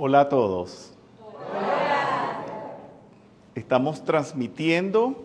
Hola 0.00 0.20
a 0.20 0.28
todos. 0.28 0.92
Estamos 3.56 4.04
transmitiendo 4.04 5.24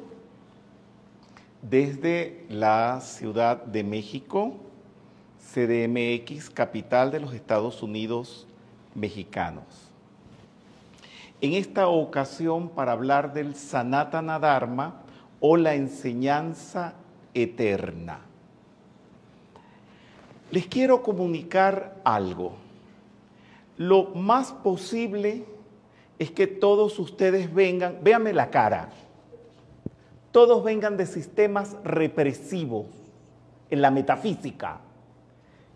desde 1.61 2.43
la 2.49 2.99
Ciudad 3.01 3.63
de 3.65 3.83
México, 3.83 4.55
CDMX, 5.54 6.49
capital 6.49 7.12
de 7.12 7.20
los 7.20 7.36
Estados 7.36 7.84
Unidos 7.84 8.48
mexicanos. 8.95 9.91
En 11.40 11.53
esta 11.53 11.88
ocasión 11.88 12.67
para 12.70 12.94
hablar 12.94 13.31
del 13.31 13.53
Sanatana 13.53 14.40
Dharma 14.40 15.03
o 15.40 15.55
la 15.55 15.76
enseñanza 15.76 16.95
eterna. 17.35 18.21
Les 20.49 20.66
quiero 20.66 21.03
comunicar 21.03 22.02
algo. 22.03 22.62
Lo 23.77 24.05
más 24.16 24.52
posible 24.52 25.45
es 26.20 26.31
que 26.31 26.48
todos 26.48 27.00
ustedes 27.00 27.54
vengan, 27.54 28.00
véanme 28.02 28.34
la 28.34 28.50
cara, 28.50 28.90
todos 30.31 30.64
vengan 30.64 30.98
de 30.98 31.05
sistemas 31.05 31.76
represivos 31.84 32.88
en 33.70 33.81
la 33.81 33.91
metafísica, 33.91 34.80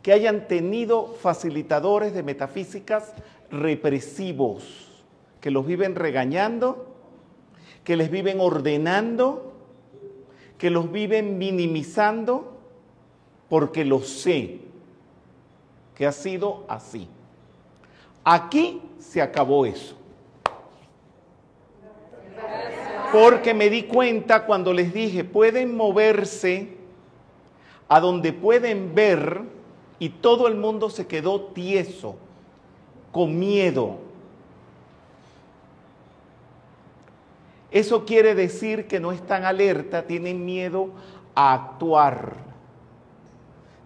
que 0.01 0.13
hayan 0.13 0.47
tenido 0.47 1.07
facilitadores 1.07 2.13
de 2.13 2.23
metafísicas 2.23 3.13
represivos, 3.49 5.03
que 5.41 5.51
los 5.51 5.65
viven 5.65 5.95
regañando, 5.95 6.87
que 7.83 7.95
les 7.95 8.11
viven 8.11 8.39
ordenando, 8.39 9.53
que 10.57 10.69
los 10.69 10.91
viven 10.91 11.37
minimizando, 11.37 12.57
porque 13.49 13.85
lo 13.85 14.01
sé, 14.01 14.59
que 15.95 16.05
ha 16.05 16.11
sido 16.11 16.65
así. 16.67 17.07
Aquí 18.29 18.81
se 18.99 19.21
acabó 19.21 19.65
eso. 19.65 19.95
Porque 23.13 23.53
me 23.53 23.69
di 23.69 23.83
cuenta 23.83 24.45
cuando 24.45 24.73
les 24.73 24.93
dije, 24.93 25.23
pueden 25.23 25.77
moverse 25.77 26.75
a 27.87 28.01
donde 28.01 28.33
pueden 28.33 28.93
ver 28.93 29.43
y 29.97 30.09
todo 30.09 30.49
el 30.49 30.55
mundo 30.55 30.89
se 30.89 31.07
quedó 31.07 31.39
tieso, 31.39 32.17
con 33.13 33.39
miedo. 33.39 33.95
Eso 37.71 38.03
quiere 38.03 38.35
decir 38.35 38.87
que 38.87 38.99
no 38.99 39.13
están 39.13 39.45
alerta, 39.45 40.05
tienen 40.05 40.43
miedo 40.43 40.89
a 41.33 41.53
actuar, 41.53 42.33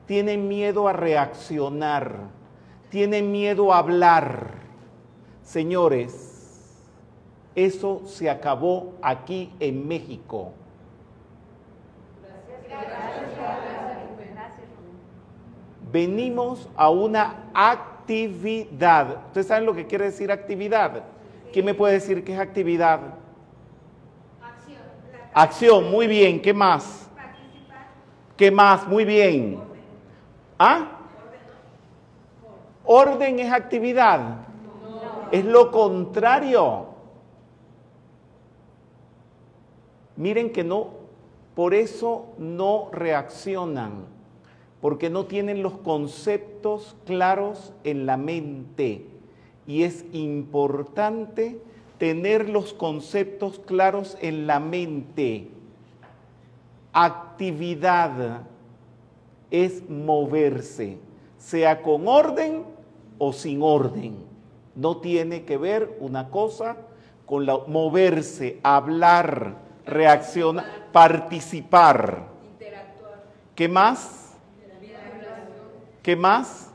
tienen 0.07 0.47
miedo 0.47 0.87
a 0.87 0.93
reaccionar, 0.93 2.40
tienen 2.91 3.31
miedo 3.31 3.73
a 3.73 3.79
hablar. 3.79 4.51
Señores, 5.43 6.83
eso 7.55 8.03
se 8.05 8.29
acabó 8.29 8.93
aquí 9.01 9.51
en 9.59 9.87
México. 9.87 10.53
Venimos 15.91 16.69
a 16.75 16.89
una 16.89 17.49
actividad. 17.53 19.25
¿Ustedes 19.27 19.47
saben 19.47 19.65
lo 19.65 19.73
que 19.73 19.87
quiere 19.87 20.05
decir 20.05 20.31
actividad? 20.31 21.03
¿Quién 21.51 21.65
me 21.65 21.73
puede 21.73 21.93
decir 21.93 22.23
qué 22.23 22.33
es 22.33 22.39
actividad? 22.39 22.99
Acción. 24.41 24.81
Acción, 25.33 25.91
muy 25.91 26.07
bien. 26.07 26.41
¿Qué 26.41 26.53
más? 26.53 27.09
¿Qué 28.37 28.51
más? 28.51 28.87
Muy 28.87 29.05
bien. 29.05 29.59
¿Ah? 30.57 31.00
Orden 32.93 33.39
es 33.39 33.49
actividad. 33.49 34.39
Es 35.31 35.45
lo 35.45 35.71
contrario. 35.71 36.87
Miren 40.17 40.51
que 40.51 40.65
no, 40.65 40.89
por 41.55 41.73
eso 41.73 42.25
no 42.37 42.89
reaccionan, 42.91 44.07
porque 44.81 45.09
no 45.09 45.23
tienen 45.23 45.63
los 45.63 45.77
conceptos 45.77 46.97
claros 47.05 47.71
en 47.85 48.05
la 48.05 48.17
mente. 48.17 49.05
Y 49.65 49.83
es 49.83 50.03
importante 50.11 51.61
tener 51.97 52.49
los 52.49 52.73
conceptos 52.73 53.59
claros 53.59 54.17
en 54.19 54.47
la 54.47 54.59
mente. 54.59 55.47
Actividad 56.91 58.41
es 59.49 59.89
moverse, 59.89 60.97
sea 61.37 61.81
con 61.81 62.09
orden 62.09 62.70
o 63.23 63.31
sin 63.33 63.61
orden. 63.61 64.15
No 64.73 64.97
tiene 64.97 65.45
que 65.45 65.55
ver 65.55 65.95
una 65.99 66.31
cosa 66.31 66.75
con 67.27 67.45
la, 67.45 67.59
moverse, 67.67 68.59
hablar, 68.63 69.57
reaccionar, 69.85 70.65
participar. 70.91 72.23
Interactuar. 72.51 73.23
¿Qué 73.53 73.69
más? 73.69 74.33
¿Qué 76.01 76.15
más? 76.15 76.71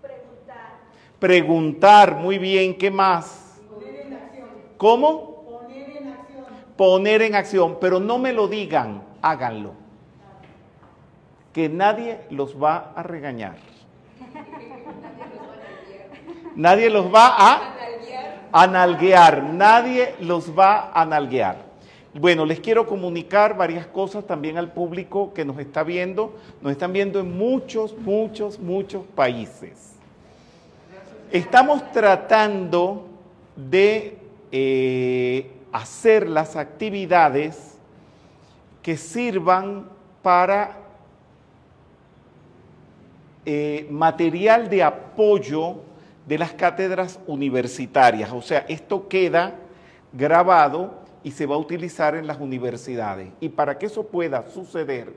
Preguntar. 0.00 0.78
Preguntar, 1.18 2.14
muy 2.14 2.38
bien. 2.38 2.78
¿Qué 2.78 2.92
más? 2.92 3.58
Poner 3.68 4.06
en 4.06 4.12
acción. 4.12 4.48
¿Cómo? 4.76 5.42
Poner 5.50 5.96
en 5.96 6.08
acción. 6.10 6.44
Poner 6.76 7.22
en 7.22 7.34
acción, 7.34 7.78
pero 7.80 7.98
no 7.98 8.18
me 8.18 8.32
lo 8.32 8.46
digan, 8.46 9.02
háganlo. 9.20 9.72
Que 11.52 11.68
nadie 11.68 12.20
los 12.30 12.54
va 12.62 12.92
a 12.94 13.02
regañar. 13.02 13.73
Nadie 16.56 16.90
los 16.90 17.12
va 17.12 17.34
a 17.36 17.74
analguear, 18.52 19.42
nadie 19.42 20.14
los 20.20 20.56
va 20.56 20.90
a 20.92 21.02
analguear. 21.02 21.56
Bueno, 22.14 22.46
les 22.46 22.60
quiero 22.60 22.86
comunicar 22.86 23.56
varias 23.56 23.88
cosas 23.88 24.24
también 24.24 24.56
al 24.56 24.72
público 24.72 25.34
que 25.34 25.44
nos 25.44 25.58
está 25.58 25.82
viendo. 25.82 26.36
Nos 26.62 26.70
están 26.70 26.92
viendo 26.92 27.18
en 27.18 27.36
muchos, 27.36 27.98
muchos, 27.98 28.60
muchos 28.60 29.04
países. 29.16 29.94
Estamos 31.32 31.90
tratando 31.90 33.08
de 33.56 34.16
eh, 34.52 35.50
hacer 35.72 36.28
las 36.28 36.54
actividades 36.54 37.76
que 38.80 38.96
sirvan 38.96 39.88
para 40.22 40.78
eh, 43.44 43.88
material 43.90 44.70
de 44.70 44.84
apoyo 44.84 45.78
de 46.26 46.38
las 46.38 46.52
cátedras 46.52 47.20
universitarias. 47.26 48.32
O 48.32 48.42
sea, 48.42 48.64
esto 48.68 49.08
queda 49.08 49.54
grabado 50.12 51.02
y 51.22 51.32
se 51.32 51.46
va 51.46 51.56
a 51.56 51.58
utilizar 51.58 52.14
en 52.14 52.26
las 52.26 52.40
universidades. 52.40 53.30
Y 53.40 53.48
para 53.48 53.78
que 53.78 53.86
eso 53.86 54.06
pueda 54.06 54.48
suceder, 54.50 55.12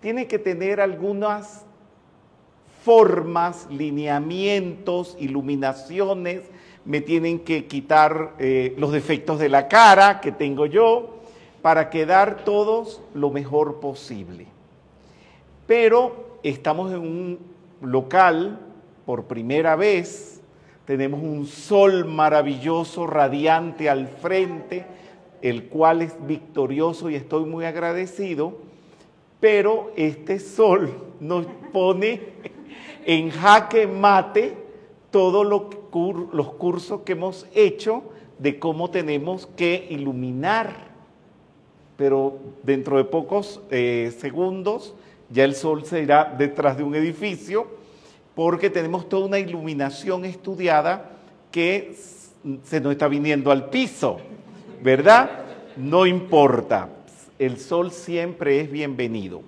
tiene 0.00 0.26
que 0.26 0.38
tener 0.38 0.80
algunas 0.80 1.64
formas, 2.82 3.66
lineamientos, 3.70 5.16
iluminaciones, 5.20 6.42
me 6.84 7.02
tienen 7.02 7.40
que 7.40 7.66
quitar 7.66 8.34
eh, 8.38 8.74
los 8.78 8.92
defectos 8.92 9.38
de 9.38 9.50
la 9.50 9.68
cara 9.68 10.20
que 10.20 10.32
tengo 10.32 10.64
yo 10.64 11.20
para 11.60 11.90
quedar 11.90 12.44
todos 12.44 13.02
lo 13.14 13.30
mejor 13.30 13.80
posible. 13.80 14.46
Pero 15.66 16.38
estamos 16.42 16.90
en 16.92 17.00
un 17.00 17.38
local 17.82 18.58
por 19.04 19.24
primera 19.24 19.76
vez, 19.76 20.39
tenemos 20.90 21.22
un 21.22 21.46
sol 21.46 22.04
maravilloso, 22.04 23.06
radiante 23.06 23.88
al 23.88 24.08
frente, 24.08 24.84
el 25.40 25.66
cual 25.68 26.02
es 26.02 26.16
victorioso 26.26 27.08
y 27.08 27.14
estoy 27.14 27.44
muy 27.44 27.64
agradecido, 27.64 28.54
pero 29.38 29.92
este 29.94 30.40
sol 30.40 30.90
nos 31.20 31.46
pone 31.72 32.20
en 33.06 33.30
jaque 33.30 33.86
mate 33.86 34.56
todos 35.12 35.46
los 35.46 36.48
cursos 36.54 37.02
que 37.02 37.12
hemos 37.12 37.46
hecho 37.54 38.02
de 38.40 38.58
cómo 38.58 38.90
tenemos 38.90 39.46
que 39.46 39.86
iluminar. 39.90 40.88
Pero 41.96 42.36
dentro 42.64 42.96
de 42.96 43.04
pocos 43.04 43.60
eh, 43.70 44.12
segundos 44.18 44.96
ya 45.28 45.44
el 45.44 45.54
sol 45.54 45.84
se 45.84 46.02
irá 46.02 46.34
detrás 46.36 46.76
de 46.76 46.82
un 46.82 46.96
edificio 46.96 47.78
porque 48.40 48.70
tenemos 48.70 49.06
toda 49.06 49.26
una 49.26 49.38
iluminación 49.38 50.24
estudiada 50.24 51.10
que 51.52 51.94
se 52.64 52.80
nos 52.80 52.92
está 52.92 53.06
viniendo 53.06 53.50
al 53.50 53.68
piso, 53.68 54.16
¿verdad? 54.82 55.28
No 55.76 56.06
importa, 56.06 56.88
el 57.38 57.58
sol 57.58 57.90
siempre 57.90 58.62
es 58.62 58.70
bienvenido. 58.72 59.42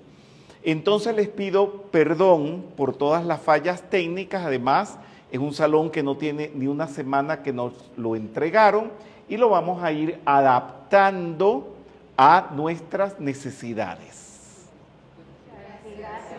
Entonces 0.62 1.16
les 1.16 1.28
pido 1.28 1.84
perdón 1.90 2.66
por 2.76 2.94
todas 2.94 3.24
las 3.24 3.40
fallas 3.40 3.88
técnicas, 3.88 4.44
además 4.44 4.98
es 5.30 5.38
un 5.38 5.54
salón 5.54 5.88
que 5.88 6.02
no 6.02 6.18
tiene 6.18 6.50
ni 6.54 6.66
una 6.66 6.86
semana 6.86 7.42
que 7.42 7.54
nos 7.54 7.72
lo 7.96 8.14
entregaron 8.14 8.90
y 9.26 9.38
lo 9.38 9.48
vamos 9.48 9.82
a 9.82 9.90
ir 9.90 10.20
adaptando 10.26 11.76
a 12.18 12.50
nuestras 12.54 13.18
necesidades. 13.18 14.31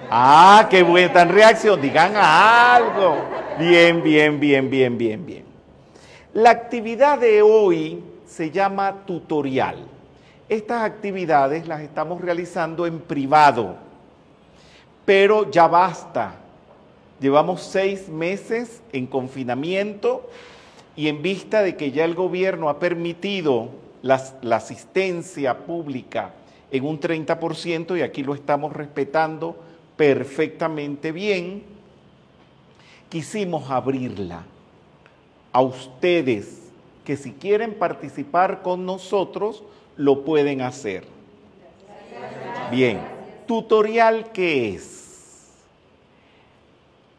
Ah, 0.10 0.68
qué 0.70 0.84
buena 0.84 1.26
reacción. 1.26 1.82
Digan 1.82 2.14
algo. 2.16 3.26
Bien, 3.60 4.02
bien, 4.02 4.40
bien, 4.40 4.70
bien, 4.70 4.98
bien, 4.98 5.26
bien. 5.26 5.46
La 6.34 6.50
actividad 6.50 7.20
de 7.20 7.42
hoy 7.42 8.04
se 8.26 8.50
llama 8.50 9.06
tutorial. 9.06 9.78
Estas 10.50 10.84
actividades 10.84 11.68
las 11.68 11.82
estamos 11.82 12.22
realizando 12.22 12.86
en 12.86 13.00
privado, 13.00 13.76
pero 15.06 15.50
ya 15.50 15.68
basta. 15.68 16.36
Llevamos 17.20 17.62
seis 17.62 18.10
meses 18.10 18.82
en 18.92 19.08
confinamiento 19.08 20.30
y 20.96 21.08
en 21.08 21.22
vista 21.22 21.62
de 21.62 21.76
que 21.76 21.92
ya 21.92 22.06
el 22.06 22.16
gobierno 22.16 22.70
ha 22.70 22.80
permitido 22.80 23.70
la, 24.02 24.22
asistencia 24.56 25.58
pública 25.60 26.34
en 26.72 26.86
un 26.86 27.00
30% 27.00 27.98
y 27.98 28.02
aquí 28.02 28.24
lo 28.24 28.36
estamos 28.36 28.74
respetando 28.74 29.56
perfectamente 29.96 31.12
bien, 31.12 31.64
quisimos 33.10 33.70
abrirla 33.70 34.44
a 35.52 35.62
ustedes 35.62 36.72
que 37.06 37.18
si 37.18 37.32
quieren 37.32 37.74
participar 37.76 38.62
con 38.62 38.86
nosotros, 38.86 39.64
lo 39.98 40.24
pueden 40.24 40.62
hacer. 40.62 41.04
Bien, 42.72 43.00
tutorial 43.46 44.32
qué 44.32 44.74
es. 44.74 45.04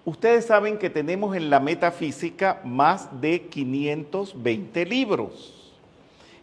Ustedes 0.04 0.46
saben 0.46 0.78
que 0.78 0.90
tenemos 0.90 1.36
en 1.36 1.48
la 1.48 1.60
metafísica 1.60 2.60
más 2.64 3.20
de 3.20 3.42
520 3.42 4.84
libros 4.84 5.72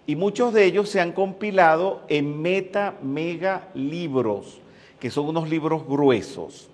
y 0.07 0.15
muchos 0.15 0.53
de 0.53 0.65
ellos 0.65 0.89
se 0.89 0.99
han 0.99 1.11
compilado 1.11 2.01
en 2.07 2.41
meta 2.41 2.95
mega 3.03 3.67
libros, 3.75 4.60
que 5.01 5.11
son 5.11 5.27
unos 5.27 5.49
libros 5.49 5.85
gruesos. 5.85 6.69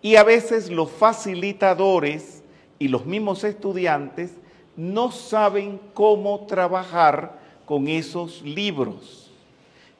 Y 0.00 0.14
a 0.14 0.22
veces 0.22 0.70
los 0.70 0.92
facilitadores 0.92 2.44
y 2.78 2.86
los 2.86 3.04
mismos 3.04 3.42
estudiantes 3.42 4.30
no 4.76 5.10
saben 5.10 5.80
cómo 5.92 6.46
trabajar 6.46 7.40
con 7.66 7.88
esos 7.88 8.42
libros. 8.42 9.32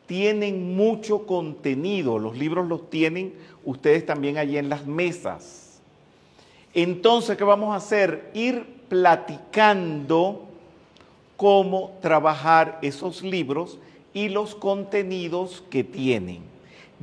Tienen 0.07 0.77
mucho 0.77 1.27
contenido, 1.27 2.21
los 2.21 2.39
libros 2.39 2.69
los 2.69 2.89
tienen 2.91 3.35
ustedes 3.65 4.07
también 4.07 4.39
allí 4.39 4.57
en 4.57 4.69
las 4.69 4.87
mesas 4.87 5.63
entonces, 6.75 7.37
¿qué 7.37 7.45
vamos 7.45 7.73
a 7.73 7.77
hacer? 7.77 8.31
Ir 8.33 8.65
platicando 8.89 10.47
cómo 11.37 11.99
trabajar 12.01 12.79
esos 12.83 13.23
libros 13.23 13.79
y 14.15 14.29
los 14.29 14.55
contenidos 14.55 15.63
que 15.69 15.85
tienen. 15.85 16.52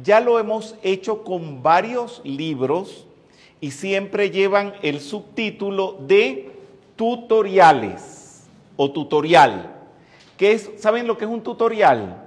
Ya 0.04 0.20
lo 0.20 0.40
hemos 0.40 0.76
hecho 0.84 1.24
con 1.24 1.64
varios 1.64 2.22
libros 2.24 3.06
y 3.60 3.72
siempre 3.72 4.30
llevan 4.30 4.74
el 4.82 5.00
subtítulo 5.00 5.98
de 6.00 6.52
tutoriales 6.96 8.48
o 8.76 8.92
tutorial. 8.92 9.76
¿Qué 10.38 10.54
es? 10.54 10.70
¿Saben 10.78 11.08
lo 11.08 11.18
que 11.18 11.26
es 11.26 11.32
un 11.32 11.42
tutorial? 11.42 12.24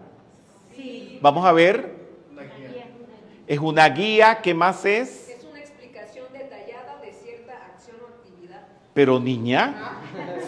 Sí. 0.76 1.18
Vamos 1.22 1.44
a 1.46 1.52
ver. 1.52 1.94
Una 2.30 2.42
guía. 2.42 2.86
Es 3.46 3.58
una 3.58 3.88
guía. 3.88 4.40
¿Qué 4.42 4.52
más 4.52 4.84
es? 4.84 5.32
Pero 8.94 9.18
niña, 9.18 10.00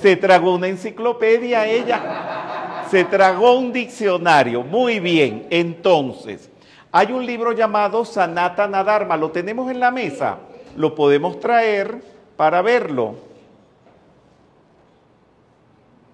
se 0.03 0.17
tragó 0.17 0.55
una 0.55 0.69
enciclopedia 0.69 1.67
ella, 1.67 2.85
se 2.91 3.05
tragó 3.05 3.59
un 3.59 3.73
diccionario. 3.73 4.63
Muy 4.63 5.01
bien, 5.01 5.47
entonces, 5.49 6.51
hay 6.97 7.11
un 7.11 7.27
libro 7.27 7.51
llamado 7.51 8.05
Sanatana 8.05 8.85
Dharma, 8.85 9.17
lo 9.17 9.33
tenemos 9.33 9.69
en 9.69 9.81
la 9.81 9.91
mesa, 9.91 10.39
lo 10.77 10.95
podemos 10.95 11.41
traer 11.41 12.01
para 12.37 12.63
verlo. 12.63 13.17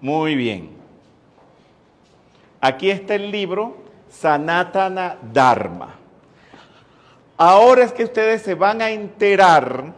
Muy 0.01 0.33
bien. 0.33 0.71
Aquí 2.59 2.89
está 2.89 3.13
el 3.13 3.29
libro 3.29 3.77
Sanatana 4.09 5.17
Dharma. 5.31 5.97
Ahora 7.37 7.83
es 7.83 7.93
que 7.93 8.05
ustedes 8.05 8.41
se 8.41 8.55
van 8.55 8.81
a 8.81 8.89
enterar 8.89 9.93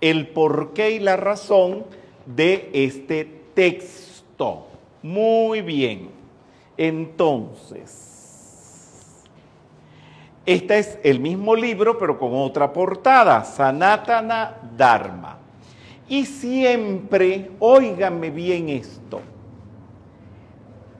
el 0.00 0.28
porqué 0.28 0.92
y 0.92 0.98
la 1.00 1.16
razón 1.16 1.84
de 2.26 2.70
este 2.72 3.24
texto. 3.54 4.68
Muy 5.02 5.62
bien. 5.62 6.10
Entonces, 6.76 8.11
este 10.44 10.78
es 10.78 10.98
el 11.04 11.20
mismo 11.20 11.54
libro, 11.54 11.98
pero 11.98 12.18
con 12.18 12.34
otra 12.34 12.72
portada, 12.72 13.44
Sanatana 13.44 14.56
Dharma. 14.76 15.38
Y 16.08 16.26
siempre, 16.26 17.52
óigame 17.60 18.30
bien 18.30 18.68
esto, 18.68 19.20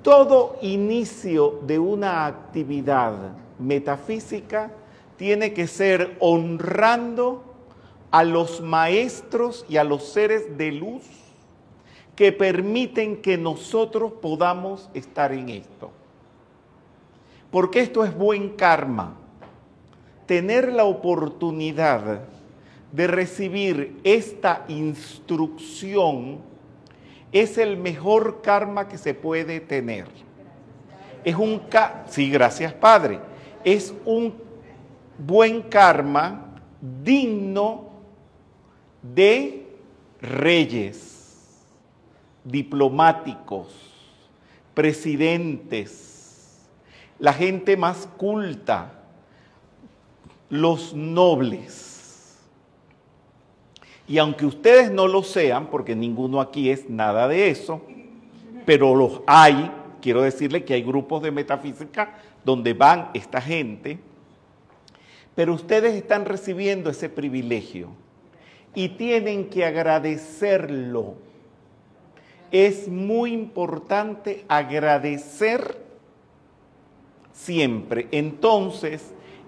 todo 0.03 0.57
inicio 0.63 1.61
de 1.63 1.79
una 1.79 2.27
actividad 2.27 3.37
metafísica 3.59 4.71
tiene 5.17 5.53
que 5.53 5.67
ser 5.67 6.17
honrando 6.21 7.45
a 8.11 8.25
los 8.25 8.61
maestros 8.61 9.65
y 9.69 9.77
a 9.77 9.85
los 9.85 10.05
seres 10.05 10.57
de 10.59 10.73
luz 10.73 11.05
que 12.17 12.33
permiten 12.33 13.23
que 13.23 13.39
nosotros 13.39 14.13
podamos 14.21 14.91
estar 14.95 15.33
en 15.33 15.49
esto. 15.49 15.91
Porque 17.51 17.81
esto 17.81 18.05
es 18.05 18.17
buen 18.17 18.51
karma. 18.51 19.17
Tener 20.33 20.73
la 20.73 20.85
oportunidad 20.85 22.23
de 22.91 23.07
recibir 23.07 24.01
esta 24.03 24.65
instrucción 24.67 26.39
es 27.33 27.59
el 27.59 27.77
mejor 27.77 28.41
karma 28.41 28.89
que 28.89 28.97
se 28.97 29.13
puede 29.13 29.61
tener. 29.61 30.07
Es 31.23 31.37
un 31.37 31.61
sí, 32.09 32.31
gracias 32.31 32.73
Padre. 32.73 33.21
Es 33.63 33.93
un 34.07 34.33
buen 35.19 35.61
karma 35.61 36.55
digno 36.81 37.91
de 39.03 39.67
reyes, 40.23 41.63
diplomáticos, 42.43 43.69
presidentes, 44.73 46.71
la 47.19 47.35
gente 47.35 47.77
más 47.77 48.09
culta, 48.17 49.02
los 50.53 50.93
nobles. 50.93 52.37
Y 54.07 54.19
aunque 54.19 54.45
ustedes 54.45 54.91
no 54.91 55.09
lo 55.09 55.23
sean, 55.23 55.69
porque 55.69 55.97
ninguno 55.97 56.43
aquí 56.43 56.69
es 56.69 56.91
nada 56.91 57.27
de 57.27 57.49
eso, 57.49 57.81
pero 58.67 58.95
los 58.95 59.23
hay, 59.27 59.71
quiero 60.03 60.21
decirle 60.21 60.63
que 60.63 60.75
hay 60.75 60.83
grupos 60.83 61.23
de 61.23 61.31
metafísica 61.31 62.19
donde 62.45 62.75
van 62.75 63.09
esta 63.15 63.41
gente, 63.41 63.99
pero 65.35 65.55
ustedes 65.55 65.95
están 65.95 66.27
recibiendo 66.27 66.91
ese 66.91 67.09
privilegio 67.09 67.89
y 68.75 68.91
tienen 68.91 69.49
que 69.49 69.65
agradecerlo. 69.65 71.15
Es 72.51 72.89
muy 72.89 73.33
importante 73.33 74.45
agradecer 74.49 75.79
siempre. 77.33 78.09
Entonces 78.11 79.15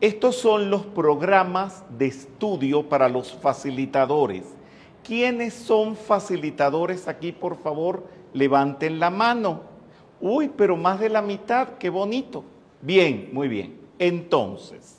estos 0.00 0.36
son 0.36 0.70
los 0.70 0.86
programas 0.86 1.84
de 1.98 2.06
estudio 2.06 2.88
para 2.88 3.08
los 3.08 3.34
facilitadores. 3.34 4.44
¿Quiénes 5.04 5.52
son 5.52 5.94
facilitadores 5.94 7.06
aquí, 7.06 7.32
por 7.32 7.58
favor? 7.58 8.06
Levanten 8.32 8.98
la 8.98 9.10
mano. 9.10 9.62
Uy, 10.18 10.48
pero 10.48 10.76
más 10.76 11.00
de 11.00 11.10
la 11.10 11.20
mitad, 11.20 11.76
qué 11.78 11.90
bonito. 11.90 12.44
Bien, 12.80 13.28
muy 13.32 13.48
bien. 13.48 13.78
Entonces, 13.98 14.96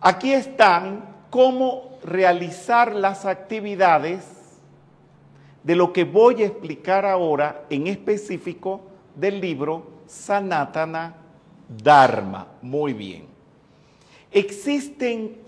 aquí 0.00 0.32
están 0.32 1.16
cómo 1.30 1.98
realizar 2.04 2.94
las 2.94 3.24
actividades 3.24 4.60
de 5.64 5.74
lo 5.74 5.92
que 5.92 6.04
voy 6.04 6.44
a 6.44 6.46
explicar 6.46 7.04
ahora 7.04 7.64
en 7.68 7.88
específico 7.88 8.82
del 9.16 9.40
libro 9.40 9.88
Sanatana 10.06 11.16
Dharma. 11.68 12.46
Muy 12.62 12.92
bien. 12.92 13.35
Existen 14.36 15.38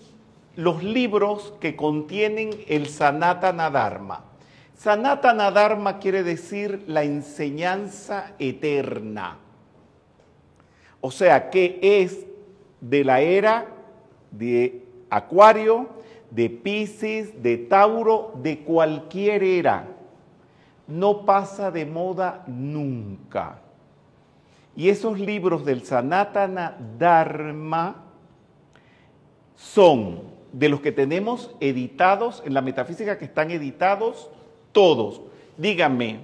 los 0.57 0.83
libros 0.83 1.53
que 1.61 1.77
contienen 1.77 2.53
el 2.69 2.89
Sanatana 2.89 3.69
Dharma. 3.69 4.25
Sanatana 4.79 5.51
Dharma 5.51 5.99
quiere 5.99 6.23
decir 6.23 6.85
la 6.87 7.03
enseñanza 7.03 8.33
eterna. 8.39 9.37
O 11.03 11.11
sea, 11.11 11.51
que 11.51 11.79
es 11.83 12.25
de 12.81 13.05
la 13.05 13.21
era 13.21 13.67
de 14.31 14.87
Acuario, 15.11 15.91
de 16.31 16.49
Pisces, 16.49 17.43
de 17.43 17.59
Tauro, 17.59 18.33
de 18.37 18.61
cualquier 18.61 19.43
era. 19.43 19.87
No 20.87 21.27
pasa 21.27 21.71
de 21.71 21.85
moda 21.85 22.43
nunca. 22.47 23.59
Y 24.75 24.89
esos 24.89 25.21
libros 25.21 25.67
del 25.67 25.85
Sanatana 25.85 26.75
Dharma 26.99 28.08
son 29.59 30.23
de 30.53 30.69
los 30.69 30.81
que 30.81 30.93
tenemos 30.93 31.51
editados 31.61 32.43
en 32.47 32.55
la 32.55 32.63
metafísica 32.63 33.19
que 33.19 33.25
están 33.27 33.51
editados 33.51 34.31
todos. 34.73 35.21
Díganme. 35.57 36.21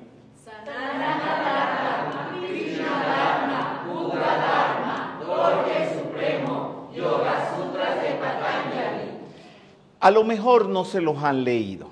A 10.00 10.10
lo 10.10 10.22
mejor 10.22 10.68
no 10.68 10.84
se 10.84 11.00
los 11.00 11.22
han 11.22 11.44
leído. 11.44 11.88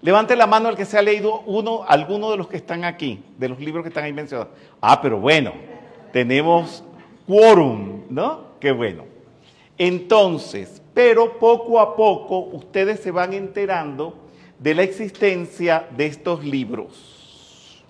Levante 0.00 0.36
la 0.36 0.46
mano 0.46 0.70
el 0.70 0.76
que 0.76 0.86
se 0.86 0.96
ha 0.96 1.02
leído 1.02 1.40
uno, 1.40 1.84
alguno 1.86 2.30
de 2.30 2.38
los 2.38 2.48
que 2.48 2.56
están 2.56 2.84
aquí, 2.84 3.22
de 3.36 3.48
los 3.48 3.60
libros 3.60 3.82
que 3.82 3.88
están 3.88 4.04
ahí 4.04 4.12
mencionados. 4.12 4.54
Ah, 4.80 5.00
pero 5.02 5.18
bueno, 5.18 5.52
tenemos 6.12 6.82
quórum, 7.26 8.04
¿no? 8.08 8.44
Qué 8.58 8.72
bueno. 8.72 9.17
Entonces, 9.78 10.82
pero 10.92 11.38
poco 11.38 11.80
a 11.80 11.94
poco 11.94 12.40
ustedes 12.40 13.00
se 13.00 13.12
van 13.12 13.32
enterando 13.32 14.14
de 14.58 14.74
la 14.74 14.82
existencia 14.82 15.88
de 15.96 16.06
estos 16.06 16.44
libros. 16.44 17.84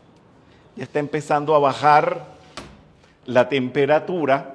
Ya 0.77 0.85
está 0.85 0.99
empezando 0.99 1.55
a 1.55 1.59
bajar 1.59 2.27
la 3.25 3.49
temperatura. 3.49 4.55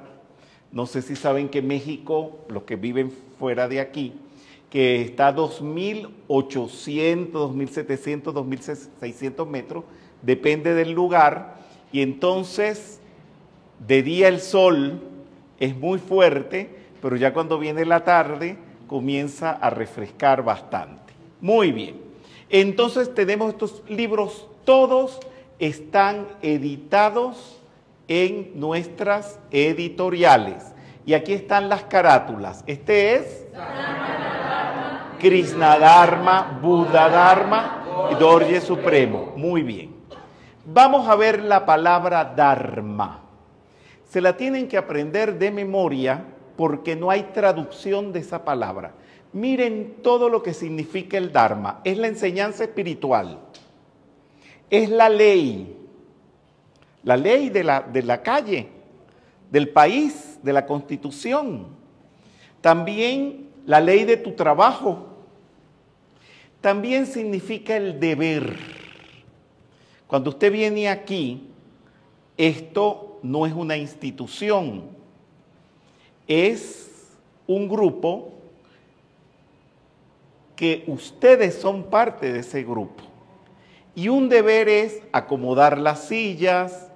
No 0.72 0.86
sé 0.86 1.02
si 1.02 1.16
saben 1.16 1.48
que 1.48 1.60
México, 1.60 2.38
los 2.48 2.62
que 2.62 2.76
viven 2.76 3.12
fuera 3.38 3.68
de 3.68 3.80
aquí, 3.80 4.14
que 4.70 5.02
está 5.02 5.28
a 5.28 5.36
2.800, 5.36 7.30
2.700, 7.30 8.22
2.600 8.32 9.46
metros, 9.46 9.84
depende 10.22 10.74
del 10.74 10.92
lugar, 10.92 11.56
y 11.92 12.00
entonces 12.02 12.98
de 13.86 14.02
día 14.02 14.26
el 14.28 14.40
sol 14.40 15.00
es 15.60 15.76
muy 15.76 15.98
fuerte, 15.98 16.83
pero 17.04 17.16
ya 17.16 17.34
cuando 17.34 17.58
viene 17.58 17.84
la 17.84 18.02
tarde 18.02 18.56
comienza 18.86 19.50
a 19.50 19.68
refrescar 19.68 20.42
bastante. 20.42 21.12
Muy 21.38 21.70
bien, 21.70 22.00
entonces 22.48 23.12
tenemos 23.14 23.52
estos 23.52 23.82
libros, 23.90 24.48
todos 24.64 25.20
están 25.58 26.26
editados 26.40 27.60
en 28.08 28.52
nuestras 28.58 29.38
editoriales. 29.50 30.72
Y 31.04 31.12
aquí 31.12 31.34
están 31.34 31.68
las 31.68 31.84
carátulas. 31.84 32.64
Este 32.66 33.16
es... 33.16 33.48
Krishna 35.18 35.78
Dharma, 35.78 36.58
Buda 36.62 37.10
Dharma 37.10 37.84
y 38.12 38.14
Dorje 38.14 38.62
Supremo. 38.62 39.34
Muy 39.36 39.62
bien. 39.62 39.94
Vamos 40.64 41.06
a 41.06 41.16
ver 41.16 41.42
la 41.42 41.66
palabra 41.66 42.32
Dharma. 42.34 43.20
Se 44.08 44.22
la 44.22 44.38
tienen 44.38 44.68
que 44.68 44.78
aprender 44.78 45.38
de 45.38 45.50
memoria 45.50 46.28
porque 46.56 46.96
no 46.96 47.10
hay 47.10 47.24
traducción 47.34 48.12
de 48.12 48.20
esa 48.20 48.44
palabra. 48.44 48.94
Miren 49.32 49.96
todo 50.02 50.28
lo 50.28 50.42
que 50.42 50.54
significa 50.54 51.18
el 51.18 51.32
Dharma. 51.32 51.80
Es 51.84 51.98
la 51.98 52.06
enseñanza 52.06 52.64
espiritual. 52.64 53.40
Es 54.70 54.88
la 54.88 55.08
ley. 55.08 55.76
La 57.02 57.16
ley 57.16 57.50
de 57.50 57.64
la, 57.64 57.80
de 57.80 58.02
la 58.02 58.22
calle, 58.22 58.68
del 59.50 59.68
país, 59.68 60.38
de 60.42 60.52
la 60.52 60.64
constitución. 60.64 61.66
También 62.60 63.50
la 63.66 63.80
ley 63.80 64.04
de 64.04 64.16
tu 64.16 64.32
trabajo, 64.32 65.08
también 66.60 67.06
significa 67.06 67.76
el 67.76 68.00
deber. 68.00 68.56
Cuando 70.06 70.30
usted 70.30 70.50
viene 70.50 70.88
aquí, 70.88 71.48
esto 72.36 73.18
no 73.22 73.46
es 73.46 73.52
una 73.52 73.76
institución, 73.76 74.93
es 76.26 77.16
un 77.46 77.68
grupo 77.68 78.32
que 80.56 80.84
ustedes 80.86 81.54
son 81.54 81.84
parte 81.84 82.32
de 82.32 82.40
ese 82.40 82.62
grupo. 82.62 83.02
Y 83.94 84.08
un 84.08 84.28
deber 84.28 84.68
es 84.68 85.02
acomodar 85.12 85.78
las 85.78 86.04
sillas, 86.08 86.90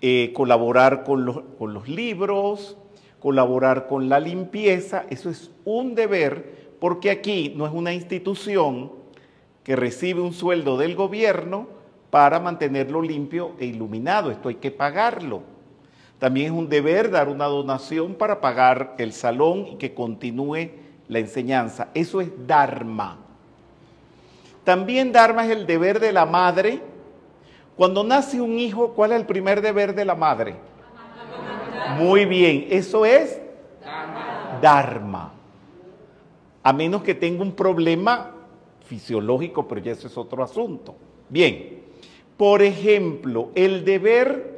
eh, 0.00 0.32
colaborar 0.34 1.04
con 1.04 1.24
los, 1.24 1.40
con 1.58 1.74
los 1.74 1.88
libros, 1.88 2.76
colaborar 3.20 3.86
con 3.86 4.08
la 4.08 4.20
limpieza. 4.20 5.04
Eso 5.10 5.30
es 5.30 5.50
un 5.64 5.94
deber 5.94 6.76
porque 6.80 7.10
aquí 7.10 7.52
no 7.56 7.66
es 7.66 7.72
una 7.72 7.92
institución, 7.92 8.92
que 9.68 9.76
recibe 9.76 10.22
un 10.22 10.32
sueldo 10.32 10.78
del 10.78 10.94
gobierno 10.94 11.68
para 12.08 12.40
mantenerlo 12.40 13.02
limpio 13.02 13.52
e 13.58 13.66
iluminado. 13.66 14.30
Esto 14.30 14.48
hay 14.48 14.54
que 14.54 14.70
pagarlo. 14.70 15.42
También 16.18 16.46
es 16.46 16.52
un 16.52 16.68
deber 16.68 17.10
dar 17.10 17.28
una 17.28 17.46
donación 17.46 18.14
para 18.14 18.40
pagar 18.40 18.94
el 18.98 19.12
salón 19.12 19.66
y 19.68 19.76
que 19.76 19.94
continúe 19.94 20.70
la 21.08 21.18
enseñanza. 21.18 21.88
Eso 21.94 22.20
es 22.20 22.28
Dharma. 22.46 23.18
También 24.64 25.12
Dharma 25.12 25.44
es 25.46 25.50
el 25.50 25.66
deber 25.66 26.00
de 26.00 26.12
la 26.12 26.26
madre. 26.26 26.80
Cuando 27.76 28.02
nace 28.02 28.40
un 28.40 28.58
hijo, 28.58 28.92
¿cuál 28.94 29.12
es 29.12 29.20
el 29.20 29.26
primer 29.26 29.62
deber 29.62 29.94
de 29.94 30.04
la 30.04 30.14
madre? 30.14 30.56
Muy 31.96 32.24
bien, 32.26 32.66
eso 32.68 33.06
es 33.06 33.40
Dharma. 34.60 35.32
A 36.62 36.72
menos 36.72 37.02
que 37.02 37.14
tenga 37.14 37.42
un 37.42 37.52
problema 37.52 38.32
fisiológico, 38.84 39.68
pero 39.68 39.80
ya 39.80 39.92
eso 39.92 40.08
es 40.08 40.18
otro 40.18 40.42
asunto. 40.42 40.96
Bien, 41.28 41.82
por 42.36 42.62
ejemplo, 42.62 43.50
el 43.54 43.84
deber, 43.84 44.57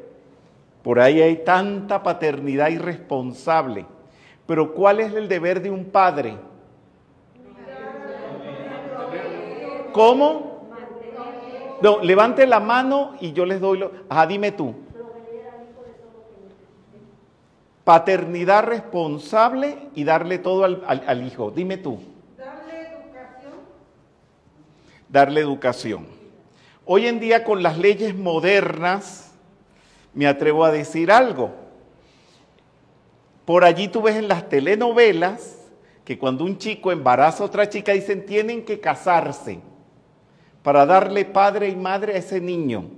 por 0.82 1.00
ahí 1.00 1.20
hay 1.20 1.36
tanta 1.44 2.02
paternidad 2.02 2.68
irresponsable, 2.68 3.86
pero 4.46 4.74
¿cuál 4.74 5.00
es 5.00 5.12
el 5.12 5.28
deber 5.28 5.60
de 5.62 5.70
un 5.70 5.86
padre? 5.86 6.36
¿Cómo? 9.92 10.68
No, 11.82 12.00
levante 12.00 12.46
la 12.46 12.60
mano 12.60 13.14
y 13.20 13.32
yo 13.32 13.46
les 13.46 13.60
doy 13.60 13.78
lo... 13.78 13.92
Ajá, 14.08 14.26
dime 14.26 14.52
tú. 14.52 14.74
Paternidad 17.84 18.64
responsable 18.64 19.88
y 19.94 20.04
darle 20.04 20.38
todo 20.38 20.64
al, 20.64 20.84
al 20.86 21.26
hijo. 21.26 21.50
Dime 21.50 21.78
tú 21.78 21.98
darle 25.10 25.40
educación. 25.40 26.06
Hoy 26.84 27.06
en 27.06 27.20
día 27.20 27.44
con 27.44 27.62
las 27.62 27.78
leyes 27.78 28.14
modernas, 28.14 29.29
me 30.14 30.26
atrevo 30.26 30.64
a 30.64 30.70
decir 30.70 31.10
algo. 31.10 31.50
Por 33.44 33.64
allí 33.64 33.88
tú 33.88 34.02
ves 34.02 34.16
en 34.16 34.28
las 34.28 34.48
telenovelas 34.48 35.58
que 36.04 36.18
cuando 36.18 36.44
un 36.44 36.58
chico 36.58 36.92
embaraza 36.92 37.42
a 37.42 37.46
otra 37.46 37.68
chica 37.68 37.92
dicen 37.92 38.26
tienen 38.26 38.64
que 38.64 38.80
casarse 38.80 39.60
para 40.62 40.86
darle 40.86 41.24
padre 41.24 41.68
y 41.68 41.76
madre 41.76 42.14
a 42.14 42.18
ese 42.18 42.40
niño. 42.40 42.90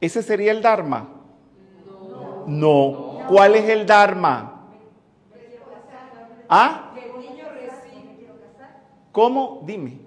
¿Ese 0.00 0.22
sería 0.22 0.52
el 0.52 0.62
Dharma? 0.62 1.08
No. 2.46 2.46
no. 2.46 3.26
¿Cuál 3.28 3.54
es 3.54 3.68
el 3.68 3.86
Dharma? 3.86 4.66
¿Ah? 6.48 6.90
¿Cómo? 9.12 9.62
Dime. 9.64 9.98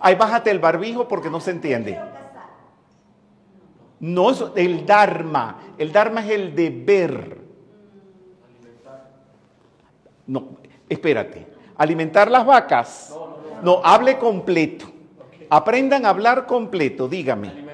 Ay, 0.00 0.14
bájate 0.16 0.50
el 0.50 0.58
barbijo 0.58 1.08
porque 1.08 1.30
no 1.30 1.40
se 1.40 1.50
entiende. 1.50 1.98
No 4.00 4.30
es 4.30 4.44
el 4.56 4.84
Dharma. 4.84 5.60
El 5.78 5.92
Dharma 5.92 6.24
es 6.24 6.30
el 6.30 6.54
deber. 6.54 7.38
No, 10.26 10.56
espérate. 10.88 11.46
¿Alimentar 11.76 12.30
las 12.30 12.46
vacas? 12.46 13.16
No, 13.62 13.80
hable 13.84 14.18
completo. 14.18 14.86
Aprendan 15.50 16.06
a 16.06 16.10
hablar 16.10 16.46
completo, 16.46 17.08
dígame. 17.08 17.64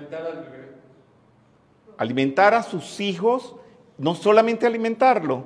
Alimentar 1.96 2.54
a 2.54 2.62
sus 2.62 3.00
hijos, 3.00 3.56
no 3.98 4.14
solamente 4.14 4.66
alimentarlo, 4.66 5.44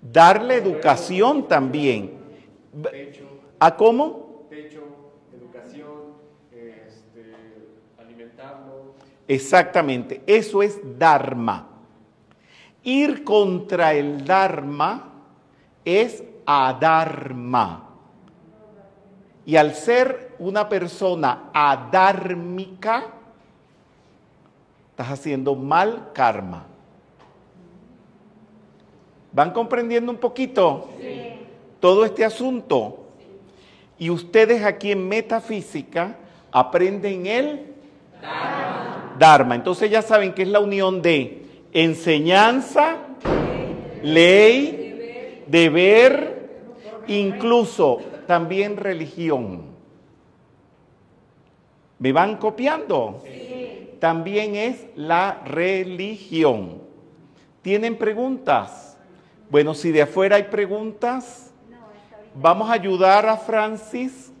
darle 0.00 0.56
educación 0.56 1.46
también. 1.46 2.18
¿A 3.60 3.76
cómo? 3.76 4.21
Exactamente, 9.28 10.22
eso 10.26 10.62
es 10.62 10.80
Dharma. 10.98 11.68
Ir 12.82 13.22
contra 13.24 13.94
el 13.94 14.24
Dharma 14.24 15.12
es 15.84 16.22
adharma. 16.46 17.88
Y 19.44 19.56
al 19.56 19.74
ser 19.74 20.34
una 20.38 20.68
persona 20.68 21.50
adármica, 21.52 23.06
estás 24.90 25.10
haciendo 25.10 25.54
mal 25.54 26.10
karma. 26.12 26.66
¿Van 29.32 29.50
comprendiendo 29.52 30.12
un 30.12 30.18
poquito 30.18 30.90
todo 31.80 32.04
este 32.04 32.24
asunto? 32.24 32.98
Y 33.98 34.10
ustedes 34.10 34.64
aquí 34.64 34.92
en 34.92 35.08
metafísica 35.08 36.16
aprenden 36.52 37.26
el 37.26 37.74
Dharma. 38.20 38.71
Dharma. 39.18 39.54
Entonces 39.54 39.90
ya 39.90 40.02
saben 40.02 40.32
que 40.32 40.42
es 40.42 40.48
la 40.48 40.60
unión 40.60 41.02
de 41.02 41.46
enseñanza, 41.72 42.96
ley, 44.02 45.44
deber, 45.46 46.50
incluso 47.06 48.00
también 48.26 48.76
religión. 48.76 49.72
¿Me 51.98 52.12
van 52.12 52.36
copiando? 52.36 53.22
También 54.00 54.56
es 54.56 54.86
la 54.96 55.42
religión. 55.44 56.82
¿Tienen 57.62 57.96
preguntas? 57.96 58.98
Bueno, 59.50 59.74
si 59.74 59.92
de 59.92 60.02
afuera 60.02 60.36
hay 60.36 60.44
preguntas, 60.44 61.52
vamos 62.34 62.68
a 62.68 62.72
ayudar 62.72 63.26
a 63.26 63.36
Francis 63.36 64.32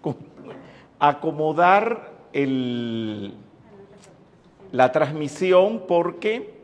a 0.98 1.08
acomodar 1.08 2.12
el, 2.32 3.34
la 4.72 4.90
transmisión 4.90 5.84
porque 5.86 6.54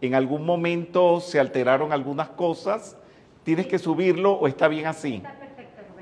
en 0.00 0.14
algún 0.14 0.46
momento 0.46 1.20
se 1.20 1.38
alteraron 1.38 1.92
algunas 1.92 2.28
cosas. 2.30 2.96
¿Tienes 3.42 3.66
que 3.66 3.78
subirlo 3.78 4.32
o 4.32 4.46
está 4.46 4.68
bien 4.68 4.86
así? 4.86 5.22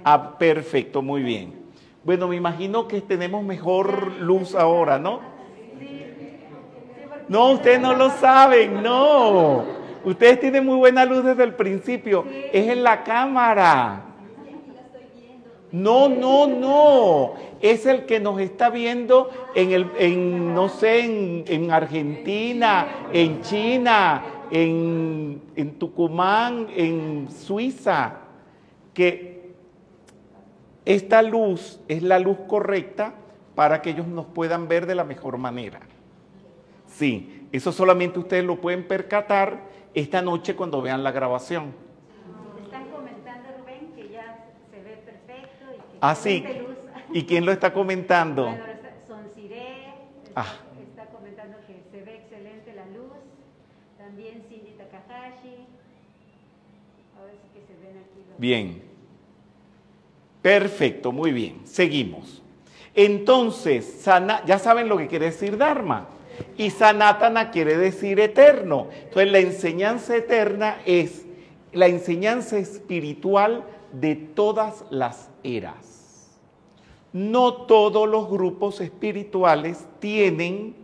Ah, 0.05 0.39
perfecto, 0.39 1.03
muy 1.03 1.23
bien. 1.23 1.65
Bueno, 2.05 2.29
me 2.29 2.37
imagino 2.37 2.87
que 2.87 3.01
tenemos 3.01 3.43
mejor 3.43 4.13
luz 4.21 4.55
ahora, 4.55 4.99
¿no? 4.99 5.21
No, 7.29 7.53
ustedes 7.53 7.81
no 7.81 7.95
lo 7.95 8.11
saben, 8.11 8.83
no. 8.83 9.65
Ustedes 10.05 10.41
tienen 10.41 10.67
muy 10.67 10.77
buena 10.77 11.07
luz 11.07 11.25
desde 11.25 11.45
el 11.45 11.55
principio. 11.55 12.27
Es 12.53 12.69
en 12.69 12.83
la 12.83 13.03
cámara. 13.03 14.03
No, 15.73 16.09
no, 16.11 16.47
no. 16.47 17.35
Es 17.65 17.87
el 17.87 18.05
que 18.05 18.21
nos 18.21 18.41
está 18.41 18.69
viendo 18.69 19.31
en 19.55 19.73
el, 19.73 19.91
en, 19.99 20.55
no 20.55 20.69
sé, 20.69 21.03
en, 21.07 21.45
en 21.47 21.71
Argentina, 21.71 23.09
en 23.11 23.41
China, 23.41 24.23
en, 24.51 25.41
en 25.57 25.79
Tucumán, 25.79 26.69
en 26.77 27.31
Suiza. 27.31 28.17
Que 28.93 29.55
esta 30.85 31.23
luz 31.23 31.81
es 31.89 32.03
la 32.03 32.19
luz 32.19 32.37
correcta 32.47 33.15
para 33.55 33.81
que 33.81 33.91
ellos 33.91 34.09
nos 34.09 34.27
puedan 34.27 34.69
ver 34.69 34.85
de 34.85 34.95
la 34.95 35.05
mejor 35.05 35.39
manera. 35.39 35.81
Sí, 36.87 37.49
eso 37.51 37.73
solamente 37.73 38.19
ustedes 38.19 38.45
lo 38.45 38.61
pueden 38.61 38.87
percatar 38.87 39.63
esta 39.95 40.21
noche 40.21 40.55
cuando 40.55 40.83
vean 40.83 41.03
la 41.03 41.13
grabación. 41.13 41.73
Están 42.63 42.91
comentando, 42.91 43.49
Rubén, 43.59 43.91
que 43.97 44.11
ya 44.11 44.51
se 44.71 44.83
ve 44.83 45.03
perfecto. 45.03 45.65
Y 45.73 45.93
que 45.93 45.99
ah, 46.03 46.15
sí. 46.15 46.45
¿Y 47.15 47.27
quién 47.27 47.47
lo 47.47 47.53
está 47.53 47.73
comentando? 47.73 48.47
Bueno, 48.47 48.65
Son 49.07 49.31
Siré, 49.37 49.85
ah. 50.35 50.53
está 50.91 51.07
comentando 51.07 51.59
que 51.65 51.81
se 51.93 52.05
ve 52.05 52.17
excelente 52.17 52.75
la 52.75 52.87
luz. 52.87 53.13
También 53.97 54.43
Cindy 54.49 54.73
Takahashi. 54.73 55.65
A 57.17 57.25
ver 57.25 57.37
si 57.41 57.49
que 57.61 57.65
se 57.65 57.81
ven 57.81 57.99
aquí. 57.99 58.25
Los... 58.29 58.41
Bien. 58.41 58.83
Perfecto, 60.43 61.13
muy 61.13 61.31
bien. 61.31 61.61
Seguimos. 61.67 62.43
Entonces, 62.97 64.05
ya 64.45 64.59
saben 64.59 64.89
lo 64.89 64.99
que 64.99 65.07
quiere 65.07 65.27
decir 65.27 65.57
Dharma. 65.57 66.09
Y 66.57 66.71
Sanatana 66.71 67.53
quiere 67.53 67.77
decir 67.77 68.19
eterno. 68.19 68.89
Entonces, 69.05 69.31
la 69.31 69.39
enseñanza 69.39 70.17
eterna 70.17 70.79
es 70.85 71.25
la 71.73 71.87
enseñanza 71.87 72.59
espiritual 72.59 73.63
de 73.93 74.17
todas 74.17 74.85
las 74.91 75.31
eras. 75.45 75.94
No 77.15 77.53
todos 77.53 78.09
los 78.09 78.29
grupos 78.29 78.81
espirituales 78.81 79.87
tienen 80.01 80.75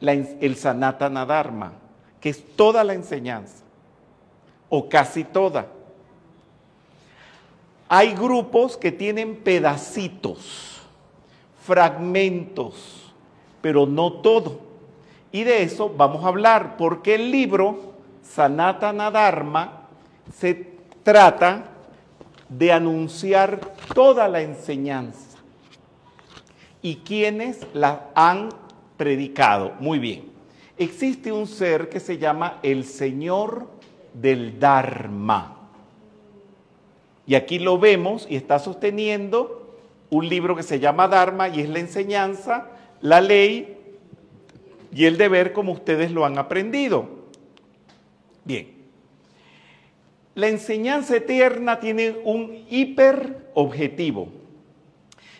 el 0.00 0.56
Sanatana 0.56 1.26
Dharma, 1.26 1.74
que 2.18 2.30
es 2.30 2.56
toda 2.56 2.82
la 2.84 2.94
enseñanza, 2.94 3.64
o 4.70 4.88
casi 4.88 5.24
toda. 5.24 5.66
Hay 7.86 8.14
grupos 8.14 8.78
que 8.78 8.90
tienen 8.90 9.36
pedacitos, 9.36 10.80
fragmentos, 11.66 13.12
pero 13.60 13.84
no 13.84 14.14
todo. 14.14 14.58
Y 15.32 15.44
de 15.44 15.64
eso 15.64 15.92
vamos 15.94 16.24
a 16.24 16.28
hablar, 16.28 16.78
porque 16.78 17.16
el 17.16 17.30
libro 17.30 17.92
Sanatana 18.22 19.10
Dharma 19.10 19.82
se 20.34 20.54
trata 21.02 21.74
de 22.48 22.72
anunciar 22.72 23.60
toda 23.94 24.28
la 24.28 24.40
enseñanza 24.40 25.38
y 26.82 26.96
quienes 26.96 27.66
la 27.74 28.10
han 28.14 28.50
predicado. 28.96 29.72
Muy 29.80 29.98
bien. 29.98 30.30
Existe 30.76 31.32
un 31.32 31.46
ser 31.46 31.88
que 31.88 32.00
se 32.00 32.18
llama 32.18 32.58
el 32.62 32.84
Señor 32.84 33.68
del 34.14 34.58
Dharma. 34.58 35.56
Y 37.26 37.34
aquí 37.34 37.58
lo 37.58 37.78
vemos 37.78 38.26
y 38.30 38.36
está 38.36 38.58
sosteniendo 38.58 39.76
un 40.10 40.28
libro 40.28 40.56
que 40.56 40.62
se 40.62 40.80
llama 40.80 41.08
Dharma 41.08 41.48
y 41.48 41.60
es 41.60 41.68
la 41.68 41.80
enseñanza, 41.80 42.68
la 43.00 43.20
ley 43.20 43.76
y 44.92 45.04
el 45.04 45.18
deber 45.18 45.52
como 45.52 45.72
ustedes 45.72 46.10
lo 46.10 46.24
han 46.24 46.38
aprendido. 46.38 47.06
Bien. 48.44 48.77
La 50.38 50.46
enseñanza 50.46 51.16
eterna 51.16 51.80
tiene 51.80 52.14
un 52.22 52.64
hiper 52.70 53.48
objetivo. 53.54 54.28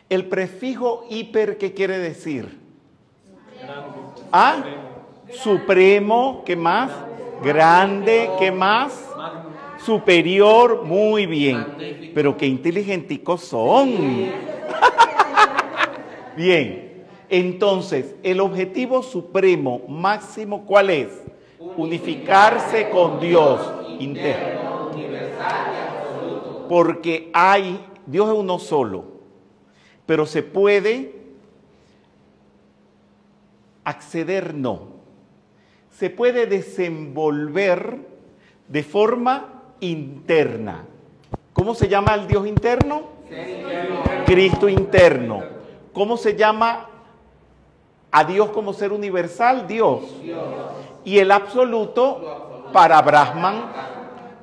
El 0.08 0.24
prefijo 0.24 1.06
hiper, 1.08 1.56
¿qué 1.56 1.72
quiere 1.72 1.98
decir? 1.98 2.58
¿Ah? 4.32 4.64
Supremo, 5.30 6.42
¿qué 6.44 6.56
más? 6.56 6.90
Grande, 7.44 8.28
¿qué 8.40 8.50
más? 8.50 9.04
superior, 9.84 10.82
muy 10.84 11.26
bien. 11.26 11.64
Pero 12.12 12.36
qué 12.36 12.48
inteligenticos 12.48 13.42
son. 13.42 13.94
bien, 16.36 17.04
entonces, 17.28 18.16
el 18.24 18.40
objetivo 18.40 19.04
supremo, 19.04 19.80
máximo, 19.86 20.66
¿cuál 20.66 20.90
es? 20.90 21.22
Unificarse 21.76 22.90
con 22.90 23.20
Dios. 23.20 23.60
Interno. 24.00 24.77
Porque 26.68 27.30
hay, 27.32 27.84
Dios 28.06 28.28
es 28.28 28.34
uno 28.34 28.58
solo, 28.58 29.04
pero 30.06 30.26
se 30.26 30.42
puede 30.42 31.18
acceder, 33.84 34.54
no. 34.54 34.98
Se 35.90 36.10
puede 36.10 36.46
desenvolver 36.46 37.98
de 38.68 38.82
forma 38.82 39.62
interna. 39.80 40.84
¿Cómo 41.52 41.74
se 41.74 41.88
llama 41.88 42.14
el 42.14 42.26
Dios 42.26 42.46
interno? 42.46 43.02
Cristo 44.26 44.68
interno. 44.68 45.42
¿Cómo 45.92 46.16
se 46.16 46.36
llama 46.36 46.86
a 48.10 48.24
Dios 48.24 48.50
como 48.50 48.72
ser 48.72 48.92
universal? 48.92 49.66
Dios. 49.66 50.02
Y 51.04 51.18
el 51.18 51.30
absoluto 51.30 52.68
para 52.72 53.00
Brahman. 53.02 53.97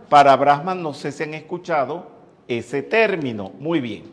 Para 0.10 0.36
Brahman, 0.36 0.82
no 0.82 0.94
sé 0.94 1.12
si 1.12 1.24
han 1.24 1.34
escuchado 1.34 2.08
ese 2.48 2.82
término. 2.82 3.52
Muy 3.60 3.80
bien. 3.80 4.04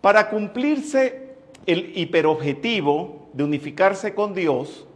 Para 0.00 0.30
cumplirse 0.30 1.34
el 1.66 1.96
hiperobjetivo 1.98 3.28
de 3.32 3.44
unificarse 3.44 4.14
con 4.14 4.34
Dios, 4.34 4.86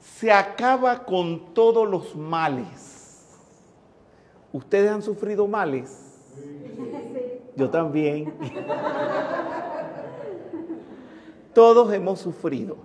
se 0.00 0.32
acaba 0.32 1.04
con 1.04 1.54
todos 1.54 1.88
los 1.88 2.14
males 2.14 2.90
¿Ustedes 4.52 4.90
han 4.90 5.02
sufrido 5.02 5.46
males? 5.46 6.06
Yo 7.56 7.70
también. 7.70 8.32
Todos 11.54 11.92
hemos 11.92 12.20
sufrido 12.20 12.76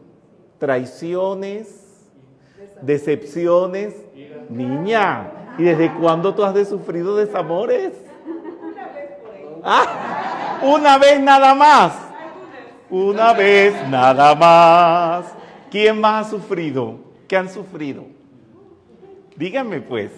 traiciones, 0.60 2.08
decepciones. 2.82 3.96
Niña, 4.50 5.32
¿y 5.58 5.64
desde 5.64 5.94
cuándo 5.94 6.34
tú 6.34 6.44
has 6.44 6.68
sufrido 6.68 7.16
desamores? 7.16 7.94
Ah, 9.64 10.60
una 10.62 10.98
vez 10.98 11.20
nada 11.20 11.56
más. 11.56 11.94
Una 12.90 13.34
vez 13.34 13.74
nada 13.90 14.36
más. 14.36 15.26
¿Quién 15.72 16.00
más 16.00 16.28
ha 16.28 16.30
sufrido? 16.30 17.00
¿Qué 17.28 17.36
han 17.36 17.50
sufrido? 17.50 18.06
Díganme 19.36 19.82
pues. 19.82 20.12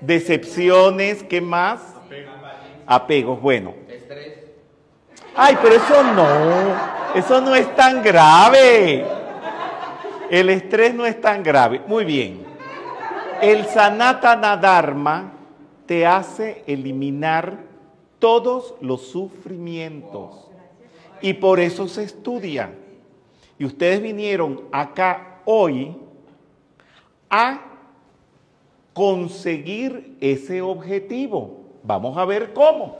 Decepciones, 0.00 1.22
¿qué 1.22 1.40
más? 1.40 1.80
Apegos, 2.86 3.40
bueno. 3.40 3.74
Estrés. 3.88 4.38
Ay, 5.34 5.58
pero 5.60 5.74
eso 5.74 6.02
no, 6.14 7.14
eso 7.14 7.40
no 7.40 7.54
es 7.54 7.74
tan 7.74 8.02
grave. 8.02 9.04
El 10.30 10.50
estrés 10.50 10.94
no 10.94 11.04
es 11.04 11.20
tan 11.20 11.42
grave. 11.42 11.80
Muy 11.86 12.04
bien. 12.04 12.53
El 13.44 13.66
Sanatana 13.66 14.56
Dharma 14.56 15.32
te 15.84 16.06
hace 16.06 16.64
eliminar 16.66 17.58
todos 18.18 18.74
los 18.80 19.02
sufrimientos. 19.02 20.48
Y 21.20 21.34
por 21.34 21.60
eso 21.60 21.86
se 21.86 22.04
estudia. 22.04 22.72
Y 23.58 23.66
ustedes 23.66 24.00
vinieron 24.00 24.62
acá 24.72 25.42
hoy 25.44 25.94
a 27.28 27.60
conseguir 28.94 30.16
ese 30.22 30.62
objetivo. 30.62 31.64
Vamos 31.82 32.16
a 32.16 32.24
ver 32.24 32.54
cómo. 32.54 32.96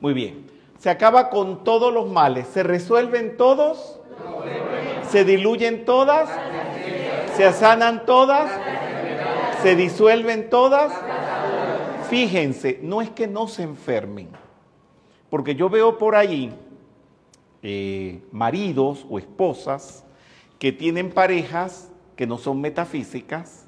Muy 0.00 0.14
bien. 0.14 0.46
Se 0.78 0.88
acaba 0.88 1.28
con 1.28 1.64
todos 1.64 1.92
los 1.92 2.08
males. 2.08 2.48
¿Se 2.48 2.62
resuelven 2.62 3.36
todos? 3.36 4.00
¿Se 5.10 5.26
diluyen 5.26 5.84
todas? 5.84 6.30
¿Se 7.36 7.52
sanan 7.52 8.06
todas? 8.06 8.50
¿Se 9.62 9.76
disuelven 9.76 10.50
todas? 10.50 10.92
Fíjense, 12.10 12.80
no 12.82 13.00
es 13.00 13.10
que 13.10 13.26
no 13.26 13.46
se 13.48 13.62
enfermen, 13.62 14.28
porque 15.30 15.54
yo 15.54 15.70
veo 15.70 15.98
por 15.98 16.14
ahí 16.14 16.52
eh, 17.62 18.20
maridos 18.32 19.06
o 19.08 19.18
esposas 19.18 20.04
que 20.58 20.72
tienen 20.72 21.10
parejas 21.10 21.90
que 22.16 22.26
no 22.26 22.38
son 22.38 22.60
metafísicas 22.60 23.66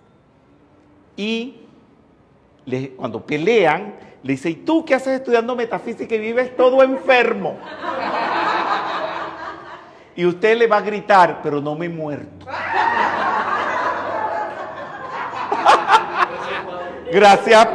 y 1.16 1.60
cuando 2.96 3.24
pelean 3.24 3.94
le 4.22 4.32
dice, 4.32 4.50
¿y 4.50 4.54
tú 4.54 4.84
qué 4.84 4.94
haces 4.94 5.20
estudiando 5.20 5.54
metafísica 5.54 6.14
y 6.14 6.18
vives 6.18 6.56
todo 6.56 6.82
enfermo? 6.82 7.58
Y 10.16 10.24
usted 10.24 10.56
le 10.56 10.66
va 10.66 10.78
a 10.78 10.80
gritar, 10.80 11.40
pero 11.42 11.60
no 11.60 11.74
me 11.74 11.86
he 11.86 11.88
muerto. 11.88 12.46
Gracias. 17.12 17.68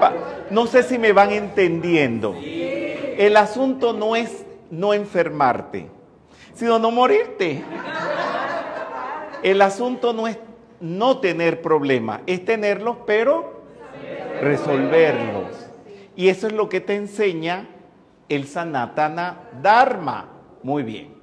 No 0.49 0.65
sé 0.67 0.83
si 0.83 0.97
me 0.97 1.11
van 1.11 1.31
entendiendo. 1.31 2.35
El 2.41 3.37
asunto 3.37 3.93
no 3.93 4.15
es 4.15 4.45
no 4.71 4.93
enfermarte, 4.93 5.87
sino 6.53 6.79
no 6.79 6.91
morirte. 6.91 7.63
El 9.43 9.61
asunto 9.61 10.13
no 10.13 10.27
es 10.27 10.37
no 10.79 11.19
tener 11.19 11.61
problemas, 11.61 12.21
es 12.25 12.43
tenerlos, 12.45 12.97
pero 13.05 13.63
resolverlos. 14.41 15.47
Y 16.15 16.29
eso 16.29 16.47
es 16.47 16.53
lo 16.53 16.69
que 16.69 16.81
te 16.81 16.95
enseña 16.95 17.67
el 18.27 18.47
Sanatana 18.47 19.49
Dharma. 19.61 20.29
Muy 20.63 20.83
bien. 20.83 21.13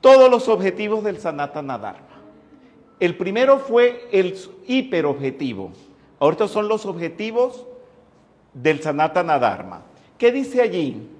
Todos 0.00 0.30
los 0.30 0.48
objetivos 0.48 1.02
del 1.02 1.18
Sanatana 1.18 1.78
Dharma. 1.78 2.06
El 3.00 3.16
primero 3.16 3.58
fue 3.58 4.08
el 4.12 4.36
hiperobjetivo. 4.66 5.72
Ahorita 6.18 6.48
son 6.48 6.68
los 6.68 6.86
objetivos 6.86 7.66
del 8.54 8.82
Sanatana 8.82 9.38
Dharma. 9.38 9.82
¿Qué 10.16 10.32
dice 10.32 10.62
allí? 10.62 11.10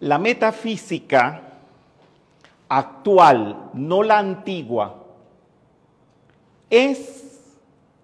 La 0.00 0.18
metafísica 0.18 1.42
actual, 2.68 3.70
no 3.74 4.02
la 4.02 4.18
antigua, 4.18 5.04
es 6.70 7.18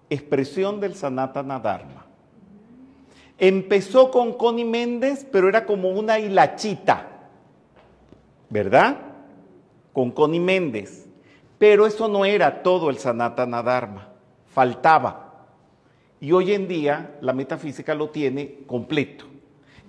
expresión 0.09 0.79
del 0.79 0.95
Sanatana 0.95 1.59
Dharma. 1.59 2.04
Empezó 3.37 4.11
con 4.11 4.33
Connie 4.33 4.65
Méndez, 4.65 5.25
pero 5.29 5.49
era 5.49 5.65
como 5.65 5.89
una 5.89 6.19
hilachita, 6.19 7.07
¿verdad? 8.49 8.97
Con 9.93 10.11
Connie 10.11 10.39
Méndez. 10.39 11.07
Pero 11.57 11.85
eso 11.85 12.07
no 12.07 12.25
era 12.25 12.63
todo 12.63 12.89
el 12.89 12.97
Sanatana 12.97 13.61
Dharma, 13.63 14.09
faltaba. 14.47 15.47
Y 16.19 16.31
hoy 16.31 16.53
en 16.53 16.67
día 16.67 17.17
la 17.21 17.33
metafísica 17.33 17.93
lo 17.93 18.09
tiene 18.09 18.59
completo. 18.67 19.25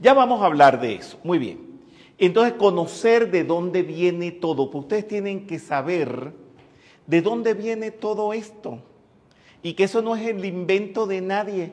Ya 0.00 0.12
vamos 0.12 0.42
a 0.42 0.46
hablar 0.46 0.80
de 0.80 0.94
eso. 0.94 1.18
Muy 1.24 1.38
bien. 1.38 1.80
Entonces, 2.18 2.54
conocer 2.54 3.30
de 3.30 3.44
dónde 3.44 3.82
viene 3.82 4.32
todo. 4.32 4.70
Pues 4.70 4.84
ustedes 4.84 5.08
tienen 5.08 5.46
que 5.46 5.58
saber 5.58 6.32
de 7.06 7.22
dónde 7.22 7.54
viene 7.54 7.90
todo 7.90 8.32
esto. 8.32 8.80
Y 9.62 9.74
que 9.74 9.84
eso 9.84 10.02
no 10.02 10.16
es 10.16 10.26
el 10.26 10.44
invento 10.44 11.06
de 11.06 11.20
nadie. 11.20 11.72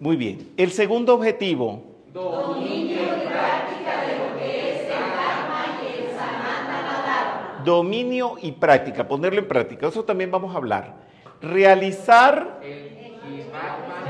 Muy 0.00 0.16
bien. 0.16 0.52
El 0.56 0.72
segundo 0.72 1.14
objetivo. 1.14 1.82
Dominio 2.12 3.02
y 3.02 3.26
práctica 3.26 4.00
de 4.06 4.18
lo 4.18 4.38
que 4.38 4.70
es 4.70 4.80
el 4.82 4.88
Dharma 4.88 5.66
y 5.82 6.02
el 6.02 6.10
Sanatana 6.10 7.62
Dominio 7.64 8.36
y 8.42 8.52
práctica, 8.52 9.06
ponerlo 9.06 9.38
en 9.40 9.48
práctica. 9.48 9.88
Eso 9.88 10.04
también 10.04 10.30
vamos 10.30 10.54
a 10.54 10.58
hablar. 10.58 10.94
Realizar 11.40 12.60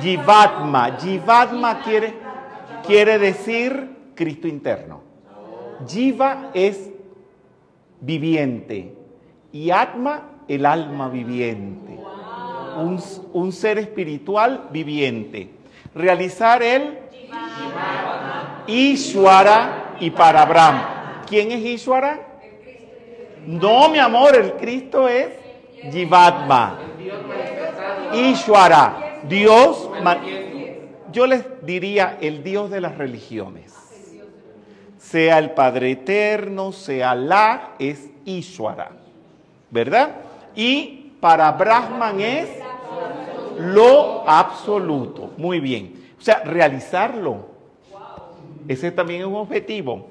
Jivatma. 0.01 0.97
Jivatma 0.99 1.83
quiere, 1.83 2.15
quiere 2.87 3.19
decir 3.19 3.91
Cristo 4.15 4.49
interno. 4.49 5.03
Jiva 5.87 6.51
es 6.55 6.91
viviente 8.01 8.95
y 9.53 9.71
Atma 9.71 10.31
el 10.49 10.67
alma 10.67 11.09
viviente. 11.09 11.99
Un, 12.77 13.01
un 13.33 13.53
ser 13.53 13.79
espiritual 13.79 14.69
viviente 14.73 15.51
realizar 15.95 16.63
el 16.63 16.99
Ishwara 18.67 19.97
y 20.01 20.11
Parabrahma. 20.11 21.23
¿Quién 21.27 21.53
es 21.53 21.65
Ishwara? 21.65 22.21
No, 23.47 23.89
mi 23.89 23.99
amor, 23.99 24.35
el 24.37 24.53
Cristo 24.55 25.09
es 25.09 25.29
Jivatma. 25.91 26.79
Ishwara, 28.15 29.21
Dios. 29.29 29.91
Yo 31.13 31.27
les 31.27 31.45
diría 31.65 32.19
el 32.21 32.43
Dios 32.43 32.71
de 32.71 32.81
las 32.81 32.97
religiones. 32.99 33.73
Sea 34.99 35.39
el 35.39 35.51
Padre 35.51 35.93
Eterno, 35.93 36.73
sea 36.73 37.13
Allah, 37.13 37.71
es 37.79 38.11
Ishwara. 38.25 38.91
¿Verdad? 39.71 40.11
Y 40.57 41.13
para 41.21 41.53
Brahman 41.53 42.21
es 42.21 42.49
lo 43.59 44.29
absoluto. 44.29 45.31
Muy 45.37 45.61
bien. 45.61 45.95
O 46.19 46.23
sea, 46.23 46.43
realizarlo. 46.45 47.55
Ese 48.67 48.91
también 48.91 49.21
es 49.21 49.27
un 49.27 49.37
objetivo. 49.37 50.09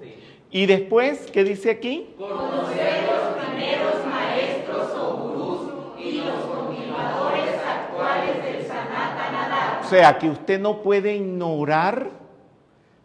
Y 0.51 0.67
después, 0.67 1.31
¿qué 1.31 1.43
dice 1.43 1.71
aquí? 1.71 2.13
Conocer 2.17 3.03
los 3.07 3.43
primeros 3.43 4.05
maestros 4.05 4.91
o 4.95 5.17
gurús 5.17 5.61
y 5.97 6.21
los 6.21 6.45
continuadores 6.45 7.55
actuales 7.67 8.43
del 8.43 8.67
Sanatana 8.67 9.79
O 9.83 9.87
sea, 9.87 10.19
que 10.19 10.29
usted 10.29 10.59
no 10.59 10.83
puede 10.83 11.15
ignorar 11.15 12.11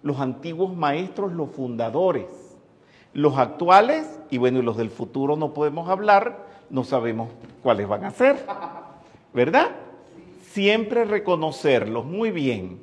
los 0.02 0.20
antiguos 0.20 0.76
maestros, 0.76 1.32
los 1.32 1.50
fundadores. 1.50 2.26
Los 3.14 3.38
actuales, 3.38 4.20
y 4.30 4.36
bueno, 4.36 4.58
y 4.58 4.62
los 4.62 4.76
del 4.76 4.90
futuro 4.90 5.34
no 5.36 5.54
podemos 5.54 5.88
hablar, 5.88 6.44
no 6.68 6.84
sabemos 6.84 7.30
cuáles 7.62 7.88
van 7.88 8.04
a 8.04 8.10
ser. 8.10 8.44
¿Verdad? 9.32 9.70
Siempre 10.52 11.04
reconocerlos. 11.04 12.04
Muy 12.04 12.30
bien. 12.30 12.80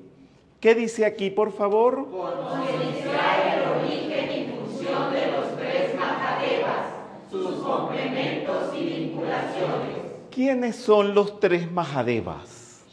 ¿Qué 0.60 0.75
dice 0.75 1.06
aquí, 1.06 1.30
por 1.30 1.51
favor? 1.51 2.08
Concienciar 2.10 3.58
el 3.58 3.84
origen 3.84 4.32
y 4.32 4.51
función 4.51 5.13
de 5.13 5.32
los 5.32 5.56
tres 5.58 5.95
Mahadevas, 5.95 6.88
sus 7.30 7.56
complementos 7.58 8.75
y 8.75 8.86
vinculaciones. 8.86 9.97
¿Quiénes 10.32 10.75
son 10.75 11.13
los 11.13 11.39
tres 11.39 11.71
Mahadevas? 11.71 12.84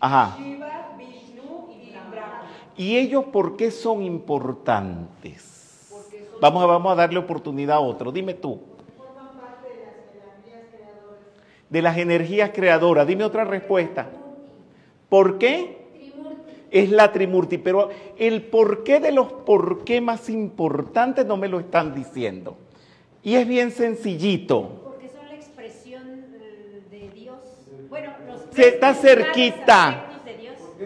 Ajá. 0.00 0.36
¿Y 2.76 2.96
ellos 2.96 3.24
por 3.26 3.56
qué 3.56 3.70
son 3.70 4.02
importantes? 4.02 5.52
Vamos 6.40 6.62
a, 6.62 6.66
vamos 6.66 6.92
a 6.92 6.96
darle 6.96 7.18
oportunidad 7.18 7.76
a 7.76 7.80
otro. 7.80 8.10
Dime 8.12 8.34
tú 8.34 8.73
de 11.74 11.82
las 11.82 11.98
energías 11.98 12.52
creadoras. 12.54 13.04
Dime 13.04 13.24
otra 13.24 13.44
respuesta. 13.44 14.06
¿Por 15.08 15.38
qué? 15.38 15.76
Es 16.70 16.88
la 16.88 17.10
Trimurti, 17.10 17.58
pero 17.58 17.90
el 18.16 18.42
porqué 18.42 19.00
de 19.00 19.10
los 19.10 19.32
por 19.32 19.82
qué 19.82 20.00
más 20.00 20.28
importantes 20.30 21.26
no 21.26 21.36
me 21.36 21.48
lo 21.48 21.58
están 21.58 21.92
diciendo. 21.92 22.56
Y 23.24 23.34
es 23.34 23.48
bien 23.48 23.72
sencillito. 23.72 24.82
Porque 24.84 25.08
son 25.08 25.26
la 25.26 25.34
expresión 25.34 26.02
de 26.92 27.10
Dios. 27.12 27.38
Bueno, 27.90 28.12
Se 28.52 28.68
está 28.68 28.94
cerquita. 28.94 30.20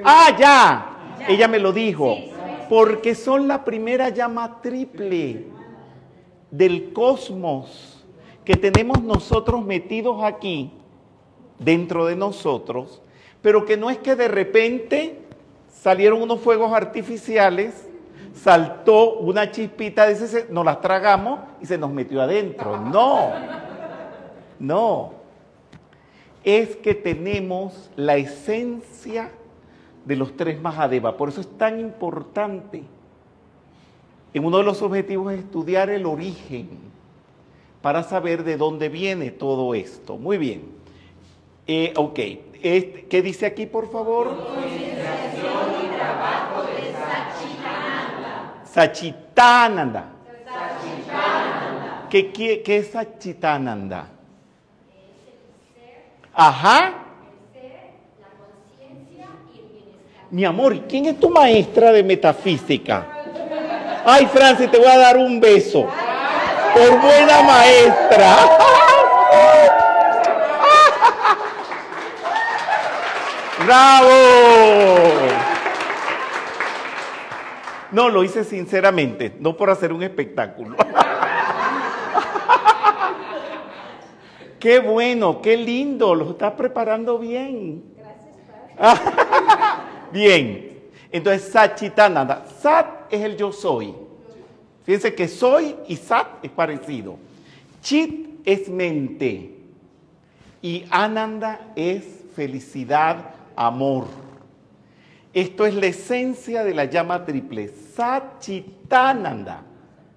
Ah, 0.03 0.35
ya. 0.39 1.27
Ella 1.29 1.49
me 1.49 1.59
lo 1.59 1.71
dijo. 1.71 2.17
Porque 2.71 3.15
son 3.15 3.47
la 3.47 3.63
primera 3.63 4.09
llama 4.09 4.63
triple 4.63 5.49
del 6.51 6.95
cosmos 6.95 7.98
que 8.49 8.57
tenemos 8.57 9.03
nosotros 9.03 9.63
metidos 9.63 10.25
aquí, 10.25 10.71
dentro 11.59 12.07
de 12.07 12.17
nosotros, 12.17 13.03
pero 13.43 13.67
que 13.67 13.77
no 13.77 13.91
es 13.91 13.99
que 13.99 14.17
de 14.17 14.27
repente 14.27 15.19
salieron 15.71 16.23
unos 16.23 16.41
fuegos 16.41 16.73
artificiales, 16.73 17.87
saltó 18.33 19.19
una 19.19 19.51
chispita 19.51 20.07
de 20.07 20.13
ese, 20.15 20.47
nos 20.49 20.65
las 20.65 20.81
tragamos 20.81 21.41
y 21.61 21.67
se 21.67 21.77
nos 21.77 21.91
metió 21.91 22.23
adentro. 22.23 22.81
No, 22.81 23.33
no. 24.59 25.13
Es 26.43 26.75
que 26.77 26.95
tenemos 26.95 27.91
la 27.97 28.17
esencia 28.17 29.31
de 30.07 30.17
los 30.17 30.39
tres 30.39 30.59
Mahadeva. 30.59 31.19
Por 31.19 31.29
eso 31.29 31.43
es 31.43 31.59
tan 31.59 31.79
importante. 31.81 32.83
Uno 34.35 34.57
de 34.57 34.65
los 34.65 34.81
objetivos 34.81 35.35
es 35.35 35.41
estudiar 35.41 35.91
el 35.91 36.07
origen 36.07 36.88
para 37.83 38.03
saber 38.03 38.45
de 38.45 38.57
dónde 38.57 38.89
viene 38.89 39.31
todo 39.31 39.75
esto. 39.75 40.17
Muy 40.17 40.39
bien. 40.39 40.63
Eh, 41.67 41.93
ok. 41.97 42.19
Este, 42.61 43.07
¿Qué 43.09 43.23
dice 43.23 43.47
aquí, 43.47 43.67
por 43.67 43.91
favor? 43.91 44.37
y 44.65 45.97
trabajo 45.97 46.63
de 46.65 46.93
Sachitananda. 48.65 48.65
Sachitananda. 48.65 50.05
¿Qué, 52.11 52.33
qué, 52.33 52.63
qué 52.63 52.79
es 52.79 52.91
Sachitananda? 52.91 54.09
Ajá. 56.35 56.95
Mi 60.31 60.45
amor, 60.45 60.81
¿quién 60.87 61.07
es 61.07 61.19
tu 61.19 61.31
maestra 61.31 61.91
de 61.93 62.03
metafísica? 62.03 63.07
Ay, 64.05 64.27
Francis, 64.27 64.71
te 64.71 64.79
voy 64.79 64.87
a 64.87 64.99
dar 64.99 65.17
un 65.17 65.41
beso. 65.41 65.89
Por 66.75 67.01
buena 67.01 67.43
maestra. 67.43 68.37
¡Bravo! 73.65 74.15
No, 77.91 78.09
lo 78.09 78.23
hice 78.23 78.45
sinceramente, 78.45 79.37
no 79.41 79.57
por 79.57 79.71
hacer 79.71 79.93
un 79.93 80.03
espectáculo. 80.03 80.77
qué 84.61 84.79
bueno, 84.79 85.41
qué 85.41 85.57
lindo, 85.57 86.15
lo 86.15 86.31
estás 86.31 86.53
preparando 86.53 87.19
bien. 87.19 87.83
Gracias, 88.77 89.03
bien, 90.13 90.81
entonces 91.11 91.51
Sachitananda. 91.51 92.45
Sat 92.61 93.13
es 93.13 93.23
el 93.23 93.37
yo 93.37 93.53
soy. 93.53 94.08
Fíjense 94.89 95.15
que 95.15 95.29
soy 95.29 95.77
y 95.87 95.97
Sat 95.97 96.43
es 96.43 96.51
parecido. 96.51 97.19
Chit 97.83 98.41
es 98.43 98.71
mente 98.71 99.55
y 100.63 100.87
Ananda 100.89 101.73
es 101.77 102.07
felicidad, 102.35 103.35
amor. 103.55 104.07
Esto 105.35 105.67
es 105.67 105.75
la 105.75 105.89
esencia 105.89 106.65
de 106.65 106.73
la 106.73 106.87
llama 106.87 107.27
triple, 107.27 107.69
Sachitananda. 107.69 109.61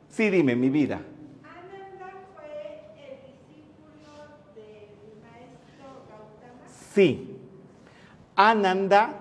Sí, 0.07 0.29
dime, 0.29 0.55
mi 0.55 0.69
vida. 0.69 1.01
¿Ananda 1.43 2.13
fue 2.34 2.93
el 2.95 3.17
discípulo 3.25 4.23
del 4.55 5.19
maestro 5.21 6.05
Gautama? 6.07 6.63
Sí. 6.95 7.36
Ananda 8.38 9.15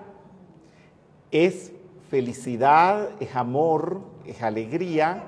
es 1.29 1.73
felicidad, 2.09 3.09
es 3.19 3.35
amor, 3.35 3.99
es 4.25 4.41
alegría. 4.41 5.25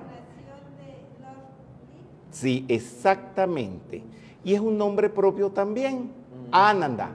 Sí, 2.34 2.66
exactamente. 2.68 4.04
Y 4.44 4.54
es 4.54 4.60
un 4.60 4.78
nombre 4.78 5.10
propio 5.10 5.50
también, 5.50 6.12
Ananda 6.52 7.12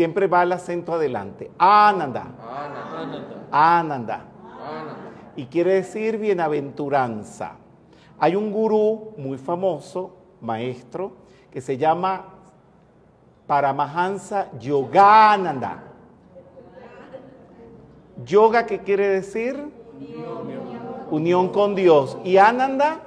siempre 0.00 0.26
va 0.26 0.44
el 0.44 0.52
acento 0.52 0.94
adelante. 0.94 1.50
Ananda. 1.58 2.24
Ananda. 3.50 4.24
Y 5.36 5.44
quiere 5.44 5.74
decir 5.74 6.16
bienaventuranza. 6.16 7.56
Hay 8.18 8.34
un 8.34 8.50
gurú 8.50 9.12
muy 9.18 9.36
famoso, 9.36 10.16
maestro, 10.40 11.12
que 11.50 11.60
se 11.60 11.76
llama 11.76 12.24
Paramahansa 13.46 14.48
Yogananda. 14.58 15.82
Yoga, 18.24 18.64
¿qué 18.64 18.80
quiere 18.80 19.08
decir? 19.08 19.68
Unión 21.10 21.48
con 21.48 21.74
Dios. 21.74 22.16
Y 22.24 22.36
Ananda, 22.38 23.00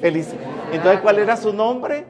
Entonces, 0.00 1.00
¿cuál 1.00 1.18
era 1.18 1.36
su 1.36 1.52
nombre? 1.52 2.04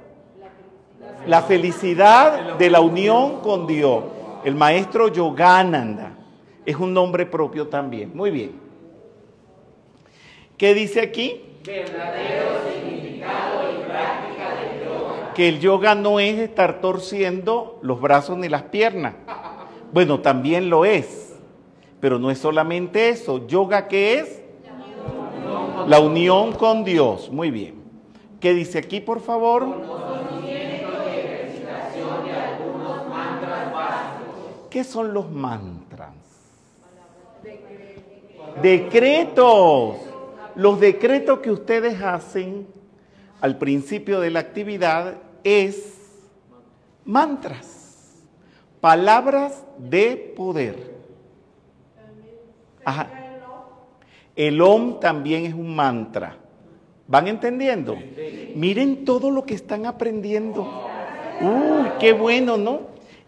La 1.26 1.42
felicidad 1.42 2.56
de 2.58 2.70
la 2.70 2.80
unión 2.80 3.40
con 3.40 3.66
Dios. 3.66 4.04
El 4.44 4.54
maestro 4.54 5.08
Yogananda 5.08 6.12
es 6.64 6.76
un 6.76 6.94
nombre 6.94 7.26
propio 7.26 7.68
también. 7.68 8.14
Muy 8.14 8.30
bien. 8.30 8.52
¿Qué 10.56 10.74
dice 10.74 11.00
aquí? 11.00 11.40
Verdadero 11.64 12.48
significado 12.72 13.70
y 13.70 13.84
práctica 13.84 14.54
del 14.54 14.84
yoga. 14.84 15.34
Que 15.34 15.48
el 15.48 15.60
yoga 15.60 15.94
no 15.94 16.20
es 16.20 16.38
estar 16.38 16.80
torciendo 16.80 17.78
los 17.82 18.00
brazos 18.00 18.38
ni 18.38 18.48
las 18.48 18.62
piernas. 18.64 19.14
Bueno, 19.92 20.20
también 20.20 20.70
lo 20.70 20.84
es. 20.84 21.36
Pero 22.00 22.18
no 22.18 22.30
es 22.30 22.38
solamente 22.38 23.08
eso. 23.08 23.46
¿Yoga 23.46 23.88
qué 23.88 24.20
es? 24.20 24.42
La 25.86 26.00
unión 26.00 26.52
con 26.52 26.84
Dios. 26.84 27.30
Muy 27.30 27.50
bien. 27.50 27.77
¿Qué 28.40 28.54
dice 28.54 28.78
aquí, 28.78 29.00
por 29.00 29.20
favor? 29.20 29.66
¿Qué 34.70 34.84
son 34.84 35.12
los 35.14 35.30
mantras? 35.30 36.12
Decretos. 38.62 39.96
Los 40.54 40.80
decretos 40.80 41.38
que 41.40 41.50
ustedes 41.50 42.00
hacen 42.02 42.66
al 43.40 43.58
principio 43.58 44.20
de 44.20 44.30
la 44.30 44.40
actividad 44.40 45.14
es 45.44 45.94
mantras, 47.04 48.14
palabras 48.80 49.64
de 49.78 50.34
poder. 50.36 50.96
Ajá. 52.84 53.08
El 54.34 54.60
OM 54.60 55.00
también 55.00 55.46
es 55.46 55.54
un 55.54 55.74
mantra. 55.74 56.36
¿Van 57.08 57.26
entendiendo? 57.26 57.96
Miren 58.54 59.06
todo 59.06 59.30
lo 59.30 59.44
que 59.46 59.54
están 59.54 59.86
aprendiendo. 59.86 60.86
Uy, 61.40 61.88
qué 61.98 62.12
bueno, 62.12 62.58
¿no? 62.58 62.82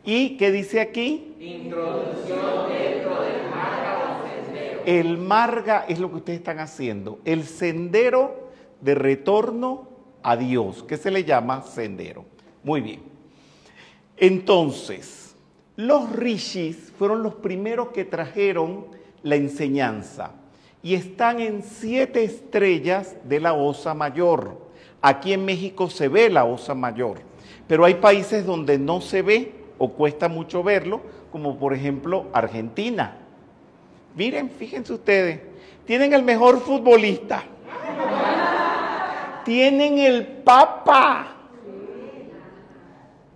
¿Y 0.04 0.36
qué 0.36 0.52
dice 0.52 0.80
aquí? 0.80 1.34
Introducción 1.40 2.68
dentro 2.68 3.22
del 3.22 3.48
marga 3.50 4.20
sendero. 4.44 4.82
El 4.84 5.16
marga 5.16 5.86
es 5.88 5.98
lo 5.98 6.10
que 6.10 6.16
ustedes 6.16 6.40
están 6.40 6.58
haciendo, 6.58 7.20
el 7.24 7.44
sendero 7.44 8.50
de 8.82 8.94
retorno 8.94 9.88
a 10.22 10.36
Dios, 10.36 10.82
que 10.82 10.98
se 10.98 11.10
le 11.10 11.24
llama 11.24 11.62
sendero. 11.62 12.26
Muy 12.62 12.82
bien. 12.82 13.00
Entonces, 14.18 15.34
los 15.76 16.12
rishis 16.12 16.92
fueron 16.98 17.22
los 17.22 17.36
primeros 17.36 17.88
que 17.88 18.04
trajeron 18.04 18.88
la 19.22 19.36
enseñanza 19.36 20.34
y 20.82 20.94
están 20.94 21.40
en 21.40 21.62
siete 21.62 22.24
estrellas 22.24 23.16
de 23.24 23.40
la 23.40 23.52
Osa 23.52 23.94
Mayor. 23.94 24.58
Aquí 25.02 25.32
en 25.32 25.44
México 25.44 25.88
se 25.90 26.08
ve 26.08 26.30
la 26.30 26.44
Osa 26.44 26.74
Mayor, 26.74 27.18
pero 27.66 27.84
hay 27.84 27.94
países 27.94 28.44
donde 28.44 28.78
no 28.78 29.00
se 29.00 29.22
ve 29.22 29.52
o 29.78 29.90
cuesta 29.90 30.28
mucho 30.28 30.62
verlo, 30.62 31.00
como 31.32 31.58
por 31.58 31.74
ejemplo 31.74 32.26
Argentina. 32.32 33.16
Miren, 34.14 34.50
fíjense 34.50 34.92
ustedes, 34.92 35.40
tienen 35.86 36.12
el 36.12 36.22
mejor 36.22 36.60
futbolista, 36.60 37.44
tienen 39.44 39.98
el 39.98 40.26
Papa 40.26 41.28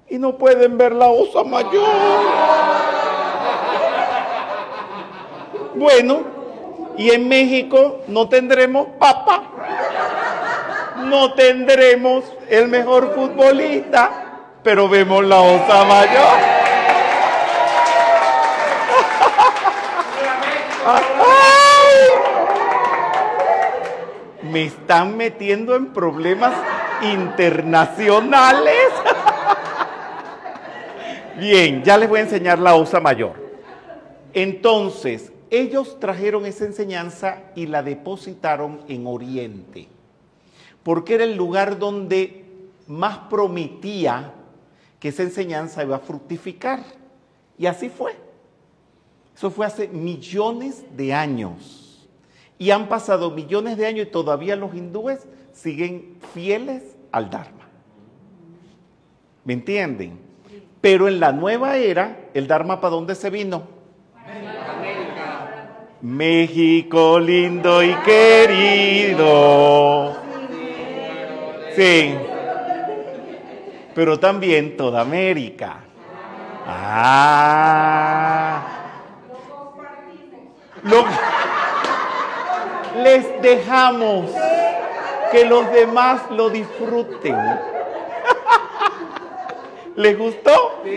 y 0.08 0.18
no 0.18 0.36
pueden 0.36 0.76
ver 0.76 0.92
la 0.92 1.08
osa 1.08 1.44
mayor. 1.44 1.88
Bueno, 5.76 6.33
y 6.96 7.10
en 7.10 7.28
México 7.28 8.02
no 8.08 8.28
tendremos 8.28 8.86
Papa, 8.98 9.42
no 11.04 11.34
tendremos 11.34 12.24
el 12.48 12.68
mejor 12.68 13.14
futbolista 13.14 14.24
pero 14.64 14.88
vemos 14.88 15.22
la 15.22 15.40
osa 15.40 15.84
mayor. 15.84 16.38
Me 24.50 24.64
están 24.64 25.16
metiendo 25.16 25.76
en 25.76 25.92
problemas 25.92 26.54
internacionales. 27.02 28.88
Bien, 31.36 31.82
ya 31.82 31.98
les 31.98 32.08
voy 32.08 32.20
a 32.20 32.22
enseñar 32.22 32.58
la 32.58 32.74
osa 32.74 33.00
mayor. 33.00 33.34
Entonces, 34.32 35.30
ellos 35.50 35.98
trajeron 36.00 36.46
esa 36.46 36.64
enseñanza 36.64 37.42
y 37.54 37.66
la 37.66 37.82
depositaron 37.82 38.80
en 38.88 39.06
Oriente, 39.06 39.88
porque 40.82 41.14
era 41.14 41.24
el 41.24 41.36
lugar 41.36 41.78
donde 41.78 42.44
más 42.86 43.18
prometía 43.30 44.32
que 45.00 45.08
esa 45.08 45.22
enseñanza 45.22 45.82
iba 45.82 45.96
a 45.96 46.00
fructificar. 46.00 46.80
Y 47.58 47.66
así 47.66 47.88
fue. 47.88 48.16
Eso 49.36 49.50
fue 49.50 49.66
hace 49.66 49.88
millones 49.88 50.84
de 50.96 51.12
años. 51.12 52.08
Y 52.58 52.70
han 52.70 52.88
pasado 52.88 53.30
millones 53.30 53.76
de 53.76 53.86
años 53.86 54.06
y 54.06 54.10
todavía 54.10 54.56
los 54.56 54.74
hindúes 54.74 55.26
siguen 55.52 56.16
fieles 56.32 56.82
al 57.12 57.30
Dharma. 57.30 57.68
¿Me 59.44 59.52
entienden? 59.52 60.18
Pero 60.80 61.08
en 61.08 61.20
la 61.20 61.32
nueva 61.32 61.76
era, 61.76 62.28
¿el 62.34 62.46
Dharma 62.46 62.80
para 62.80 62.94
dónde 62.94 63.14
se 63.14 63.30
vino? 63.30 63.73
México 66.04 67.18
lindo 67.18 67.82
y 67.82 67.94
querido. 68.04 69.34
Sí. 71.74 72.14
Pero 73.94 74.20
también 74.20 74.76
toda 74.76 75.00
América. 75.00 75.78
Ah. 76.66 78.62
les 83.02 83.40
dejamos 83.40 84.30
que 85.32 85.46
los 85.46 85.72
demás 85.72 86.20
lo 86.30 86.50
disfruten. 86.50 87.34
¿Les 89.96 90.18
gustó? 90.18 90.82
Sí. 90.84 90.92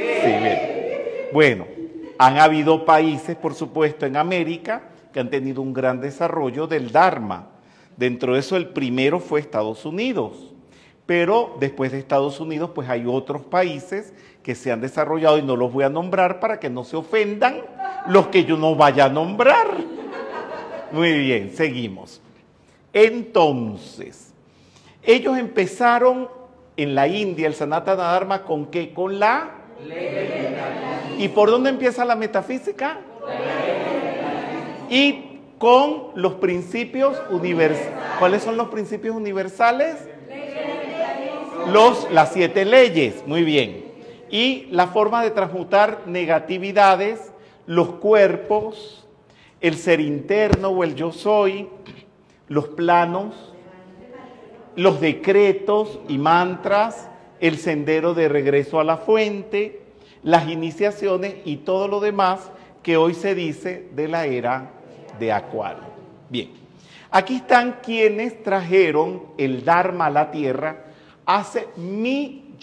Bueno, 1.32 1.65
han 2.17 2.39
habido 2.39 2.84
países, 2.84 3.38
por 3.38 3.54
supuesto, 3.54 4.06
en 4.06 4.17
América 4.17 4.82
que 5.17 5.21
han 5.21 5.32
tenido 5.32 5.63
un 5.63 5.73
gran 5.73 5.99
desarrollo 5.99 6.67
del 6.67 6.91
Dharma. 6.91 7.47
Dentro 7.95 8.36
de 8.36 8.39
eso, 8.39 8.56
el 8.56 8.67
primero 8.67 9.19
fue 9.19 9.39
Estados 9.39 9.84
Unidos. 9.84 10.53
Pero 11.08 11.58
después 11.60 11.91
de 11.91 11.97
Estados 11.97 12.39
Unidos, 12.39 12.69
pues 12.75 12.88
hay 12.88 13.06
otros 13.08 13.41
países 13.41 14.13
que 14.43 14.53
se 14.53 14.71
han 14.71 14.80
desarrollado 14.80 15.39
y 15.39 15.41
no 15.41 15.56
los 15.56 15.73
voy 15.73 15.86
a 15.86 15.89
nombrar 15.89 16.39
para 16.39 16.60
que 16.60 16.69
no 16.69 16.84
se 16.84 16.97
ofendan 16.97 17.62
los 18.08 18.27
que 18.27 18.45
yo 18.45 18.58
no 18.58 18.75
vaya 18.75 19.06
a 19.06 19.10
nombrar. 19.10 19.65
Muy 20.91 21.13
bien, 21.13 21.51
seguimos. 21.51 22.21
Entonces, 22.93 24.36
ellos 25.01 25.36
empezaron 25.36 26.30
en 26.75 26.93
la 26.93 27.08
India 27.08 27.47
el 27.47 27.56
Sanatana 27.56 28.03
Dharma 28.03 28.43
con 28.43 28.67
qué? 28.67 28.93
Con 28.93 29.17
la 29.17 29.49
¿Y 31.17 31.27
por 31.30 31.49
dónde 31.49 31.71
empieza 31.71 32.06
la 32.06 32.15
metafísica? 32.15 32.99
Y 34.89 35.28
con 35.58 36.10
los 36.15 36.36
principios 36.36 37.19
universales. 37.30 37.93
¿Cuáles 38.19 38.43
son 38.43 38.58
los 38.58 38.69
principios 38.69 39.15
universales? 39.15 39.95
Los, 41.71 42.10
las 42.12 42.32
siete 42.34 42.63
leyes, 42.65 43.23
muy 43.26 43.43
bien. 43.43 43.86
Y 44.30 44.67
la 44.71 44.88
forma 44.88 45.23
de 45.23 45.32
transmutar 45.32 46.04
negatividades, 46.06 47.32
los 47.65 47.89
cuerpos, 47.93 49.06
el 49.62 49.76
ser 49.76 50.00
interno 50.00 50.69
o 50.69 50.84
el 50.84 50.95
yo 50.95 51.12
soy, 51.12 51.67
los 52.47 52.69
planos, 52.69 53.54
los 54.76 55.02
decretos 55.02 56.00
y 56.08 56.17
mantras, 56.17 57.10
el 57.39 57.58
sendero 57.58 58.13
de 58.13 58.30
regreso 58.30 58.80
a 58.80 58.84
la 58.84 58.97
fuente, 58.97 59.82
las 60.23 60.47
iniciaciones 60.50 61.36
y 61.45 61.58
todo 61.58 61.88
lo 61.88 62.00
demás 62.00 62.52
que 62.84 62.97
hoy 62.97 63.13
se 63.13 63.36
dice 63.36 63.89
de 63.93 64.08
la 64.08 64.26
era 64.26 64.76
de 65.19 65.32
Acuario. 65.32 65.84
Bien, 66.30 66.51
aquí 67.12 67.38
están 67.38 67.80
quienes 67.84 68.43
trajeron 68.43 69.23
el 69.38 69.63
Dharma 69.63 70.08
a 70.08 70.10
la 70.10 70.32
tierra 70.32 70.86
hace 71.25 71.67
millones. 71.75 72.58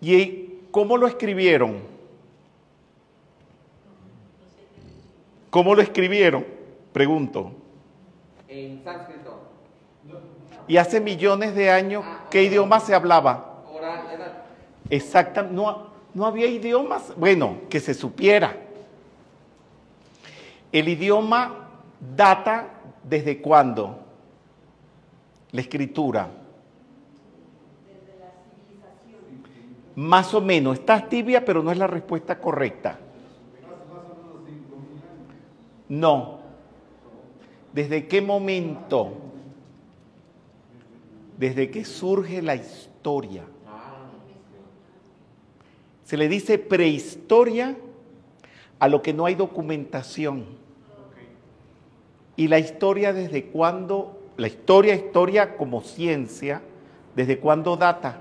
¿Y 0.00 0.60
cómo 0.70 0.96
lo 0.96 1.06
escribieron? 1.06 1.78
¿Cómo 5.50 5.74
lo 5.74 5.82
escribieron? 5.82 6.44
Pregunto. 6.92 7.52
En 8.48 8.82
sánscrito. 8.84 9.40
Y 10.66 10.76
hace 10.78 11.00
millones 11.00 11.54
de 11.54 11.70
años, 11.70 12.04
¿qué 12.30 12.42
idioma 12.42 12.80
se 12.80 12.94
hablaba? 12.94 13.62
Oral, 13.72 14.00
Exactamente, 14.90 15.54
no, 15.54 15.93
no 16.14 16.24
había 16.24 16.46
idiomas, 16.46 17.12
bueno, 17.16 17.58
que 17.68 17.80
se 17.80 17.92
supiera. 17.92 18.56
El 20.70 20.88
idioma 20.88 21.68
data 22.16 22.70
desde 23.02 23.40
cuándo? 23.40 23.98
La 25.50 25.60
escritura. 25.60 26.30
Más 29.96 30.34
o 30.34 30.40
menos, 30.40 30.78
estás 30.78 31.08
tibia, 31.08 31.44
pero 31.44 31.62
no 31.62 31.70
es 31.70 31.78
la 31.78 31.86
respuesta 31.86 32.40
correcta. 32.40 32.98
No. 35.88 36.40
¿Desde 37.72 38.06
qué 38.06 38.20
momento? 38.20 39.12
Desde 41.38 41.70
que 41.70 41.84
surge 41.84 42.42
la 42.42 42.56
historia. 42.56 43.44
Se 46.04 46.16
le 46.16 46.28
dice 46.28 46.58
prehistoria 46.58 47.76
a 48.78 48.88
lo 48.88 49.02
que 49.02 49.12
no 49.12 49.24
hay 49.26 49.34
documentación. 49.34 50.44
Y 52.36 52.48
la 52.48 52.58
historia 52.58 53.12
desde 53.12 53.44
cuándo, 53.46 54.20
la 54.36 54.48
historia, 54.48 54.94
historia 54.94 55.56
como 55.56 55.82
ciencia, 55.82 56.62
¿desde 57.14 57.38
cuándo 57.38 57.76
data? 57.76 58.20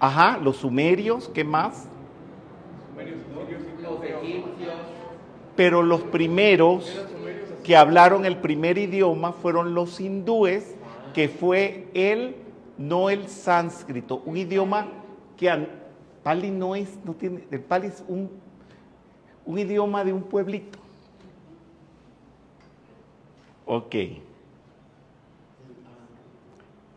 Ajá, 0.00 0.38
los 0.38 0.56
sumerios, 0.56 1.30
¿qué 1.32 1.44
más? 1.44 1.86
Pero 5.56 5.82
los 5.82 6.02
primeros 6.02 7.06
que 7.62 7.76
hablaron 7.76 8.24
el 8.26 8.38
primer 8.38 8.76
idioma 8.76 9.32
fueron 9.32 9.74
los 9.74 10.00
hindúes, 10.00 10.74
que 11.14 11.28
fue 11.28 11.88
el, 11.94 12.34
no 12.76 13.08
el 13.08 13.28
sánscrito, 13.28 14.22
un 14.26 14.36
idioma 14.36 14.88
que 15.36 15.48
Pali 16.24 16.50
no 16.50 16.74
es, 16.74 16.98
no 17.04 17.12
tiene, 17.12 17.44
el 17.50 17.60
Pali 17.60 17.88
es 17.88 18.02
un, 18.08 18.30
un 19.44 19.58
idioma 19.58 20.02
de 20.02 20.12
un 20.12 20.22
pueblito. 20.22 20.78
Ok. 23.66 23.94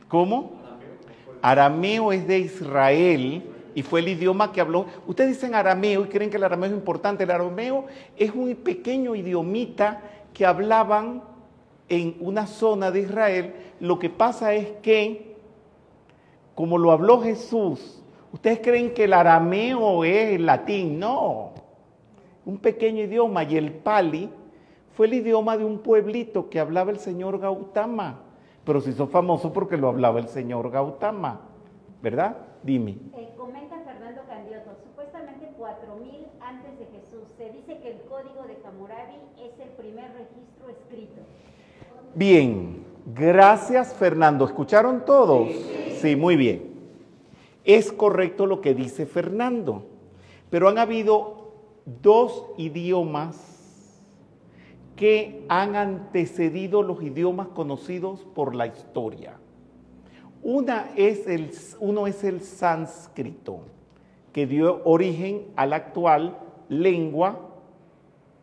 ¿Cómo? 0.08 0.54
Arameo 1.42 2.14
es 2.14 2.26
de 2.26 2.40
Israel 2.40 3.44
y 3.76 3.84
fue 3.84 4.00
el 4.00 4.08
idioma 4.08 4.54
que 4.54 4.62
habló. 4.62 4.86
Ustedes 5.06 5.36
dicen 5.36 5.54
arameo 5.56 6.06
y 6.06 6.08
creen 6.08 6.30
que 6.30 6.38
el 6.38 6.44
arameo 6.46 6.70
es 6.70 6.76
importante. 6.76 7.26
El 7.26 7.32
arameo 7.32 7.86
es 8.16 8.32
un 8.32 8.56
pequeño 8.56 9.14
idiomita 9.14 10.02
que 10.34 10.46
hablaban 10.46 11.22
en 11.90 12.16
una 12.22 12.48
zona 12.48 12.92
de 12.92 13.02
Israel. 13.02 13.54
Lo 13.82 14.00
que 14.00 14.10
pasa 14.10 14.54
es 14.54 14.70
que, 14.82 15.36
como 16.56 16.78
lo 16.78 16.92
habló 16.92 17.22
Jesús, 17.22 17.97
ustedes 18.32 18.60
creen 18.60 18.94
que 18.94 19.06
el 19.06 19.14
arameo 19.14 20.04
es 20.04 20.36
el 20.36 20.46
latín. 20.46 21.00
No, 21.00 21.52
un 22.46 22.58
pequeño 22.58 23.04
idioma 23.04 23.44
y 23.44 23.58
el 23.58 23.74
pali 23.74 24.30
fue 24.96 25.08
el 25.08 25.16
idioma 25.16 25.58
de 25.58 25.66
un 25.66 25.80
pueblito 25.80 26.50
que 26.50 26.60
hablaba 26.60 26.92
el 26.92 26.98
señor 26.98 27.40
Gautama, 27.40 28.22
pero 28.64 28.82
se 28.82 28.92
hizo 28.92 29.08
famoso 29.08 29.54
porque 29.54 29.78
lo 29.78 29.90
hablaba 29.90 30.20
el 30.20 30.28
señor 30.28 30.72
Gautama, 30.72 31.42
¿verdad? 32.02 32.38
Dime. 32.64 32.98
Eh, 33.16 33.30
comenta 33.38 33.78
Fernando 33.82 34.22
Candioto, 34.28 34.76
supuestamente 34.84 35.52
4000 35.58 36.26
antes 36.42 36.80
de 36.80 36.86
Jesús. 36.86 37.24
Se 37.38 37.52
dice 37.52 37.78
que 37.80 37.92
el 37.92 38.02
código 38.10 38.44
de 38.48 38.58
Hammurabi 38.66 39.18
es 39.38 39.60
el 39.60 39.70
primer 39.70 40.12
registro 40.14 40.70
escrito. 40.70 41.22
Bien, 42.16 42.84
gracias 43.14 43.94
Fernando. 43.94 44.46
¿Escucharon 44.46 45.06
todos? 45.06 45.50
Sí, 46.02 46.16
muy 46.16 46.36
bien. 46.36 46.67
Es 47.68 47.92
correcto 47.92 48.46
lo 48.46 48.62
que 48.62 48.74
dice 48.74 49.06
Fernando, 49.06 49.84
pero 50.50 50.70
han 50.70 50.78
habido 50.78 51.52
dos 52.02 52.46
idiomas 52.58 53.58
que 54.96 55.46
han 55.50 55.76
antecedido 55.76 56.82
los 56.82 57.04
idiomas 57.04 57.50
conocidos 57.50 58.26
por 58.34 58.56
la 58.56 58.68
historia. 58.68 59.36
Una 60.42 60.92
es 60.96 61.28
el, 61.28 61.52
uno 61.82 62.08
es 62.08 62.24
el 62.24 62.40
sánscrito, 62.40 63.60
que 64.32 64.48
dio 64.48 64.82
origen 64.86 65.48
a 65.58 65.66
la 65.66 65.76
actual 65.76 66.40
lengua 66.70 67.50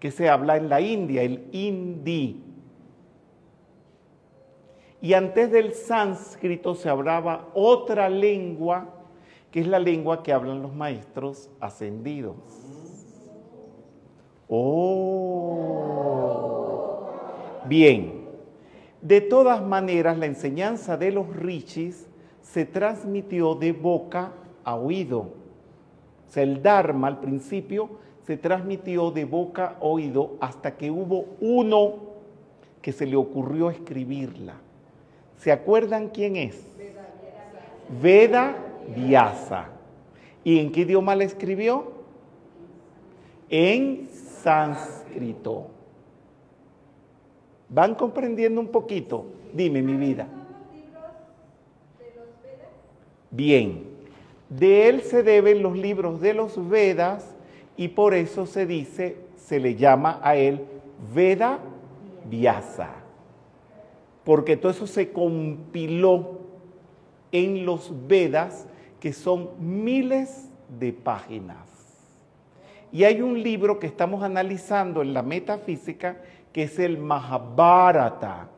que 0.01 0.11
se 0.11 0.29
habla 0.29 0.59
en 0.59 0.69
la 0.69 0.83
India, 0.83 1.23
el 1.23 1.49
hindi. 1.51 2.43
Y 5.01 5.15
antes 5.15 5.51
del 5.51 5.73
sánscrito 5.73 6.75
se 6.75 6.91
hablaba 6.91 7.49
otra 7.55 8.11
lengua 8.11 8.94
que 9.55 9.61
es 9.61 9.69
la 9.69 9.79
lengua 9.79 10.21
que 10.25 10.33
hablan 10.33 10.63
los 10.63 10.75
maestros 10.75 11.49
ascendidos. 11.61 12.35
Oh. 14.49 15.79
Bien. 17.65 18.25
De 19.01 19.21
todas 19.21 19.63
maneras, 19.63 20.19
la 20.19 20.27
enseñanza 20.27 20.97
de 20.97 21.13
los 21.13 21.37
rishis 21.37 22.09
se 22.43 22.65
transmitió 22.65 23.55
de 23.55 23.71
boca 23.71 24.33
a 24.65 24.75
oído. 24.75 25.21
O 25.21 26.31
sea, 26.31 26.43
el 26.43 26.61
Dharma 26.61 27.07
al 27.07 27.21
principio 27.21 27.91
se 28.27 28.37
transmitió 28.37 29.13
de 29.13 29.25
boca 29.25 29.77
a 29.81 29.85
oído 29.85 30.33
hasta 30.41 30.77
que 30.77 30.91
hubo 30.91 31.27
uno 31.41 31.93
que 32.83 32.91
se 32.91 33.07
le 33.07 33.15
ocurrió 33.15 33.71
escribirla. 33.71 34.57
¿Se 35.37 35.53
acuerdan 35.53 36.09
quién 36.09 36.35
es? 36.35 36.61
Veda 38.03 38.57
Vyasa. 38.95 39.69
¿Y 40.43 40.59
en 40.59 40.73
qué 40.73 40.81
idioma 40.81 41.15
la 41.15 41.25
escribió? 41.25 41.93
En 43.49 44.09
sánscrito. 44.11 45.69
¿Van 47.69 47.95
comprendiendo 47.95 48.61
un 48.61 48.69
poquito? 48.69 49.27
Dime, 49.53 49.83
mi 49.83 49.95
vida. 49.95 50.29
Bien, 53.31 53.83
de 54.49 54.89
él 54.89 55.03
se 55.03 55.25
deben 55.25 55.63
los 55.63 55.77
libros 55.77 56.21
de 56.21 56.35
los 56.35 56.69
Vedas 56.69 57.35
y 57.77 57.89
por 57.89 58.15
eso 58.15 58.47
se 58.47 58.67
dice, 58.67 59.17
se 59.37 59.59
le 59.59 59.75
llama 59.75 60.21
a 60.23 60.37
él 60.37 60.61
Veda 61.13 61.59
Vyasa, 62.31 62.91
porque 64.25 64.57
todo 64.57 64.71
eso 64.71 64.87
se 64.87 65.11
compiló 65.11 66.39
en 67.33 67.67
los 67.67 67.93
Vedas, 68.07 68.69
que 69.05 69.13
son 69.13 69.51
miles 69.59 70.49
de 70.81 70.91
páginas. 70.91 71.69
Y 72.91 73.05
hay 73.05 73.21
un 73.21 73.43
libro 73.43 73.79
que 73.79 73.87
estamos 73.87 74.23
analizando 74.23 75.03
en 75.03 75.13
la 75.13 75.23
metafísica, 75.23 76.23
que 76.55 76.63
es 76.63 76.79
el 76.79 76.97
Mahabharata, 76.97 78.49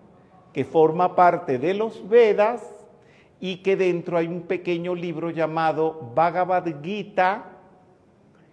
que 0.53 0.65
forma 0.65 1.17
parte 1.17 1.59
de 1.59 1.75
los 1.75 2.09
Vedas 2.09 2.63
y 3.41 3.57
que 3.57 3.75
dentro 3.75 4.19
hay 4.19 4.29
un 4.29 4.43
pequeño 4.43 4.95
libro 4.95 5.31
llamado 5.31 6.13
Bhagavad 6.15 6.81
Gita, 6.81 7.47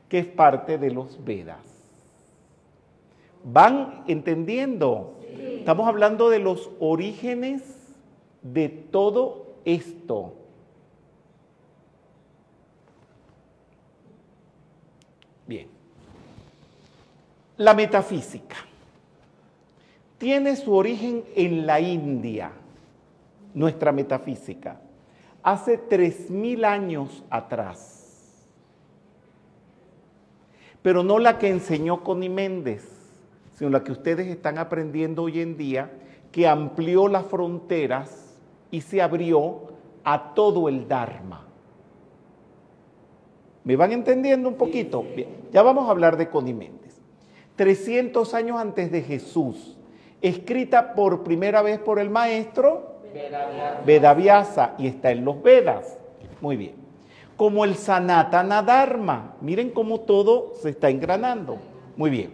que 0.09 0.17
es 0.17 0.25
parte 0.25 0.79
de 0.79 0.89
los 0.89 1.23
Vedas. 1.23 1.63
¿Van 3.43 4.03
entendiendo? 4.07 5.19
Estamos 5.59 5.87
hablando 5.87 6.31
de 6.31 6.39
los 6.39 6.71
orígenes 6.79 7.61
de 8.41 8.69
todo 8.69 9.57
esto. 9.63 10.39
Bien. 15.47 15.67
La 17.57 17.73
metafísica 17.73 18.55
tiene 20.17 20.55
su 20.55 20.73
origen 20.73 21.23
en 21.35 21.65
la 21.65 21.79
India 21.79 22.51
nuestra 23.53 23.91
metafísica, 23.91 24.79
hace 25.43 25.77
tres 25.77 26.29
mil 26.29 26.65
años 26.65 27.23
atrás. 27.29 28.47
Pero 30.81 31.03
no 31.03 31.19
la 31.19 31.37
que 31.37 31.49
enseñó 31.49 32.03
Connie 32.03 32.29
Méndez, 32.29 32.89
sino 33.55 33.69
la 33.69 33.83
que 33.83 33.91
ustedes 33.91 34.27
están 34.27 34.57
aprendiendo 34.57 35.23
hoy 35.23 35.39
en 35.39 35.55
día, 35.55 35.91
que 36.31 36.47
amplió 36.47 37.07
las 37.07 37.25
fronteras 37.25 38.35
y 38.71 38.81
se 38.81 39.01
abrió 39.01 39.73
a 40.03 40.33
todo 40.33 40.67
el 40.67 40.87
Dharma. 40.87 41.47
¿Me 43.63 43.75
van 43.75 43.91
entendiendo 43.91 44.49
un 44.49 44.55
poquito? 44.55 45.03
Bien, 45.15 45.29
ya 45.51 45.61
vamos 45.61 45.87
a 45.87 45.91
hablar 45.91 46.17
de 46.17 46.29
Connie 46.29 46.53
Méndez. 46.53 46.99
300 47.55 48.33
años 48.33 48.57
antes 48.59 48.91
de 48.91 49.01
Jesús, 49.01 49.77
escrita 50.21 50.93
por 50.95 51.23
primera 51.23 51.61
vez 51.61 51.79
por 51.79 51.99
el 51.99 52.09
maestro 52.09 52.93
Vedavyasa 53.85 54.73
y 54.77 54.87
está 54.87 55.11
en 55.11 55.23
los 55.23 55.41
Vedas. 55.41 55.97
Muy 56.41 56.57
bien. 56.57 56.73
Como 57.37 57.63
el 57.63 57.75
Sanatana 57.75 58.61
Dharma. 58.61 59.35
Miren 59.41 59.69
cómo 59.69 60.01
todo 60.01 60.53
se 60.55 60.69
está 60.69 60.89
engranando. 60.89 61.57
Muy 61.95 62.09
bien. 62.09 62.31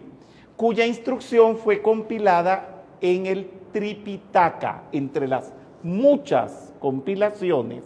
Cuya 0.56 0.86
instrucción 0.86 1.56
fue 1.56 1.82
compilada 1.82 2.82
en 3.00 3.26
el 3.26 3.50
Tripitaka, 3.72 4.84
entre 4.92 5.28
las 5.28 5.52
muchas 5.82 6.72
compilaciones, 6.80 7.84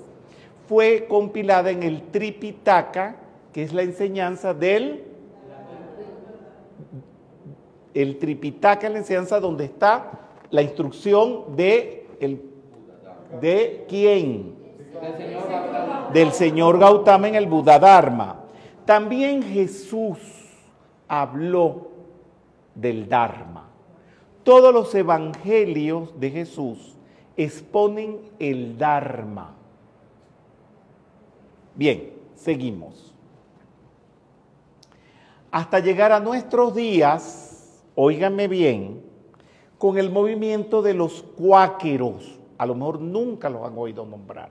fue 0.66 1.06
compilada 1.08 1.70
en 1.70 1.82
el 1.82 2.02
Tripitaka, 2.10 3.16
que 3.54 3.62
es 3.62 3.72
la 3.72 3.82
enseñanza 3.82 4.52
del 4.52 5.04
el 7.94 8.18
Tripitaka 8.18 8.88
la 8.90 8.98
enseñanza 8.98 9.40
donde 9.40 9.64
está 9.64 10.10
la 10.50 10.60
instrucción 10.60 11.56
de 11.56 12.06
el 12.20 12.54
¿De 13.40 13.84
quién? 13.88 14.54
Del 16.12 16.32
señor 16.32 16.78
Gautama 16.78 17.28
en 17.28 17.34
el 17.34 17.46
Buda 17.46 17.78
Dharma. 17.78 18.44
También 18.84 19.42
Jesús 19.42 20.18
habló 21.08 21.88
del 22.74 23.08
Dharma. 23.08 23.68
Todos 24.44 24.72
los 24.72 24.94
evangelios 24.94 26.18
de 26.20 26.30
Jesús 26.30 26.96
exponen 27.36 28.20
el 28.38 28.78
Dharma. 28.78 29.54
Bien, 31.74 32.12
seguimos. 32.36 33.03
Hasta 35.54 35.78
llegar 35.78 36.10
a 36.10 36.18
nuestros 36.18 36.74
días, 36.74 37.80
óiganme 37.94 38.48
bien, 38.48 39.04
con 39.78 39.98
el 39.98 40.10
movimiento 40.10 40.82
de 40.82 40.94
los 40.94 41.22
cuáqueros 41.22 42.40
a 42.58 42.66
lo 42.66 42.74
mejor 42.74 43.00
nunca 43.00 43.48
los 43.48 43.64
han 43.64 43.78
oído 43.78 44.04
nombrar, 44.04 44.50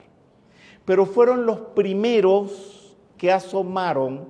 pero 0.85 1.05
fueron 1.05 1.45
los 1.45 1.59
primeros 1.59 2.95
que 3.17 3.33
asomaron 3.33 4.29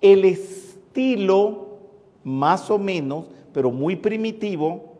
el 0.00 0.24
estilo 0.24 1.78
más 2.24 2.68
o 2.68 2.76
menos, 2.76 3.26
pero 3.52 3.70
muy 3.70 3.94
primitivo, 3.94 4.94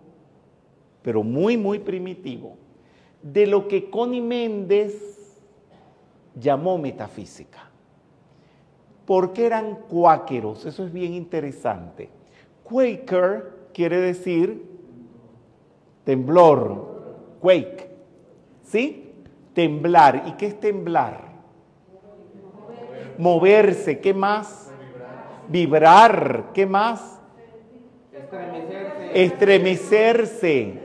pero 1.03 1.25
muy, 1.25 1.57
muy 1.57 1.81
primitivo, 1.81 2.55
de 3.21 3.49
lo 3.49 3.67
que 3.67 3.91
Connie 3.91 4.21
Méndez 4.21 5.35
llamó 6.37 6.79
metafísica. 6.79 7.70
Porque 9.11 9.45
eran 9.45 9.75
cuáqueros, 9.89 10.65
eso 10.67 10.85
es 10.85 10.93
bien 10.93 11.15
interesante. 11.15 12.09
Quaker 12.63 13.71
quiere 13.75 13.99
decir 13.99 14.71
temblor, 16.05 17.17
Quake. 17.41 17.91
¿Sí? 18.63 19.13
Temblar. 19.53 20.27
¿Y 20.29 20.33
qué 20.35 20.47
es 20.47 20.61
temblar? 20.61 21.25
Moverse. 23.19 23.99
¿Qué 23.99 24.15
más? 24.15 24.71
Vibrar. 25.49 26.53
¿Qué 26.55 26.65
más? 26.65 27.19
Estremecerse. 28.13 29.25
Estremecerse. 29.25 30.81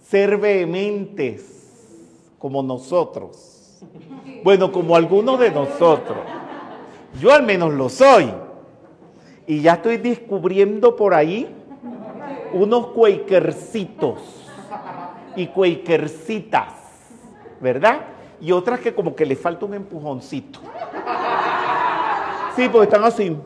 Ser 0.00 0.36
vehementes 0.36 2.32
como 2.40 2.60
nosotros. 2.60 3.84
Bueno, 4.42 4.72
como 4.72 4.96
algunos 4.96 5.38
de 5.38 5.52
nosotros. 5.52 6.39
Yo 7.18 7.32
al 7.32 7.42
menos 7.42 7.72
lo 7.72 7.88
soy. 7.88 8.32
Y 9.46 9.62
ya 9.62 9.74
estoy 9.74 9.96
descubriendo 9.96 10.94
por 10.94 11.12
ahí 11.12 11.52
unos 12.52 12.88
cuequercitos 12.88 14.20
y 15.34 15.48
cuequercitas, 15.48 16.74
¿verdad? 17.60 18.02
Y 18.40 18.52
otras 18.52 18.80
que 18.80 18.94
como 18.94 19.14
que 19.14 19.26
le 19.26 19.36
falta 19.36 19.66
un 19.66 19.74
empujoncito. 19.74 20.60
Sí, 22.54 22.68
porque 22.68 22.84
están 22.84 23.04
así. 23.04 23.36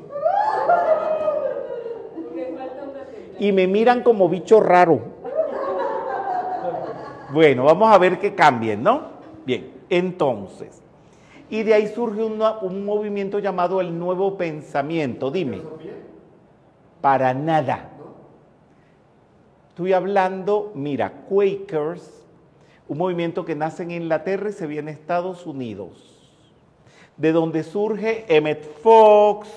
Y 3.38 3.52
me 3.52 3.66
miran 3.66 4.02
como 4.02 4.28
bicho 4.28 4.60
raro. 4.60 5.00
Bueno, 7.32 7.64
vamos 7.64 7.92
a 7.92 7.98
ver 7.98 8.18
que 8.18 8.34
cambien, 8.34 8.82
¿no? 8.82 9.02
Bien, 9.44 9.72
entonces. 9.88 10.83
Y 11.54 11.62
de 11.62 11.72
ahí 11.72 11.86
surge 11.86 12.20
un 12.20 12.84
movimiento 12.84 13.38
llamado 13.38 13.80
el 13.80 13.96
nuevo 13.96 14.36
pensamiento. 14.36 15.30
Dime. 15.30 15.62
Para 17.00 17.32
nada. 17.32 17.92
Estoy 19.68 19.92
hablando, 19.92 20.72
mira, 20.74 21.12
Quakers, 21.28 22.26
un 22.88 22.98
movimiento 22.98 23.44
que 23.44 23.54
nace 23.54 23.84
en 23.84 23.92
Inglaterra 23.92 24.48
y 24.48 24.52
se 24.52 24.66
viene 24.66 24.90
a 24.90 24.94
Estados 24.94 25.46
Unidos, 25.46 26.34
de 27.16 27.30
donde 27.30 27.62
surge 27.62 28.24
Emmett 28.26 28.64
Fox, 28.82 29.48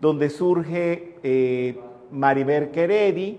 donde 0.00 0.28
surge 0.28 1.20
eh, 1.22 1.78
Maribel 2.10 2.72
Keredi, 2.72 3.38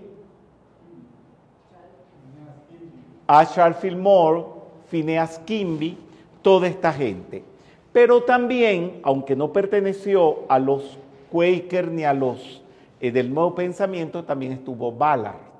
Ashar 3.26 3.74
Fillmore, 3.74 4.44
Phineas 4.88 5.38
Kimby, 5.40 5.98
toda 6.42 6.68
esta 6.68 6.92
gente. 6.92 7.42
Pero 7.92 8.22
también, 8.22 9.00
aunque 9.02 9.34
no 9.36 9.52
perteneció 9.52 10.44
a 10.48 10.58
los 10.58 10.98
Quaker 11.30 11.90
ni 11.90 12.04
a 12.04 12.14
los 12.14 12.62
eh, 13.00 13.10
del 13.10 13.32
nuevo 13.32 13.54
pensamiento, 13.54 14.24
también 14.24 14.52
estuvo 14.52 14.92
Ballard. 14.92 15.50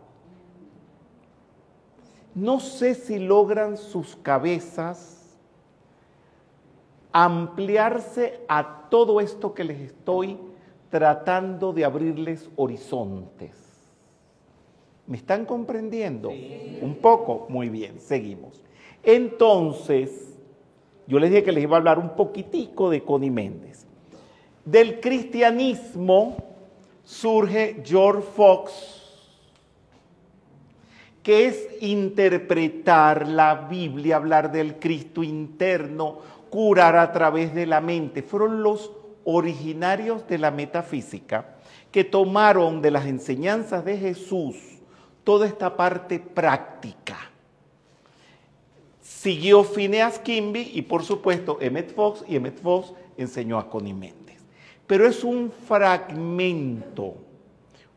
No 2.34 2.60
sé 2.60 2.94
si 2.94 3.18
logran 3.18 3.76
sus 3.76 4.14
cabezas 4.16 5.38
ampliarse 7.12 8.40
a 8.48 8.86
todo 8.88 9.20
esto 9.20 9.52
que 9.52 9.64
les 9.64 9.80
estoy 9.80 10.38
tratando 10.90 11.72
de 11.72 11.84
abrirles 11.84 12.48
horizontes. 12.56 13.56
¿Me 15.06 15.16
están 15.16 15.44
comprendiendo? 15.44 16.28
Un 16.28 16.98
poco, 17.00 17.46
muy 17.48 17.68
bien, 17.68 17.98
seguimos. 18.00 18.62
Entonces, 19.02 20.29
yo 21.06 21.18
les 21.18 21.30
dije 21.30 21.42
que 21.42 21.52
les 21.52 21.64
iba 21.64 21.76
a 21.76 21.78
hablar 21.78 21.98
un 21.98 22.16
poquitico 22.16 22.90
de 22.90 23.02
Connie 23.02 23.30
Méndez. 23.30 23.86
Del 24.64 25.00
cristianismo 25.00 26.36
surge 27.04 27.82
George 27.84 28.26
Fox, 28.36 29.00
que 31.22 31.46
es 31.46 31.68
interpretar 31.80 33.26
la 33.26 33.54
Biblia, 33.68 34.16
hablar 34.16 34.52
del 34.52 34.78
Cristo 34.78 35.22
interno, 35.22 36.18
curar 36.50 36.96
a 36.96 37.12
través 37.12 37.54
de 37.54 37.66
la 37.66 37.80
mente. 37.80 38.22
Fueron 38.22 38.62
los 38.62 38.92
originarios 39.24 40.26
de 40.28 40.38
la 40.38 40.50
metafísica 40.50 41.56
que 41.90 42.04
tomaron 42.04 42.80
de 42.82 42.90
las 42.90 43.06
enseñanzas 43.06 43.84
de 43.84 43.98
Jesús 43.98 44.56
toda 45.24 45.46
esta 45.46 45.76
parte 45.76 46.18
práctica. 46.18 47.29
Siguió 49.20 49.64
Phineas 49.64 50.18
Kimby 50.18 50.70
y 50.72 50.80
por 50.80 51.04
supuesto 51.04 51.58
Emmett 51.60 51.94
Fox 51.94 52.24
y 52.26 52.36
Emmett 52.36 52.58
Fox 52.58 52.94
enseñó 53.18 53.58
a 53.58 53.68
Connie 53.68 53.92
Méndez. 53.92 54.38
Pero 54.86 55.06
es 55.06 55.22
un 55.24 55.52
fragmento, 55.52 57.16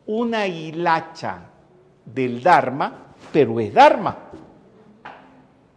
una 0.06 0.48
hilacha 0.48 1.50
del 2.04 2.44
Dharma, 2.44 3.16
pero 3.32 3.62
es 3.62 3.74
Dharma. 3.74 4.18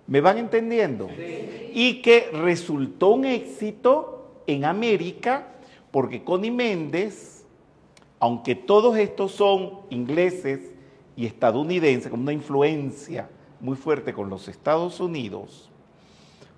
¿Me 0.09 0.21
van 0.21 0.39
entendiendo? 0.39 1.09
Y 1.17 2.03
que 2.03 2.29
resultó 2.33 3.11
un 3.11 3.27
éxito 3.27 4.43
en 4.49 4.65
América 4.65 5.47
porque 5.93 6.25
Connie 6.25 6.51
Méndez, 6.51 7.47
aunque 8.19 8.57
todos 8.57 8.97
estos 8.99 9.31
son 9.31 9.83
ingleses 9.91 10.73
y 11.15 11.25
estadounidenses, 11.25 12.11
con 12.11 12.23
una 12.23 12.33
influencia 12.33 13.29
muy 13.61 13.77
fuerte 13.77 14.13
con 14.13 14.31
los 14.31 14.49
Estados 14.49 15.01
Unidos, 15.01 15.71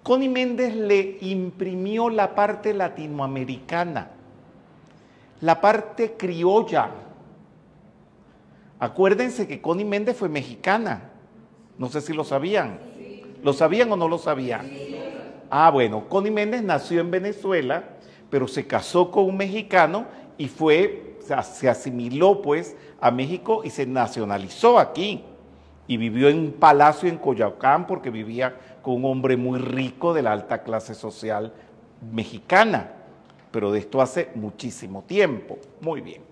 Connie 0.03 0.28
Méndez 0.28 0.74
le 0.74 1.18
imprimió 1.20 2.09
la 2.09 2.34
parte 2.34 2.72
latinoamericana, 2.72 4.11
la 5.40 5.61
parte 5.61 6.14
criolla. 6.16 6.90
Acuérdense 8.78 9.46
que 9.46 9.61
Connie 9.61 9.84
Méndez 9.84 10.16
fue 10.16 10.28
mexicana, 10.28 11.11
no 11.76 11.88
sé 11.88 12.01
si 12.01 12.12
lo 12.12 12.24
sabían. 12.24 12.80
¿Lo 13.42 13.53
sabían 13.53 13.92
o 13.92 13.96
no 13.96 14.09
lo 14.09 14.18
sabían? 14.18 14.68
Ah, 15.51 15.70
bueno, 15.70 16.09
Connie 16.09 16.30
Méndez 16.30 16.62
nació 16.62 17.01
en 17.01 17.11
Venezuela, 17.11 17.84
pero 18.30 18.49
se 18.49 18.66
casó 18.66 19.11
con 19.11 19.24
un 19.24 19.36
mexicano 19.36 20.07
y 20.36 20.49
fue, 20.49 21.18
se 21.20 21.68
asimiló 21.68 22.42
pues 22.42 22.76
a 23.01 23.11
México 23.11 23.62
y 23.64 23.70
se 23.70 23.86
nacionalizó 23.86 24.78
aquí. 24.78 25.24
Y 25.89 25.97
vivió 25.97 26.28
en 26.28 26.39
un 26.39 26.53
palacio 26.53 27.09
en 27.09 27.18
Coyoacán 27.18 27.86
porque 27.86 28.11
vivía 28.11 28.55
con 28.82 28.95
un 28.95 29.07
hombre 29.07 29.36
muy 29.36 29.59
rico 29.59 30.14
de 30.14 30.22
la 30.22 30.32
alta 30.32 30.62
clase 30.62 30.95
social 30.95 31.53
mexicana. 32.12 32.93
Pero 33.51 33.72
de 33.72 33.80
esto 33.80 34.01
hace 34.01 34.30
muchísimo 34.36 35.03
tiempo. 35.03 35.59
Muy 35.80 36.03
bien. 36.03 36.22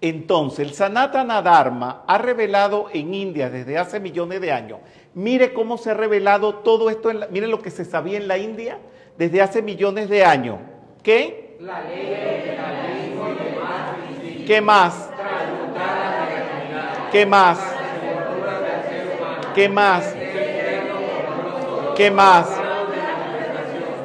Entonces, 0.00 0.60
el 0.60 0.72
Sanatana 0.72 1.42
Dharma 1.42 2.04
ha 2.06 2.16
revelado 2.16 2.86
en 2.92 3.12
India 3.12 3.50
desde 3.50 3.76
hace 3.76 4.00
millones 4.00 4.40
de 4.40 4.52
años 4.52 4.78
Mire 5.16 5.54
cómo 5.54 5.78
se 5.78 5.92
ha 5.92 5.94
revelado 5.94 6.56
todo 6.56 6.90
esto, 6.90 7.08
en 7.08 7.20
mire 7.30 7.46
lo 7.46 7.62
que 7.62 7.70
se 7.70 7.86
sabía 7.86 8.18
en 8.18 8.28
la 8.28 8.36
India 8.36 8.78
desde 9.16 9.40
hace 9.40 9.62
millones 9.62 10.10
de 10.10 10.22
años. 10.22 10.58
¿Qué? 11.02 11.56
La 11.58 11.80
ley, 11.84 12.44
¿Qué 14.46 14.60
más? 14.60 15.08
¿Qué 17.12 17.24
más? 17.24 17.58
¿Qué 19.54 19.68
más? 19.68 20.14
¿Qué 21.96 22.10
más? 22.10 22.48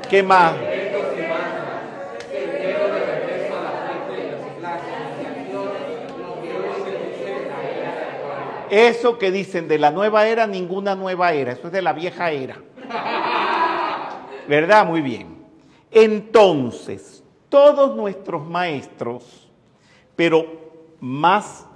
¿Qué 0.10 0.24
más? 0.24 0.54
Eso 8.70 9.18
que 9.18 9.32
dicen 9.32 9.68
de 9.68 9.78
la 9.78 9.92
nueva 9.92 10.28
era, 10.28 10.48
ninguna 10.48 10.96
nueva 10.96 11.34
era, 11.34 11.52
eso 11.52 11.68
es 11.68 11.74
de 11.74 11.82
la 11.82 11.92
vieja 11.92 12.32
era. 12.32 12.56
¿Verdad? 14.48 14.86
Muy 14.86 15.02
bien. 15.02 15.44
Entonces, 15.92 17.22
todos 17.50 17.98
nuestros 17.98 18.48
maestros, 18.48 19.50
pero 20.16 20.46
más 21.02 21.68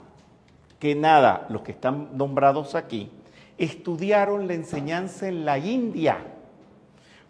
que 0.80 0.96
nada 0.96 1.46
los 1.50 1.62
que 1.62 1.72
están 1.72 2.10
nombrados 2.18 2.76
aquí, 2.76 3.10
estudiaron 3.58 4.48
la 4.48 4.54
enseñanza 4.54 5.28
en 5.28 5.46
la 5.46 5.58
India. 5.58 6.18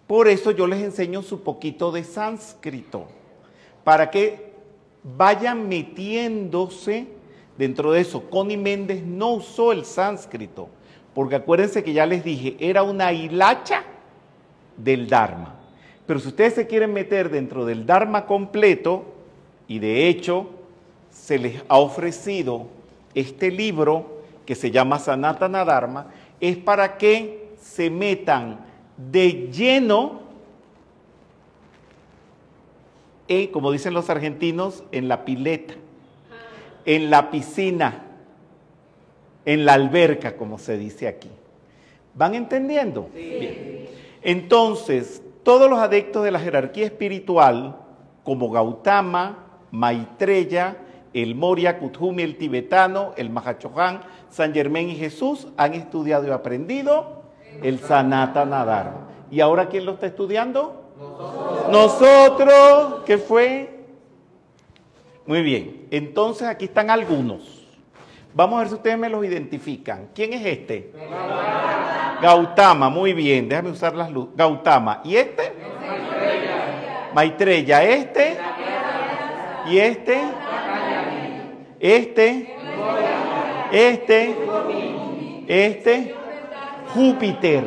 Por 0.08 0.28
eso 0.28 0.52
yo 0.52 0.68
les 0.68 0.84
enseño 0.84 1.22
su 1.22 1.44
poquito 1.44 1.92
de 1.92 2.04
sánscrito, 2.04 3.08
para 3.84 4.10
que 4.10 4.54
vayan 5.04 5.68
metiéndose 5.68 7.16
Dentro 7.58 7.92
de 7.92 8.02
eso, 8.02 8.30
Connie 8.30 8.58
Méndez 8.58 9.04
no 9.04 9.32
usó 9.32 9.72
el 9.72 9.86
sánscrito, 9.86 10.68
porque 11.14 11.36
acuérdense 11.36 11.84
que 11.84 11.94
ya 11.94 12.06
les 12.06 12.24
dije, 12.24 12.58
era 12.60 12.84
una 12.84 13.14
hilacha 13.14 13.84
del 14.76 15.08
Dharma. 15.08 15.56
Pero 16.06 16.20
si 16.20 16.28
ustedes 16.28 16.54
se 16.54 16.68
quieren 16.68 16.94
meter 16.94 17.30
dentro 17.30 17.66
del 17.66 17.86
Dharma 17.86 18.26
completo, 18.26 19.06
y 19.68 19.80
de 19.80 20.10
hecho 20.10 20.48
se 21.10 21.40
les 21.40 21.64
ha 21.70 21.78
ofrecido 21.78 22.68
este 23.16 23.50
libro 23.50 24.22
que 24.46 24.54
se 24.54 24.70
llama 24.70 25.00
Sanatana 25.00 25.66
Dharma, 25.66 26.08
es 26.40 26.58
para 26.58 26.98
que 26.98 27.56
se 27.60 27.90
metan 27.90 28.60
de 28.98 29.50
lleno, 29.52 30.22
en, 33.28 33.48
como 33.48 33.72
dicen 33.72 33.94
los 33.94 34.10
argentinos, 34.10 34.84
en 34.92 35.08
la 35.08 35.26
pileta 35.26 35.74
en 36.86 37.10
la 37.10 37.32
piscina, 37.32 38.04
en 39.44 39.66
la 39.66 39.74
alberca, 39.74 40.38
como 40.38 40.58
se 40.58 40.78
dice 40.78 41.08
aquí. 41.08 41.30
¿Van 42.14 42.36
entendiendo? 42.36 43.10
Bien. 43.14 43.88
Entonces, 44.22 45.22
todos 45.44 45.70
los 45.70 45.80
adeptos 45.80 46.24
de 46.24 46.32
la 46.32 46.40
jerarquía 46.40 46.86
espiritual, 46.86 47.76
como 48.24 48.50
Gautama, 48.52 49.40
Maitreya, 49.72 50.78
el 51.16 51.34
Moria, 51.34 51.80
Kuthumi, 51.80 52.24
el 52.24 52.36
tibetano, 52.38 53.14
el 53.16 53.30
Mahachohan, 53.30 54.02
San 54.30 54.54
Germán 54.54 54.90
y 54.90 54.96
Jesús, 54.96 55.48
han 55.56 55.74
estudiado 55.74 56.28
y 56.28 56.32
aprendido 56.32 57.24
el 57.64 57.80
Sanatana 57.80 58.66
Dharma. 58.66 59.08
¿Y 59.32 59.40
ahora 59.40 59.70
quién 59.70 59.86
lo 59.86 59.94
está 59.94 60.08
estudiando? 60.08 60.92
Nosotros. 61.00 61.72
Nosotros, 61.72 63.04
¿qué 63.06 63.18
fue? 63.18 63.80
Muy 65.26 65.42
bien, 65.42 65.88
entonces 65.90 66.50
aquí 66.50 66.66
están 66.66 66.90
algunos. 66.90 67.66
Vamos 68.34 68.58
a 68.58 68.60
ver 68.60 68.68
si 68.68 68.74
ustedes 68.76 68.98
me 68.98 69.08
los 69.08 69.24
identifican. 69.24 70.10
¿Quién 70.14 70.34
es 70.34 70.46
este? 70.46 70.92
Gautama. 70.94 72.20
Gautama, 72.22 72.90
muy 72.90 73.14
bien, 73.14 73.48
déjame 73.48 73.70
usar 73.70 73.96
las 73.96 74.12
luces. 74.12 74.36
Gautama. 74.36 75.00
¿Y 75.06 75.16
este? 75.16 75.54
Maitreya. 77.14 77.14
Maitreya. 77.14 77.84
¿Este? 77.86 78.38
¿Y 79.68 79.78
este? 79.78 80.22
Este. 81.86 82.48
Este. 83.72 84.36
Este. 85.48 86.16
Júpiter. 86.96 87.64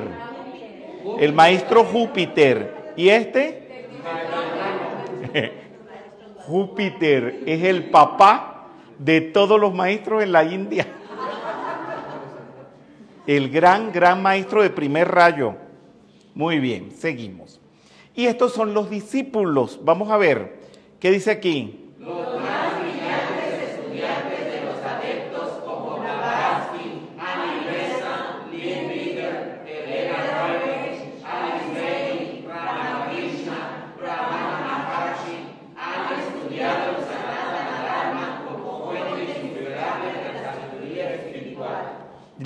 El 1.20 1.32
maestro 1.32 1.84
Júpiter. 1.84 2.94
¿Y 2.96 3.10
este? 3.10 3.86
Júpiter 6.48 7.44
es 7.46 7.62
el 7.62 7.90
papá 7.90 8.66
de 8.98 9.20
todos 9.20 9.60
los 9.60 9.72
maestros 9.72 10.24
en 10.24 10.32
la 10.32 10.42
India. 10.42 10.84
El 13.24 13.50
gran, 13.50 13.92
gran 13.92 14.20
maestro 14.20 14.64
de 14.64 14.70
primer 14.70 15.06
rayo. 15.06 15.54
Muy 16.34 16.58
bien, 16.58 16.90
seguimos. 16.90 17.60
Y 18.16 18.26
estos 18.26 18.52
son 18.52 18.74
los 18.74 18.90
discípulos. 18.90 19.78
Vamos 19.84 20.10
a 20.10 20.16
ver, 20.16 20.58
¿qué 20.98 21.12
dice 21.12 21.30
aquí? 21.30 21.87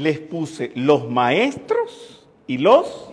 Les 0.02 0.18
puse 0.18 0.72
los 0.74 1.08
maestros 1.08 2.26
y 2.46 2.58
los 2.58 3.10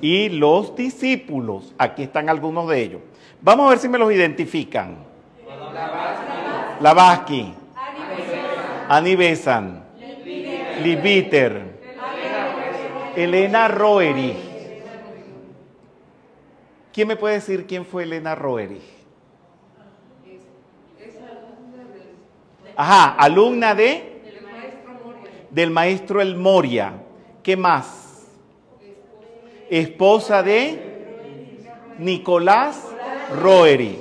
y 0.00 0.28
los 0.28 0.76
discípulos. 0.76 1.74
Aquí 1.78 2.02
están 2.02 2.28
algunos 2.28 2.68
de 2.68 2.82
ellos. 2.82 3.00
Vamos 3.40 3.66
a 3.66 3.70
ver 3.70 3.78
si 3.78 3.88
me 3.88 3.98
los 3.98 4.12
identifican. 4.12 4.96
Lavaski, 6.80 7.54
Ani 8.88 9.16
Besan, 9.16 9.84
Libiter, 10.82 11.62
Elena 13.16 13.68
Roerich. 13.68 14.36
¿Quién 16.92 17.08
me 17.08 17.16
puede 17.16 17.34
decir 17.34 17.66
quién 17.66 17.84
fue 17.86 18.04
Elena 18.04 18.34
Roerich? 18.34 18.82
Ajá, 22.76 23.14
alumna 23.14 23.74
de 23.74 24.13
del 25.54 25.70
maestro 25.70 26.20
El 26.20 26.36
Moria. 26.36 26.94
¿Qué 27.42 27.56
más? 27.56 28.26
Esposa 29.70 30.42
de 30.42 30.94
Nicolás 31.98 32.84
Roeri. 33.40 33.98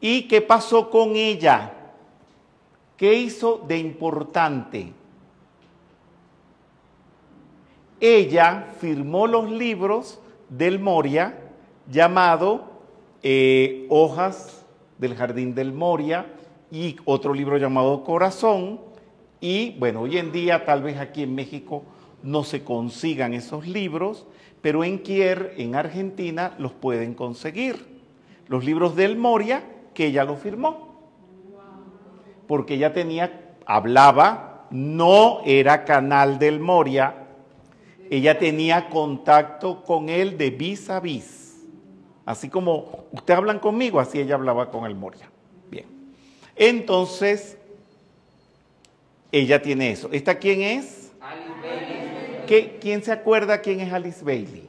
¿Y 0.00 0.28
qué 0.28 0.42
pasó 0.42 0.90
con 0.90 1.16
ella? 1.16 1.72
¿Qué 2.96 3.14
hizo 3.14 3.64
de 3.66 3.78
importante? 3.78 4.92
Ella 7.98 8.66
firmó 8.78 9.26
los 9.26 9.50
libros 9.50 10.20
del 10.50 10.78
Moria 10.78 11.38
llamado 11.90 12.64
eh, 13.22 13.86
Hojas 13.88 14.64
del 14.98 15.14
Jardín 15.14 15.54
del 15.54 15.72
Moria 15.72 16.26
y 16.70 16.96
otro 17.06 17.32
libro 17.32 17.56
llamado 17.56 18.04
Corazón. 18.04 18.85
Y 19.40 19.76
bueno, 19.78 20.00
hoy 20.02 20.18
en 20.18 20.32
día 20.32 20.64
tal 20.64 20.82
vez 20.82 20.98
aquí 20.98 21.22
en 21.22 21.34
México 21.34 21.84
no 22.22 22.44
se 22.44 22.64
consigan 22.64 23.34
esos 23.34 23.66
libros, 23.66 24.26
pero 24.62 24.82
en 24.82 24.98
Kier, 24.98 25.54
en 25.58 25.74
Argentina, 25.74 26.54
los 26.58 26.72
pueden 26.72 27.14
conseguir. 27.14 28.00
Los 28.48 28.64
libros 28.64 28.96
del 28.96 29.16
Moria, 29.16 29.62
que 29.94 30.06
ella 30.06 30.24
lo 30.24 30.36
firmó. 30.36 30.96
Porque 32.46 32.74
ella 32.74 32.92
tenía, 32.92 33.54
hablaba, 33.66 34.66
no 34.70 35.40
era 35.44 35.84
canal 35.84 36.38
del 36.38 36.60
Moria, 36.60 37.26
ella 38.10 38.38
tenía 38.38 38.88
contacto 38.88 39.82
con 39.82 40.08
él 40.08 40.38
de 40.38 40.50
vis 40.50 40.90
a 40.90 41.00
vis. 41.00 41.64
Así 42.24 42.48
como 42.48 43.06
usted 43.12 43.34
hablan 43.34 43.58
conmigo, 43.58 44.00
así 44.00 44.18
ella 44.18 44.34
hablaba 44.34 44.70
con 44.70 44.84
el 44.84 44.94
Moria. 44.94 45.30
Bien. 45.70 45.86
Entonces, 46.56 47.55
ella 49.32 49.60
tiene 49.62 49.90
eso. 49.90 50.08
¿Esta 50.12 50.36
quién 50.38 50.62
es? 50.62 51.12
Alice 51.20 51.50
Bailey. 51.62 52.44
¿Qué- 52.46 52.78
¿Quién 52.80 53.02
se 53.02 53.12
acuerda 53.12 53.60
quién 53.60 53.80
es 53.80 53.92
Alice 53.92 54.24
Bailey? 54.24 54.68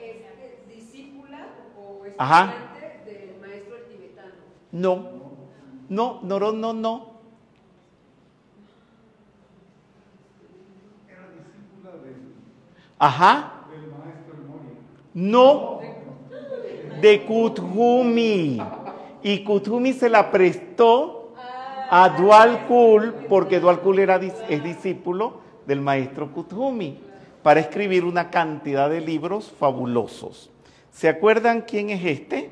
¿Es 0.00 0.74
discípula 0.74 1.48
o 1.76 2.04
Ajá. 2.16 2.54
estudiante 3.04 3.26
del 3.26 3.40
maestro 3.40 3.74
tibetano? 3.90 4.34
No, 4.72 5.10
no, 5.88 6.20
no, 6.22 6.38
no, 6.40 6.52
no, 6.52 6.72
no. 6.72 7.18
Ajá. 12.98 13.54
No, 15.14 15.80
de 17.00 17.24
Kuthumi. 17.24 18.60
Y 19.22 19.44
Kuthumi 19.44 19.92
se 19.92 20.08
la 20.08 20.30
prestó 20.30 21.17
a 21.90 22.08
Dualkul 22.10 23.12
porque 23.28 23.60
Dualkul 23.60 23.98
era, 23.98 24.20
dis- 24.20 24.44
es 24.48 24.62
discípulo 24.62 25.40
del 25.66 25.80
maestro 25.80 26.32
Kuthumi 26.32 26.98
para 27.42 27.60
escribir 27.60 28.04
una 28.04 28.30
cantidad 28.30 28.90
de 28.90 29.00
libros 29.00 29.52
fabulosos. 29.58 30.50
¿Se 30.90 31.08
acuerdan 31.08 31.62
quién 31.62 31.90
es 31.90 32.04
este? 32.04 32.50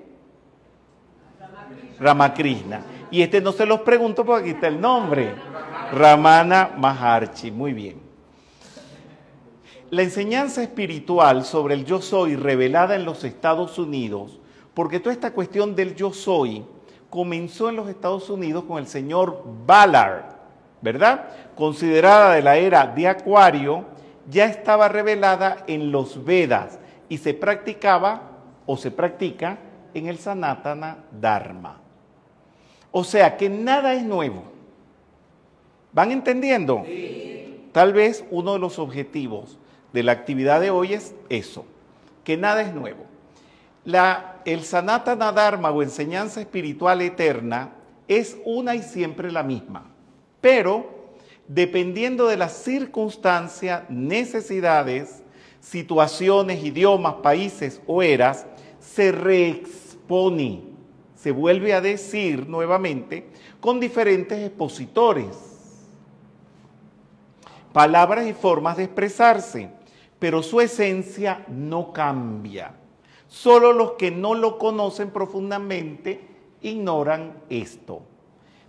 Ramakrishna. 1.98 2.82
Y 3.10 3.22
este 3.22 3.40
no 3.40 3.52
se 3.52 3.66
los 3.66 3.80
pregunto 3.80 4.24
porque 4.24 4.42
aquí 4.42 4.50
está 4.50 4.68
el 4.68 4.80
nombre. 4.80 5.34
Ramana 5.92 6.70
Maharshi. 6.76 7.50
Muy 7.50 7.72
bien. 7.72 8.00
La 9.90 10.02
enseñanza 10.02 10.62
espiritual 10.62 11.44
sobre 11.44 11.74
el 11.74 11.84
yo 11.84 12.02
soy 12.02 12.36
revelada 12.36 12.96
en 12.96 13.04
los 13.04 13.22
Estados 13.22 13.78
Unidos, 13.78 14.40
porque 14.74 14.98
toda 14.98 15.12
esta 15.12 15.32
cuestión 15.32 15.76
del 15.76 15.94
yo 15.94 16.12
soy 16.12 16.64
comenzó 17.16 17.70
en 17.70 17.76
los 17.76 17.88
Estados 17.88 18.28
Unidos 18.28 18.64
con 18.64 18.76
el 18.76 18.86
señor 18.86 19.42
Ballard, 19.64 20.24
¿verdad? 20.82 21.30
Considerada 21.54 22.34
de 22.34 22.42
la 22.42 22.58
era 22.58 22.86
de 22.88 23.08
Acuario, 23.08 23.86
ya 24.28 24.44
estaba 24.44 24.86
revelada 24.88 25.64
en 25.66 25.90
los 25.90 26.26
Vedas 26.26 26.78
y 27.08 27.16
se 27.16 27.32
practicaba 27.32 28.20
o 28.66 28.76
se 28.76 28.90
practica 28.90 29.56
en 29.94 30.08
el 30.08 30.18
Sanatana 30.18 30.98
Dharma. 31.10 31.80
O 32.92 33.02
sea 33.02 33.38
que 33.38 33.48
nada 33.48 33.94
es 33.94 34.02
nuevo. 34.02 34.42
¿Van 35.94 36.12
entendiendo? 36.12 36.84
Tal 37.72 37.94
vez 37.94 38.26
uno 38.30 38.52
de 38.52 38.58
los 38.58 38.78
objetivos 38.78 39.58
de 39.94 40.02
la 40.02 40.12
actividad 40.12 40.60
de 40.60 40.68
hoy 40.68 40.92
es 40.92 41.14
eso, 41.30 41.64
que 42.24 42.36
nada 42.36 42.60
es 42.60 42.74
nuevo. 42.74 43.06
La, 43.86 44.35
el 44.46 44.62
Sanatana 44.62 45.32
Dharma 45.32 45.70
o 45.70 45.82
enseñanza 45.82 46.40
espiritual 46.40 47.02
eterna 47.02 47.72
es 48.06 48.38
una 48.44 48.76
y 48.76 48.82
siempre 48.82 49.32
la 49.32 49.42
misma, 49.42 49.90
pero 50.40 51.16
dependiendo 51.48 52.28
de 52.28 52.36
las 52.36 52.52
circunstancias, 52.52 53.82
necesidades, 53.88 55.22
situaciones, 55.60 56.64
idiomas, 56.64 57.14
países 57.14 57.82
o 57.88 58.02
eras, 58.02 58.46
se 58.78 59.10
reexpone, 59.10 60.62
se 61.16 61.32
vuelve 61.32 61.74
a 61.74 61.80
decir 61.80 62.48
nuevamente 62.48 63.26
con 63.60 63.80
diferentes 63.80 64.38
expositores 64.38 65.26
palabras 67.72 68.26
y 68.26 68.32
formas 68.32 68.76
de 68.76 68.84
expresarse, 68.84 69.68
pero 70.18 70.42
su 70.42 70.60
esencia 70.60 71.44
no 71.48 71.92
cambia. 71.92 72.72
Solo 73.36 73.74
los 73.74 73.92
que 73.92 74.10
no 74.10 74.34
lo 74.34 74.56
conocen 74.56 75.10
profundamente 75.10 76.22
ignoran 76.62 77.34
esto. 77.50 77.96
O 77.96 78.02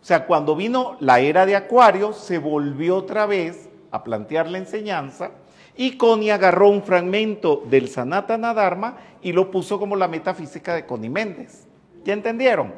sea, 0.01 0.26
cuando 0.26 0.57
vino 0.57 0.97
la 0.99 1.22
era 1.22 1.45
de 1.45 1.55
Acuario, 1.55 2.11
se 2.11 2.38
volvió 2.38 2.97
otra 2.97 3.26
vez 3.26 3.70
a 3.91 4.03
plantear 4.03 4.49
la 4.49 4.57
enseñanza 4.57 5.32
y 5.78 5.95
Connie 5.95 6.32
agarró 6.32 6.68
un 6.68 6.84
fragmento 6.84 7.63
del 7.70 7.88
Sanatana 7.88 8.53
Dharma 8.53 8.97
y 9.22 9.32
lo 9.32 9.49
puso 9.51 9.80
como 9.80 9.95
la 9.95 10.09
metafísica 10.09 10.76
de 10.76 10.86
Connie 10.86 11.09
Méndez. 11.09 11.65
¿Ya 12.03 12.11
entendieron? 12.11 12.74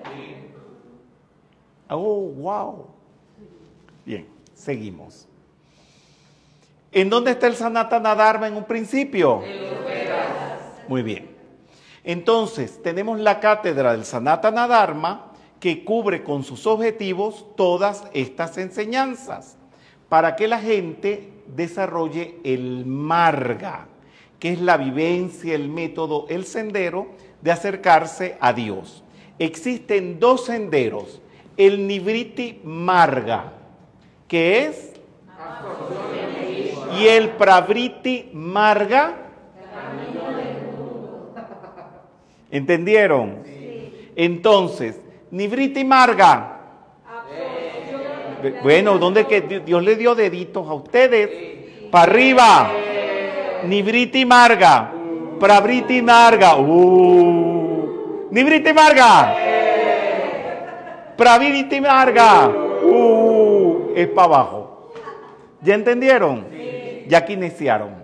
Oh, 1.89 2.19
wow. 2.19 2.85
Bien, 4.05 4.27
seguimos. 4.53 5.27
¿En 6.91 7.09
dónde 7.09 7.31
está 7.31 7.47
el 7.47 7.55
Sanatana 7.55 8.13
Dharma 8.13 8.47
en 8.47 8.57
un 8.57 8.65
principio? 8.65 9.41
Muy 10.87 11.01
bien. 11.01 11.38
Entonces, 12.12 12.82
tenemos 12.82 13.20
la 13.20 13.39
cátedra 13.39 13.91
del 13.91 14.03
Sanatana 14.03 14.68
Dharma 14.68 15.32
que 15.60 15.86
cubre 15.86 16.24
con 16.24 16.43
sus 16.43 16.66
objetivos 16.66 17.45
todas 17.55 18.03
estas 18.14 18.57
enseñanzas 18.57 19.57
para 20.10 20.36
que 20.36 20.47
la 20.47 20.57
gente 20.57 21.30
desarrolle 21.55 22.39
el 22.43 22.88
marga, 22.88 23.86
que 24.39 24.53
es 24.53 24.60
la 24.60 24.78
vivencia, 24.78 25.53
el 25.53 25.70
método, 25.70 26.26
el 26.30 26.45
sendero 26.45 27.10
de 27.43 27.51
acercarse 27.51 28.39
a 28.41 28.53
Dios. 28.53 29.03
Existen 29.38 30.20
dos 30.20 30.45
senderos, 30.45 31.22
el 31.57 31.86
Nivriti 31.86 32.60
Marga, 32.64 33.53
que 34.28 34.66
es 34.66 34.93
y 36.99 37.05
el 37.05 37.30
Pravriti 37.30 38.32
Marga. 38.34 39.28
¿Entendieron? 42.51 43.43
Entonces, 44.15 44.99
Nivriti 45.31 45.83
Marga. 45.83 46.55
Bueno, 48.63 48.97
¿dónde 48.97 49.25
que 49.27 49.41
Di- 49.41 49.59
Dios 49.59 49.83
le 49.83 49.95
dio 49.95 50.15
deditos 50.15 50.67
a 50.67 50.73
ustedes? 50.73 51.29
Para 51.91 52.03
arriba. 52.11 52.71
Nivriti 53.65 54.25
Marga. 54.25 54.91
Pravriti 55.39 56.01
Marga. 56.01 56.57
Uh. 56.57 58.27
Nivriti 58.31 58.73
Marga. 58.73 59.35
Pravriti 61.17 61.81
Marga. 61.81 62.47
Uh. 62.83 63.91
Es 63.95 64.07
para 64.07 64.25
abajo. 64.27 64.91
¿Ya 65.61 65.75
entendieron? 65.75 66.47
Ya 67.07 67.25
que 67.25 67.33
iniciaron. 67.33 68.03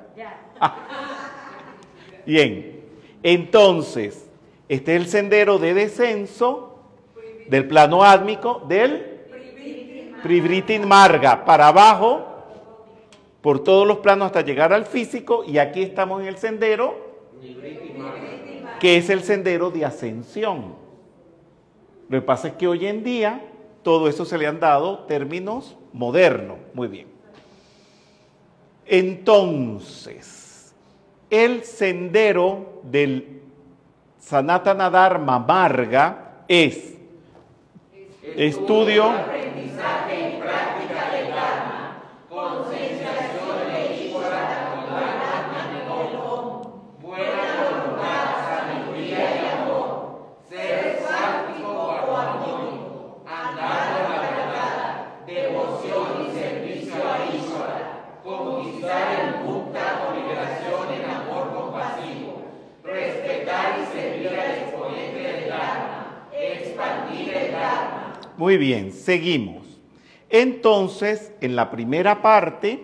Bien. 2.26 2.82
Entonces, 3.24 4.25
este 4.68 4.96
es 4.96 5.02
el 5.02 5.08
sendero 5.08 5.60
de 5.60 5.74
descenso 5.74 6.80
del 7.48 7.68
plano 7.68 8.04
átmico 8.04 8.64
del 8.68 9.16
Privriti 10.24 10.80
Marga. 10.80 11.46
Para 11.46 11.68
abajo, 11.68 12.26
por 13.42 13.64
todos 13.64 13.88
los 13.88 14.00
planos 14.00 14.28
hasta 14.28 14.42
llegar 14.42 14.74
al 14.74 14.86
físico 14.86 15.44
y 15.46 15.60
aquí 15.60 15.84
estamos 15.84 16.22
en 16.22 16.28
el 16.28 16.38
sendero, 16.38 16.96
que 18.80 18.98
es 18.98 19.10
el 19.12 19.22
sendero 19.22 19.70
de 19.70 19.86
ascensión. 19.86 20.76
Lo 22.10 22.20
que 22.20 22.26
pasa 22.26 22.48
es 22.50 22.54
que 22.56 22.68
hoy 22.68 22.88
en 22.88 23.04
día 23.04 23.46
todo 23.84 24.08
eso 24.08 24.26
se 24.26 24.40
le 24.40 24.48
han 24.48 24.60
dado 24.60 25.00
términos 25.06 25.78
modernos. 25.94 26.58
Muy 26.74 26.88
bien. 26.88 27.08
Entonces, 28.88 30.74
el 31.30 31.64
sendero 31.64 32.82
del 32.84 33.35
Sanatana 34.26 34.90
Dharma 34.90 35.38
Marga 35.38 36.18
es 36.48 36.96
estudio, 38.36 39.14
Muy 68.38 68.58
bien, 68.58 68.92
seguimos. 68.92 69.64
Entonces, 70.30 71.32
en 71.40 71.56
la 71.56 71.72
primera 71.72 72.22
parte 72.22 72.84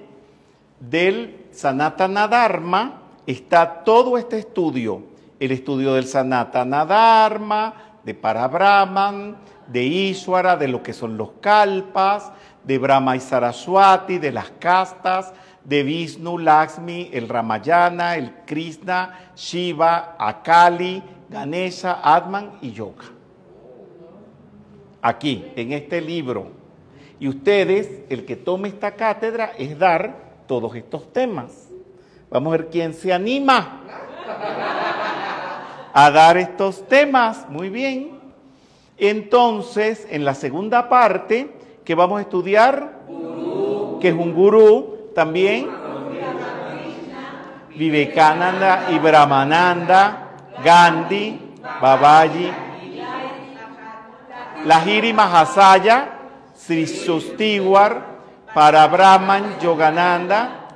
del 0.80 1.46
Sanatana 1.52 2.30
Dharma 2.30 3.02
está 3.28 3.84
todo 3.84 4.18
este 4.18 4.40
estudio, 4.40 5.04
el 5.42 5.52
estudio 5.52 5.96
del 5.96 6.08
Sanatana 6.08 6.86
Dharma, 6.86 7.74
de 8.06 8.14
Parabrahman, 8.14 9.36
de 9.68 9.84
Ishwara, 9.84 10.56
de 10.56 10.70
lo 10.70 10.82
que 10.82 10.94
son 10.94 11.18
los 11.18 11.32
kalpas, 11.42 12.32
de 12.64 12.78
Brahma 12.78 13.18
y 13.18 13.20
Saraswati, 13.20 14.20
de 14.20 14.32
las 14.32 14.52
castas, 14.52 15.34
de 15.66 15.84
Vishnu, 15.84 16.38
Lakshmi, 16.38 17.10
el 17.12 17.28
Ramayana, 17.28 18.16
el 18.16 18.34
Krishna, 18.46 19.32
Shiva, 19.36 20.16
Akali, 20.18 21.04
Ganesha, 21.30 22.00
Atman 22.02 22.54
y 22.62 22.72
Yoga 22.72 23.21
aquí, 25.02 25.52
en 25.56 25.74
este 25.74 26.02
libro. 26.02 26.48
Y 27.20 27.28
ustedes, 27.28 28.04
el 28.10 28.26
que 28.26 28.36
tome 28.36 28.70
esta 28.70 28.92
cátedra 28.92 29.52
es 29.58 29.78
dar 29.78 30.32
todos 30.48 30.76
estos 30.76 31.12
temas. 31.14 31.70
Vamos 32.30 32.54
a 32.54 32.58
ver 32.58 32.70
quién 32.70 32.94
se 32.94 33.14
anima 33.14 33.82
a 35.94 36.12
dar 36.12 36.38
estos 36.38 36.88
temas. 36.88 37.48
Muy 37.50 37.70
bien. 37.70 38.20
Entonces, 38.98 40.08
en 40.10 40.26
la 40.26 40.34
segunda 40.34 40.88
parte, 40.88 41.54
que 41.84 41.96
vamos 41.96 42.20
a 42.20 42.22
estudiar? 42.22 43.02
Que 44.00 44.10
es 44.10 44.14
un 44.14 44.34
gurú 44.34 45.12
también. 45.14 45.70
Vivekananda 47.76 48.88
y 48.92 49.00
Brahmananda, 49.00 50.30
Gandhi, 50.64 51.40
Babaji, 51.82 52.52
Lahiri 54.66 55.14
Mahasaya, 55.14 56.20
Sri 56.56 56.86
Sustiwar, 56.86 58.12
para 58.54 58.88
Brahman 58.88 59.60
Yogananda, 59.60 60.68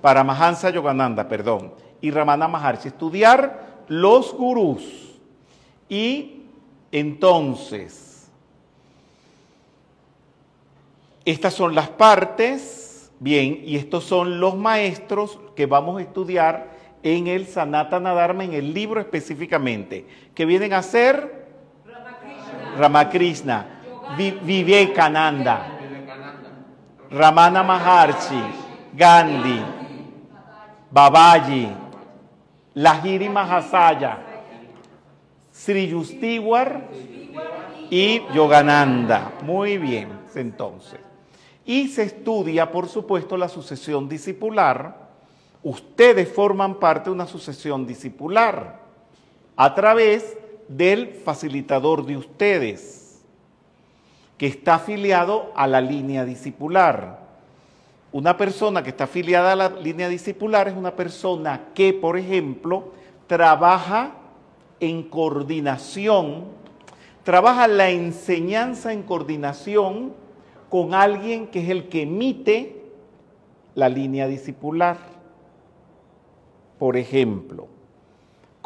para 0.00 0.22
Mahansa 0.22 0.70
Yogananda, 0.70 1.28
perdón, 1.28 1.74
y 2.00 2.10
Ramana 2.10 2.46
Maharshi. 2.46 2.88
Estudiar 2.88 3.84
los 3.88 4.32
gurús. 4.32 5.18
Y 5.88 6.42
entonces, 6.92 8.28
estas 11.24 11.54
son 11.54 11.74
las 11.74 11.88
partes, 11.88 13.10
bien, 13.18 13.62
y 13.64 13.76
estos 13.76 14.04
son 14.04 14.40
los 14.40 14.56
maestros 14.56 15.38
que 15.56 15.66
vamos 15.66 15.98
a 15.98 16.02
estudiar 16.02 16.70
en 17.02 17.26
el 17.26 17.46
Sanatana 17.46 18.14
Dharma, 18.14 18.44
en 18.44 18.54
el 18.54 18.72
libro 18.72 19.00
específicamente, 19.00 20.06
que 20.34 20.46
vienen 20.46 20.72
a 20.72 20.82
ser 20.82 21.35
Ramakrishna, 22.76 23.66
Vivekananda, 24.16 25.66
Ramana 27.10 27.62
Maharshi, 27.62 28.42
Gandhi, 28.94 29.62
Babaji, 30.92 31.68
Lahiri 32.74 33.28
Mahasaya, 33.28 34.18
Sri 35.52 35.88
Yustiwar 35.88 36.88
y 37.90 38.22
Yogananda. 38.34 39.32
Muy 39.42 39.78
bien, 39.78 40.08
entonces. 40.34 41.00
Y 41.64 41.88
se 41.88 42.04
estudia, 42.04 42.70
por 42.70 42.88
supuesto, 42.88 43.36
la 43.36 43.48
sucesión 43.48 44.08
discipular. 44.08 45.06
Ustedes 45.62 46.32
forman 46.32 46.76
parte 46.76 47.10
de 47.10 47.14
una 47.14 47.26
sucesión 47.26 47.86
discipular 47.86 48.78
a 49.56 49.74
través 49.74 50.36
del 50.68 51.08
facilitador 51.08 52.04
de 52.06 52.16
ustedes, 52.16 53.24
que 54.38 54.46
está 54.46 54.74
afiliado 54.74 55.52
a 55.54 55.66
la 55.66 55.80
línea 55.80 56.24
discipular. 56.24 57.26
Una 58.12 58.36
persona 58.36 58.82
que 58.82 58.90
está 58.90 59.04
afiliada 59.04 59.52
a 59.52 59.56
la 59.56 59.68
línea 59.68 60.08
discipular 60.08 60.68
es 60.68 60.76
una 60.76 60.94
persona 60.94 61.68
que, 61.74 61.92
por 61.92 62.18
ejemplo, 62.18 62.92
trabaja 63.26 64.12
en 64.80 65.02
coordinación, 65.04 66.44
trabaja 67.24 67.66
la 67.66 67.90
enseñanza 67.90 68.92
en 68.92 69.02
coordinación 69.02 70.12
con 70.68 70.94
alguien 70.94 71.46
que 71.48 71.62
es 71.62 71.70
el 71.70 71.88
que 71.88 72.02
emite 72.02 72.82
la 73.74 73.88
línea 73.88 74.26
discipular. 74.26 74.98
Por 76.78 76.96
ejemplo, 76.96 77.68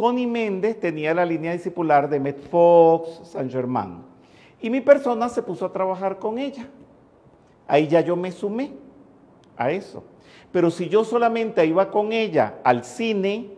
Connie 0.01 0.26
Méndez 0.26 0.80
tenía 0.80 1.12
la 1.12 1.26
línea 1.26 1.53
discipular 1.53 2.09
de 2.09 2.18
Met 2.18 2.40
Fox, 2.48 3.20
San 3.24 3.51
Germán. 3.51 4.03
Y 4.59 4.70
mi 4.70 4.80
persona 4.80 5.28
se 5.28 5.42
puso 5.42 5.66
a 5.66 5.72
trabajar 5.72 6.18
con 6.18 6.38
ella. 6.38 6.66
Ahí 7.68 7.86
ya 7.86 8.01
yo 8.01 8.16
me 8.16 8.32
sumé 8.32 8.72
a 9.59 9.70
eso. 9.70 10.03
Pero 10.53 10.70
si 10.70 10.88
yo 10.88 11.05
solamente 11.05 11.66
iba 11.66 11.90
con 11.90 12.14
ella 12.14 12.61
al 12.64 12.82
cine, 12.82 13.51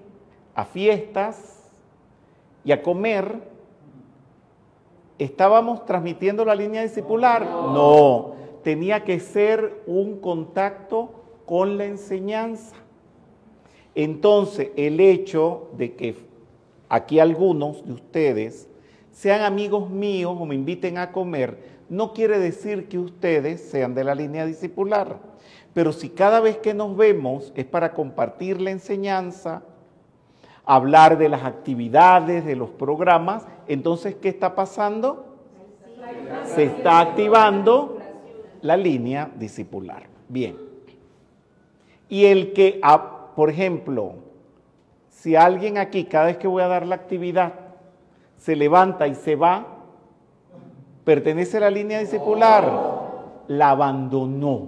a 0.52 0.64
fiestas 0.64 1.70
y 2.64 2.72
a 2.72 2.82
comer, 2.82 3.48
¿estábamos 5.20 5.86
transmitiendo 5.86 6.44
la 6.44 6.56
línea 6.56 6.82
discipular? 6.82 7.44
No, 7.44 8.32
tenía 8.64 9.04
que 9.04 9.20
ser 9.20 9.84
un 9.86 10.18
contacto 10.18 11.08
con 11.46 11.78
la 11.78 11.84
enseñanza. 11.84 12.74
Entonces, 13.94 14.70
el 14.74 14.98
hecho 14.98 15.68
de 15.76 15.94
que 15.94 16.31
aquí 16.92 17.20
algunos 17.20 17.86
de 17.86 17.94
ustedes 17.94 18.68
sean 19.12 19.40
amigos 19.40 19.88
míos 19.88 20.36
o 20.38 20.44
me 20.44 20.54
inviten 20.54 20.98
a 20.98 21.10
comer, 21.10 21.56
no 21.88 22.12
quiere 22.12 22.38
decir 22.38 22.86
que 22.86 22.98
ustedes 22.98 23.62
sean 23.62 23.94
de 23.94 24.04
la 24.04 24.14
línea 24.14 24.44
discipular. 24.44 25.18
Pero 25.72 25.92
si 25.92 26.10
cada 26.10 26.40
vez 26.40 26.58
que 26.58 26.74
nos 26.74 26.94
vemos 26.94 27.50
es 27.56 27.64
para 27.64 27.94
compartir 27.94 28.60
la 28.60 28.72
enseñanza, 28.72 29.62
hablar 30.66 31.16
de 31.16 31.30
las 31.30 31.44
actividades, 31.44 32.44
de 32.44 32.56
los 32.56 32.68
programas, 32.68 33.46
entonces, 33.68 34.14
¿qué 34.16 34.28
está 34.28 34.54
pasando? 34.54 35.38
Se 36.44 36.64
está 36.64 37.00
activando 37.00 38.00
la 38.60 38.76
línea 38.76 39.30
discipular. 39.34 40.02
Bien. 40.28 40.58
Y 42.10 42.26
el 42.26 42.52
que, 42.52 42.80
ah, 42.82 43.30
por 43.34 43.48
ejemplo, 43.48 44.31
si 45.22 45.36
alguien 45.36 45.78
aquí, 45.78 46.06
cada 46.06 46.26
vez 46.26 46.36
que 46.36 46.48
voy 46.48 46.64
a 46.64 46.66
dar 46.66 46.84
la 46.84 46.96
actividad, 46.96 47.52
se 48.38 48.56
levanta 48.56 49.06
y 49.06 49.14
se 49.14 49.36
va, 49.36 49.84
pertenece 51.04 51.58
a 51.58 51.60
la 51.60 51.70
línea 51.70 52.00
discipular, 52.00 53.44
la 53.46 53.70
abandonó. 53.70 54.66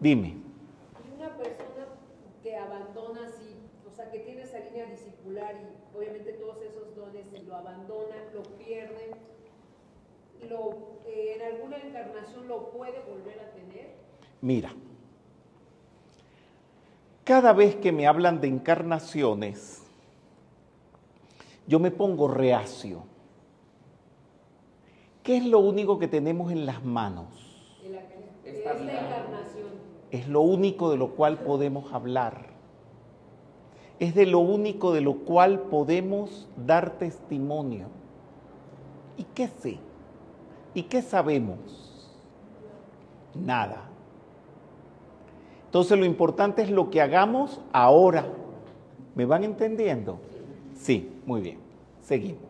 Dime. 0.00 0.38
Una 1.16 1.28
persona 1.36 1.86
que 2.42 2.56
abandona, 2.56 3.28
sí, 3.38 3.54
o 3.86 3.94
sea, 3.94 4.10
que 4.10 4.18
tiene 4.18 4.42
esa 4.42 4.58
línea 4.58 4.86
discipular 4.86 5.54
y 5.54 5.96
obviamente 5.96 6.32
todos 6.32 6.56
esos 6.60 6.96
dones 6.96 7.24
lo 7.46 7.54
abandonan, 7.54 8.18
lo 8.34 8.42
pierden, 8.58 9.12
lo, 10.50 10.70
eh, 11.06 11.36
en 11.36 11.54
alguna 11.54 11.76
encarnación 11.76 12.48
lo 12.48 12.72
puede 12.72 13.00
volver 13.08 13.38
a 13.38 13.52
tener. 13.52 13.94
Mira, 14.40 14.72
cada 17.26 17.52
vez 17.52 17.74
que 17.74 17.90
me 17.90 18.06
hablan 18.06 18.40
de 18.40 18.46
encarnaciones, 18.46 19.82
yo 21.66 21.80
me 21.80 21.90
pongo 21.90 22.28
reacio. 22.28 23.02
¿Qué 25.24 25.38
es 25.38 25.44
lo 25.44 25.58
único 25.58 25.98
que 25.98 26.06
tenemos 26.06 26.52
en 26.52 26.66
las 26.66 26.84
manos? 26.84 27.26
esta 28.44 28.74
vida. 28.74 28.92
encarnación. 28.92 29.66
Es 30.12 30.28
lo 30.28 30.42
único 30.42 30.88
de 30.92 30.98
lo 30.98 31.16
cual 31.16 31.38
podemos 31.38 31.92
hablar. 31.92 32.46
Es 33.98 34.14
de 34.14 34.26
lo 34.26 34.38
único 34.38 34.92
de 34.92 35.00
lo 35.00 35.24
cual 35.24 35.62
podemos 35.62 36.48
dar 36.64 36.96
testimonio. 36.96 37.88
¿Y 39.16 39.24
qué 39.24 39.48
sé? 39.48 39.80
¿Y 40.74 40.84
qué 40.84 41.02
sabemos? 41.02 41.58
Nada. 43.34 43.95
Entonces 45.76 45.98
lo 45.98 46.06
importante 46.06 46.62
es 46.62 46.70
lo 46.70 46.88
que 46.88 47.02
hagamos 47.02 47.60
ahora. 47.70 48.24
¿Me 49.14 49.26
van 49.26 49.44
entendiendo? 49.44 50.18
Sí, 50.74 51.20
muy 51.26 51.42
bien. 51.42 51.58
Seguimos. 52.00 52.48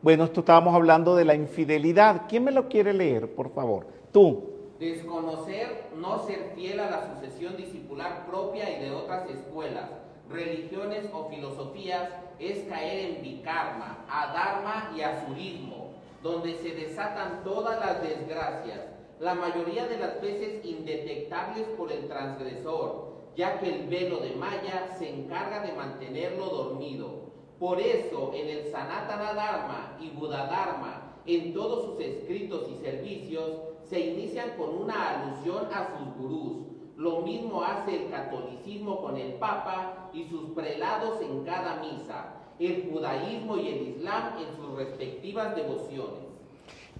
Bueno, 0.00 0.24
esto 0.24 0.40
estábamos 0.40 0.74
hablando 0.74 1.14
de 1.14 1.26
la 1.26 1.34
infidelidad. 1.34 2.22
¿Quién 2.30 2.44
me 2.44 2.50
lo 2.50 2.70
quiere 2.70 2.94
leer, 2.94 3.34
por 3.34 3.52
favor? 3.52 3.86
Tú. 4.14 4.44
Desconocer, 4.80 5.90
no 5.94 6.20
ser 6.20 6.52
fiel 6.54 6.80
a 6.80 6.90
la 6.90 7.14
sucesión 7.14 7.54
discipular 7.54 8.24
propia 8.24 8.78
y 8.78 8.82
de 8.82 8.92
otras 8.92 9.28
escuelas, 9.28 9.90
religiones 10.30 11.10
o 11.12 11.28
filosofías 11.28 12.08
es 12.38 12.66
caer 12.66 13.10
en 13.10 13.22
bikarma, 13.22 14.06
adharma 14.08 14.90
y 14.96 15.02
asurismo, 15.02 15.90
donde 16.22 16.54
se 16.54 16.70
desatan 16.70 17.44
todas 17.44 17.78
las 17.78 18.02
desgracias, 18.02 18.91
la 19.22 19.36
mayoría 19.36 19.86
de 19.86 19.98
las 19.98 20.20
veces 20.20 20.64
indetectables 20.64 21.68
por 21.78 21.92
el 21.92 22.08
transgresor, 22.08 23.12
ya 23.36 23.60
que 23.60 23.68
el 23.68 23.86
velo 23.86 24.16
de 24.18 24.34
Maya 24.34 24.96
se 24.98 25.08
encarga 25.08 25.60
de 25.60 25.72
mantenerlo 25.74 26.46
dormido. 26.46 27.30
Por 27.60 27.80
eso, 27.80 28.32
en 28.34 28.48
el 28.48 28.72
Sanatana 28.72 29.32
Dharma 29.32 29.96
y 30.00 30.10
Buddha 30.10 30.46
Dharma, 30.46 31.20
en 31.24 31.54
todos 31.54 31.84
sus 31.84 32.00
escritos 32.00 32.68
y 32.68 32.84
servicios, 32.84 33.60
se 33.88 34.00
inician 34.00 34.56
con 34.58 34.70
una 34.70 35.10
alusión 35.10 35.68
a 35.72 35.96
sus 35.96 36.16
gurús. 36.16 36.66
Lo 36.96 37.20
mismo 37.20 37.62
hace 37.62 38.04
el 38.04 38.10
catolicismo 38.10 39.00
con 39.00 39.16
el 39.16 39.34
Papa 39.34 40.10
y 40.12 40.24
sus 40.24 40.50
prelados 40.50 41.20
en 41.20 41.44
cada 41.44 41.76
misa, 41.76 42.34
el 42.58 42.90
judaísmo 42.90 43.56
y 43.56 43.68
el 43.68 43.88
islam 43.88 44.32
en 44.40 44.56
sus 44.56 44.76
respectivas 44.76 45.54
devociones. 45.54 46.21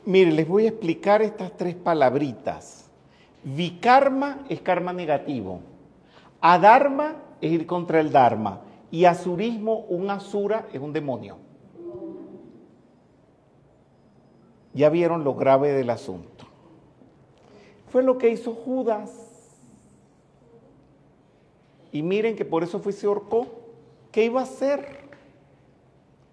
Mire, 0.05 0.33
les 0.33 0.49
voy 0.49 0.65
a 0.65 0.71
explicar 0.71 1.23
estas 1.23 1.57
tres 1.57 1.77
palabritas. 1.77 2.91
Vikarma 3.45 4.45
es 4.49 4.61
karma 4.61 4.93
negativo. 4.93 5.61
Adharma 6.41 7.17
es 7.41 7.53
ir 7.53 7.67
contra 7.67 8.01
el 8.01 8.11
Dharma. 8.11 8.63
Y 8.91 9.05
asurismo, 9.05 9.79
un 9.89 10.11
asura, 10.11 10.69
es 10.73 10.81
un 10.81 10.93
demonio. 10.93 11.39
Ya 14.75 14.91
vieron 14.91 15.23
lo 15.23 15.35
grave 15.35 15.73
del 15.73 15.91
asunto. 15.91 16.47
Fue 17.89 18.03
lo 18.03 18.19
que 18.19 18.31
hizo 18.31 18.55
Judas. 18.55 19.11
Y 21.93 22.03
miren 22.03 22.37
que 22.37 22.45
por 22.45 22.65
eso 22.65 22.81
fue 22.81 22.93
se 22.93 23.07
ahorcó. 23.07 23.47
¿Qué 24.11 24.25
iba 24.25 24.41
a 24.41 24.45
hacer? 24.45 25.03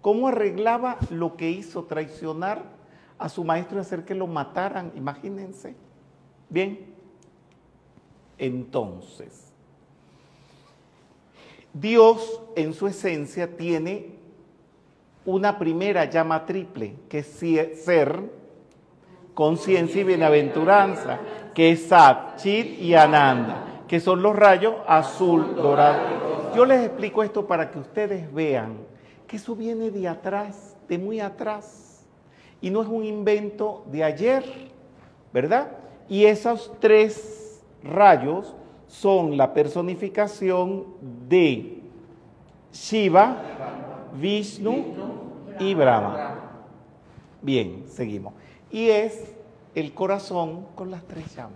¿Cómo 0.00 0.28
arreglaba 0.28 0.96
lo 1.10 1.36
que 1.36 1.50
hizo 1.50 1.84
traicionar 1.84 2.79
a 3.20 3.28
su 3.28 3.44
maestro 3.44 3.76
y 3.76 3.80
hacer 3.82 4.04
que 4.04 4.14
lo 4.14 4.26
mataran? 4.26 4.90
Imagínense. 4.96 5.76
Bien. 6.48 6.86
Entonces, 8.38 9.52
Dios 11.72 12.40
en 12.56 12.72
su 12.72 12.86
esencia 12.86 13.56
tiene 13.56 14.18
una 15.26 15.58
primera 15.58 16.06
llama 16.06 16.46
triple, 16.46 16.96
que 17.08 17.18
es 17.18 17.84
ser, 17.84 18.18
conciencia 19.34 20.00
y 20.00 20.04
bienaventuranza, 20.04 21.18
que 21.54 21.72
es 21.72 21.86
Sat, 21.88 22.36
Chit 22.36 22.80
y 22.80 22.94
Ananda, 22.94 23.84
que 23.86 24.00
son 24.00 24.22
los 24.22 24.34
rayos 24.34 24.74
azul, 24.86 25.54
dorado. 25.54 26.52
Yo 26.56 26.64
les 26.64 26.86
explico 26.86 27.22
esto 27.22 27.46
para 27.46 27.70
que 27.70 27.78
ustedes 27.78 28.32
vean 28.32 28.78
que 29.26 29.36
eso 29.36 29.54
viene 29.54 29.90
de 29.90 30.08
atrás, 30.08 30.76
de 30.88 30.98
muy 30.98 31.20
atrás, 31.20 31.89
y 32.60 32.70
no 32.70 32.82
es 32.82 32.88
un 32.88 33.04
invento 33.04 33.84
de 33.90 34.04
ayer, 34.04 34.44
¿verdad? 35.32 35.72
Y 36.08 36.24
esos 36.24 36.72
tres 36.80 37.62
rayos 37.82 38.54
son 38.86 39.36
la 39.36 39.54
personificación 39.54 40.84
de 41.28 41.80
Shiva, 42.72 43.36
Vishnu 44.20 44.84
y 45.58 45.74
Brahma. 45.74 46.40
Bien, 47.42 47.84
seguimos. 47.88 48.34
Y 48.70 48.88
es 48.88 49.32
el 49.74 49.94
corazón 49.94 50.66
con 50.74 50.90
las 50.90 51.04
tres 51.04 51.34
llamas. 51.34 51.52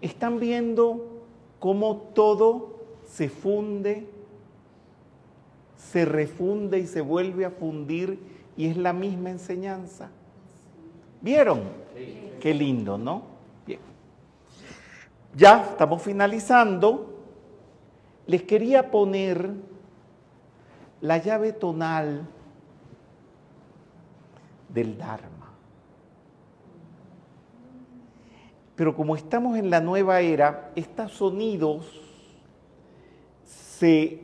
Están 0.00 0.38
viendo 0.38 1.22
cómo 1.60 1.96
todo 2.14 2.74
se 3.06 3.28
funde, 3.28 4.06
se 5.76 6.04
refunde 6.04 6.80
y 6.80 6.86
se 6.86 7.00
vuelve 7.00 7.44
a 7.44 7.50
fundir 7.50 8.33
y 8.56 8.66
es 8.66 8.76
la 8.76 8.92
misma 8.92 9.30
enseñanza. 9.30 10.10
¿Vieron? 11.20 11.62
Qué 12.40 12.54
lindo, 12.54 12.98
¿no? 12.98 13.22
Bien. 13.66 13.80
Ya 15.34 15.64
estamos 15.70 16.02
finalizando. 16.02 17.10
Les 18.26 18.42
quería 18.42 18.90
poner 18.90 19.50
la 21.00 21.18
llave 21.18 21.52
tonal 21.52 22.26
del 24.68 24.98
Dharma. 24.98 25.52
Pero 28.76 28.96
como 28.96 29.14
estamos 29.14 29.56
en 29.56 29.70
la 29.70 29.80
nueva 29.80 30.20
era, 30.20 30.72
estos 30.74 31.12
sonidos 31.12 32.00
se 33.44 34.20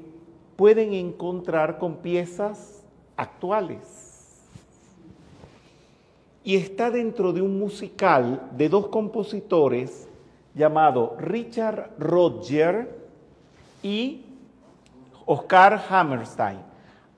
pueden 0.56 0.92
encontrar 0.92 1.78
con 1.78 1.96
piezas 1.96 2.82
actuales. 3.16 3.99
Y 6.42 6.56
está 6.56 6.90
dentro 6.90 7.32
de 7.32 7.42
un 7.42 7.58
musical 7.58 8.48
de 8.56 8.68
dos 8.68 8.88
compositores 8.88 10.08
llamado 10.54 11.16
Richard 11.18 11.90
Rodger 11.98 12.98
y 13.82 14.24
Oscar 15.26 15.80
Hammerstein. 15.88 16.58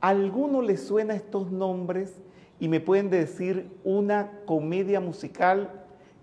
¿A 0.01 0.09
alguno 0.09 0.61
le 0.61 0.77
suena 0.77 1.15
estos 1.15 1.51
nombres 1.51 2.21
y 2.59 2.69
me 2.69 2.81
pueden 2.81 3.09
decir 3.09 3.71
una 3.85 4.31
comedia 4.45 5.01
musical 5.01 5.71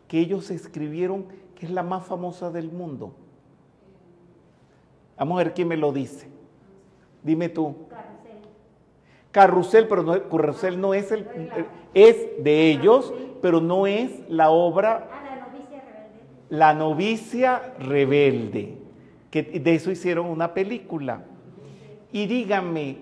que 0.07 0.19
ellos 0.19 0.51
escribieron 0.51 1.25
que 1.55 1.65
es 1.65 1.71
la 1.71 1.83
más 1.83 2.05
famosa 2.05 2.51
del 2.51 2.71
mundo? 2.71 3.13
Vamos 5.17 5.39
a 5.39 5.43
ver 5.43 5.53
quién 5.53 5.67
me 5.67 5.77
lo 5.77 5.91
dice. 5.91 6.27
Dime 7.23 7.49
tú. 7.49 7.75
Carrusel. 9.31 9.87
Pero 9.87 10.03
no, 10.03 10.21
Carrusel 10.29 10.79
no 10.79 10.93
es 10.93 11.11
el, 11.11 11.27
es 11.93 12.43
de 12.43 12.69
ellos, 12.71 13.13
pero 13.41 13.61
no 13.61 13.87
es 13.87 14.11
la 14.29 14.49
obra 14.49 15.07
Ah, 15.11 15.21
la 15.29 15.43
novicia 15.45 15.81
rebelde. 15.81 16.13
La 16.49 16.73
novicia 16.73 17.73
rebelde, 17.79 18.77
que 19.31 19.43
de 19.43 19.75
eso 19.75 19.91
hicieron 19.91 20.25
una 20.27 20.53
película. 20.53 21.21
Y 22.11 22.25
díganme, 22.25 22.97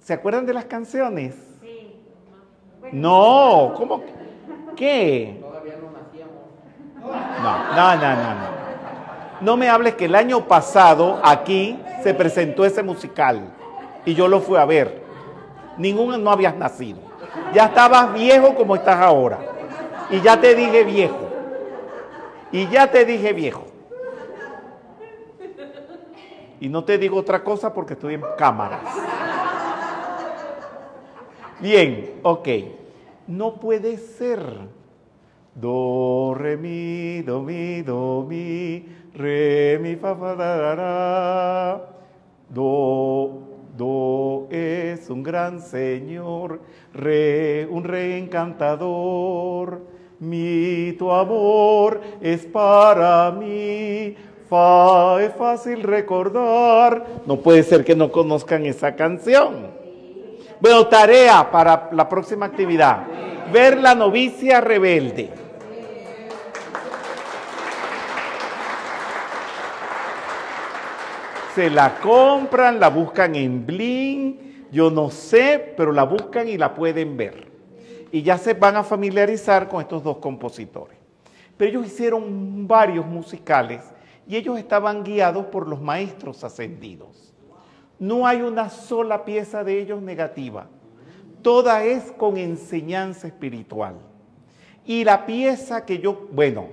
¿se 0.00 0.12
acuerdan 0.12 0.46
de 0.46 0.54
las 0.54 0.66
canciones? 0.66 1.34
Sí. 1.60 1.96
No, 2.92 3.72
¿cómo? 3.76 4.00
que- 4.00 4.12
¿Qué? 4.76 5.38
Todavía 5.40 5.74
no 5.82 5.90
nacíamos. 5.90 6.32
No, 7.42 7.74
no, 7.76 7.96
no, 7.96 8.16
no, 8.22 8.34
no. 8.34 8.62
No 9.40 9.56
me 9.56 9.68
hables 9.68 9.94
que 9.96 10.04
el 10.04 10.14
año 10.14 10.46
pasado 10.46 11.20
aquí 11.24 11.76
se 12.04 12.14
presentó 12.14 12.64
ese 12.64 12.82
musical 12.82 13.52
y 14.06 14.14
yo 14.14 14.28
lo 14.28 14.40
fui 14.40 14.56
a 14.56 14.64
ver. 14.64 15.01
Ninguno 15.76 16.18
no 16.18 16.30
habías 16.30 16.56
nacido. 16.56 17.00
Ya 17.54 17.66
estabas 17.66 18.12
viejo 18.12 18.54
como 18.54 18.76
estás 18.76 19.00
ahora. 19.00 19.38
Y 20.10 20.20
ya 20.20 20.40
te 20.40 20.54
dije 20.54 20.84
viejo. 20.84 21.28
Y 22.50 22.68
ya 22.68 22.90
te 22.90 23.04
dije 23.04 23.32
viejo. 23.32 23.64
Y 26.60 26.68
no 26.68 26.84
te 26.84 26.98
digo 26.98 27.16
otra 27.16 27.42
cosa 27.42 27.72
porque 27.72 27.94
estoy 27.94 28.14
en 28.14 28.22
cámaras. 28.38 28.80
Bien, 31.60 32.20
ok. 32.22 32.48
No 33.26 33.54
puede 33.54 33.96
ser. 33.96 34.42
Do, 35.54 36.34
re, 36.34 36.56
mi, 36.56 37.22
do, 37.22 37.42
mi, 37.42 37.82
do, 37.82 38.24
mi, 38.26 38.86
re, 39.14 39.78
mi, 39.82 39.96
fa, 39.96 40.14
fa, 40.16 40.34
la, 40.34 40.56
la, 40.56 40.74
la. 40.74 41.82
Do, 42.48 43.51
do 43.76 44.48
es 44.50 45.08
un 45.10 45.22
gran 45.22 45.60
señor, 45.60 46.60
re, 46.92 47.66
un 47.70 47.84
rey 47.84 48.20
encantador. 48.20 49.80
Mi, 50.18 50.92
tu 50.98 51.10
amor 51.10 52.00
es 52.20 52.44
para 52.46 53.30
mí. 53.32 54.14
Fa, 54.48 55.22
es 55.22 55.32
fácil 55.34 55.82
recordar. 55.82 57.04
No 57.26 57.36
puede 57.38 57.62
ser 57.62 57.84
que 57.84 57.96
no 57.96 58.12
conozcan 58.12 58.66
esa 58.66 58.94
canción. 58.94 59.72
Bueno, 60.60 60.86
tarea 60.86 61.50
para 61.50 61.88
la 61.92 62.08
próxima 62.08 62.46
actividad. 62.46 63.04
Ver 63.52 63.78
la 63.78 63.94
novicia 63.94 64.60
rebelde. 64.60 65.41
Se 71.54 71.68
la 71.68 72.00
compran, 72.00 72.80
la 72.80 72.88
buscan 72.88 73.34
en 73.34 73.66
Bling, 73.66 74.68
yo 74.72 74.90
no 74.90 75.10
sé, 75.10 75.74
pero 75.76 75.92
la 75.92 76.04
buscan 76.04 76.48
y 76.48 76.56
la 76.56 76.74
pueden 76.74 77.16
ver. 77.18 77.52
Y 78.10 78.22
ya 78.22 78.38
se 78.38 78.54
van 78.54 78.76
a 78.76 78.82
familiarizar 78.82 79.68
con 79.68 79.82
estos 79.82 80.02
dos 80.02 80.16
compositores. 80.16 80.96
Pero 81.58 81.70
ellos 81.70 81.86
hicieron 81.86 82.66
varios 82.66 83.04
musicales 83.04 83.82
y 84.26 84.36
ellos 84.36 84.58
estaban 84.58 85.04
guiados 85.04 85.46
por 85.46 85.68
los 85.68 85.80
maestros 85.80 86.42
ascendidos. 86.42 87.34
No 87.98 88.26
hay 88.26 88.40
una 88.40 88.70
sola 88.70 89.24
pieza 89.24 89.62
de 89.62 89.78
ellos 89.78 90.00
negativa. 90.00 90.68
Toda 91.42 91.84
es 91.84 92.12
con 92.12 92.38
enseñanza 92.38 93.26
espiritual. 93.26 93.96
Y 94.86 95.04
la 95.04 95.26
pieza 95.26 95.84
que 95.84 95.98
yo, 95.98 96.28
bueno, 96.32 96.68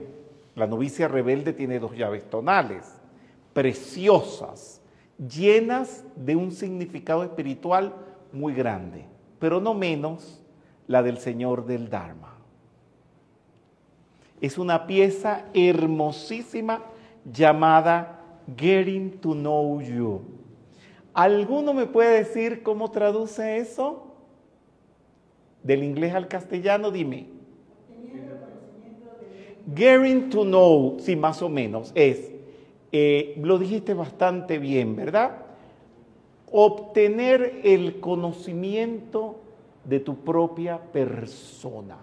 la 0.56 0.68
novicia 0.68 1.08
rebelde 1.08 1.54
tiene 1.54 1.80
dos 1.80 1.96
llaves 1.96 2.30
tonales, 2.30 2.99
preciosas, 3.60 4.80
llenas 5.18 6.06
de 6.16 6.34
un 6.34 6.54
significado 6.54 7.26
espiritual 7.26 7.94
muy 8.32 8.54
grande, 8.54 9.04
pero 9.38 9.60
no 9.60 9.74
menos 9.74 10.42
la 10.88 11.04
del 11.04 11.18
Señor 11.18 11.66
del 11.66 11.90
Dharma. 11.90 12.38
Es 14.40 14.58
una 14.58 14.88
pieza 14.88 15.44
hermosísima 15.54 16.84
llamada 17.30 18.22
Getting 18.56 19.20
to 19.20 19.34
Know 19.34 19.82
You. 19.82 20.22
¿Alguno 21.14 21.74
me 21.74 21.86
puede 21.86 22.20
decir 22.20 22.64
cómo 22.64 22.90
traduce 22.90 23.58
eso? 23.58 24.08
Del 25.64 25.84
inglés 25.84 26.16
al 26.16 26.30
castellano, 26.30 26.92
dime. 26.92 27.28
Getting 29.76 30.30
to 30.30 30.44
know, 30.46 30.96
sí, 31.02 31.18
más 31.18 31.42
o 31.42 31.50
menos, 31.50 31.92
es, 31.94 32.39
eh, 32.92 33.36
lo 33.42 33.60
dijiste 33.60 33.94
bastante 33.94 34.58
bien, 34.58 34.96
¿verdad? 34.96 35.38
Obtener 36.52 37.62
el 37.64 38.00
conocimiento 38.00 39.36
de 39.84 40.00
tu 40.00 40.16
propia 40.16 40.80
persona. 40.80 41.98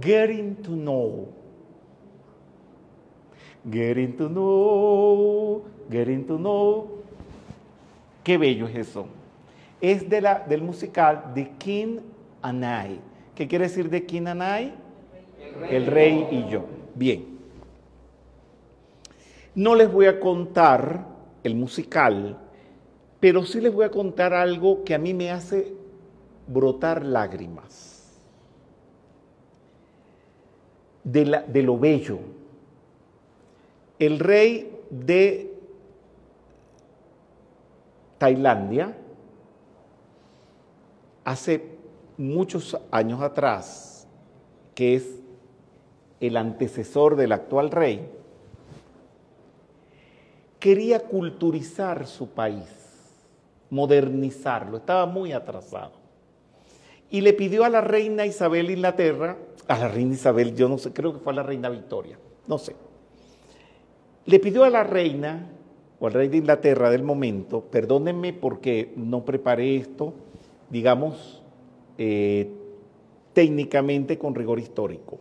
Getting 0.00 0.56
to 0.56 0.70
know. 0.70 1.28
Getting 3.70 4.16
to 4.16 4.28
know, 4.28 5.64
getting 5.90 6.24
to 6.26 6.38
know. 6.38 7.02
Qué 8.24 8.38
bello 8.38 8.66
es 8.68 8.88
eso. 8.88 9.06
Es 9.80 10.08
de 10.08 10.20
la, 10.20 10.38
del 10.38 10.62
musical 10.62 11.32
The 11.34 11.50
King 11.58 11.98
and 12.40 12.64
I. 12.64 13.00
¿Qué 13.34 13.46
quiere 13.46 13.64
decir 13.64 13.90
The 13.90 14.04
King 14.04 14.28
and 14.28 14.42
I? 14.42 14.72
El 15.68 15.86
rey, 15.86 16.26
y 16.30 16.46
yo. 16.50 16.64
Bien. 16.94 17.39
No 19.54 19.74
les 19.74 19.92
voy 19.92 20.06
a 20.06 20.20
contar 20.20 21.06
el 21.42 21.54
musical, 21.54 22.38
pero 23.18 23.44
sí 23.44 23.60
les 23.60 23.72
voy 23.72 23.84
a 23.84 23.90
contar 23.90 24.32
algo 24.32 24.84
que 24.84 24.94
a 24.94 24.98
mí 24.98 25.12
me 25.14 25.30
hace 25.30 25.74
brotar 26.46 27.04
lágrimas. 27.04 28.18
De, 31.04 31.62
lo 31.62 31.78
bello. 31.78 32.18
El 33.98 34.18
rey 34.18 34.80
de 34.90 35.54
Tailandia, 38.18 38.96
hace 41.24 41.78
muchos 42.16 42.78
años 42.90 43.20
atrás, 43.22 44.06
que 44.74 44.94
es 44.94 45.20
el 46.20 46.36
antecesor 46.36 47.16
del 47.16 47.32
actual 47.32 47.70
rey, 47.70 48.10
quería 50.60 51.00
culturizar 51.00 52.06
su 52.06 52.28
país, 52.28 52.68
modernizarlo, 53.70 54.76
estaba 54.76 55.06
muy 55.06 55.32
atrasado. 55.32 55.92
Y 57.10 57.22
le 57.22 57.32
pidió 57.32 57.64
a 57.64 57.68
la 57.68 57.80
reina 57.80 58.24
Isabel 58.26 58.70
Inglaterra, 58.70 59.36
a 59.66 59.78
la 59.78 59.88
reina 59.88 60.14
Isabel, 60.14 60.54
yo 60.54 60.68
no 60.68 60.78
sé, 60.78 60.92
creo 60.92 61.12
que 61.12 61.18
fue 61.18 61.32
a 61.32 61.36
la 61.36 61.42
reina 61.42 61.68
Victoria, 61.68 62.18
no 62.46 62.58
sé. 62.58 62.76
Le 64.26 64.38
pidió 64.38 64.62
a 64.62 64.70
la 64.70 64.84
reina 64.84 65.48
o 65.98 66.06
al 66.06 66.12
rey 66.12 66.28
de 66.28 66.36
Inglaterra 66.36 66.90
del 66.90 67.02
momento, 67.02 67.62
perdónenme 67.62 68.32
porque 68.32 68.92
no 68.96 69.24
preparé 69.24 69.76
esto, 69.76 70.14
digamos, 70.68 71.42
eh, 71.98 72.48
técnicamente 73.32 74.16
con 74.16 74.34
rigor 74.34 74.60
histórico 74.60 75.18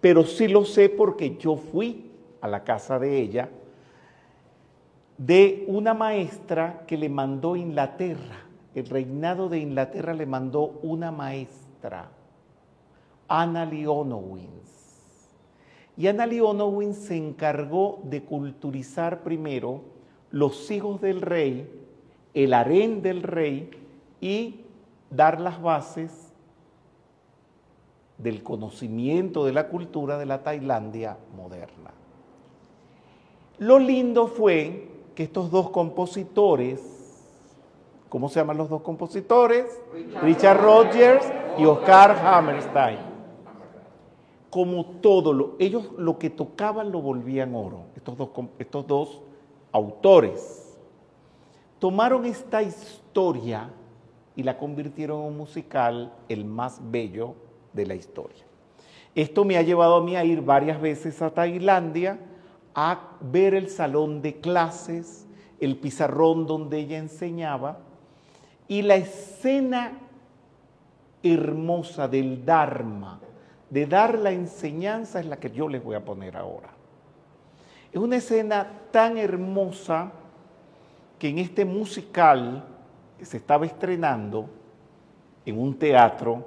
pero 0.00 0.24
sí 0.24 0.48
lo 0.48 0.64
sé 0.64 0.88
porque 0.88 1.36
yo 1.38 1.56
fui 1.56 2.10
a 2.40 2.48
la 2.48 2.62
casa 2.64 2.98
de 2.98 3.20
ella, 3.20 3.48
de 5.18 5.64
una 5.66 5.94
maestra 5.94 6.84
que 6.86 6.96
le 6.96 7.08
mandó 7.08 7.56
Inglaterra, 7.56 8.46
el 8.74 8.86
reinado 8.88 9.48
de 9.48 9.58
Inglaterra 9.58 10.14
le 10.14 10.26
mandó 10.26 10.78
una 10.82 11.10
maestra, 11.10 12.08
Anna 13.26 13.66
Leonowins. 13.66 14.48
Y 15.96 16.06
Anna 16.06 16.26
Leonowins 16.26 16.96
se 16.96 17.16
encargó 17.16 18.00
de 18.04 18.22
culturizar 18.22 19.24
primero 19.24 19.82
los 20.30 20.70
hijos 20.70 21.00
del 21.00 21.20
rey, 21.20 21.68
el 22.34 22.54
harén 22.54 23.02
del 23.02 23.24
rey 23.24 23.70
y 24.20 24.60
dar 25.10 25.40
las 25.40 25.60
bases 25.60 26.32
del 28.18 28.44
conocimiento 28.44 29.44
de 29.44 29.52
la 29.52 29.68
cultura 29.68 30.18
de 30.18 30.26
la 30.26 30.44
Tailandia 30.44 31.18
moderna. 31.36 31.90
Lo 33.58 33.80
lindo 33.80 34.28
fue 34.28 34.87
que 35.18 35.24
estos 35.24 35.50
dos 35.50 35.70
compositores, 35.70 36.80
¿cómo 38.08 38.28
se 38.28 38.38
llaman 38.38 38.56
los 38.56 38.68
dos 38.68 38.82
compositores? 38.82 39.66
Richard, 40.22 40.60
Rogers 40.60 41.26
y 41.58 41.64
Oscar 41.64 42.12
Hammerstein. 42.24 43.00
Como 44.48 44.86
todo, 45.00 45.32
lo, 45.32 45.56
ellos 45.58 45.90
lo 45.98 46.20
que 46.20 46.30
tocaban 46.30 46.92
lo 46.92 47.02
volvían 47.02 47.56
oro, 47.56 47.86
estos 47.96 48.16
dos, 48.16 48.28
estos 48.60 48.86
dos 48.86 49.20
autores. 49.72 50.78
Tomaron 51.80 52.24
esta 52.24 52.62
historia 52.62 53.70
y 54.36 54.44
la 54.44 54.56
convirtieron 54.56 55.22
en 55.22 55.26
un 55.26 55.36
musical, 55.36 56.12
el 56.28 56.44
más 56.44 56.80
bello 56.92 57.34
de 57.72 57.86
la 57.86 57.96
historia. 57.96 58.44
Esto 59.16 59.44
me 59.44 59.56
ha 59.56 59.62
llevado 59.62 59.96
a 59.96 60.00
mí 60.00 60.14
a 60.14 60.24
ir 60.24 60.42
varias 60.42 60.80
veces 60.80 61.20
a 61.22 61.30
Tailandia 61.30 62.20
a 62.74 63.00
ver 63.20 63.54
el 63.54 63.68
salón 63.70 64.22
de 64.22 64.40
clases, 64.40 65.26
el 65.60 65.76
pizarrón 65.76 66.46
donde 66.46 66.78
ella 66.78 66.98
enseñaba 66.98 67.78
y 68.68 68.82
la 68.82 68.96
escena 68.96 69.92
hermosa 71.22 72.06
del 72.06 72.44
Dharma, 72.44 73.20
de 73.70 73.86
dar 73.86 74.18
la 74.18 74.30
enseñanza 74.30 75.20
es 75.20 75.26
la 75.26 75.38
que 75.38 75.50
yo 75.50 75.68
les 75.68 75.82
voy 75.82 75.96
a 75.96 76.04
poner 76.04 76.36
ahora. 76.36 76.70
Es 77.92 77.98
una 77.98 78.16
escena 78.16 78.66
tan 78.90 79.16
hermosa 79.16 80.12
que 81.18 81.28
en 81.28 81.38
este 81.38 81.64
musical 81.64 82.64
que 83.18 83.24
se 83.24 83.38
estaba 83.38 83.66
estrenando 83.66 84.48
en 85.44 85.58
un 85.58 85.78
teatro, 85.78 86.44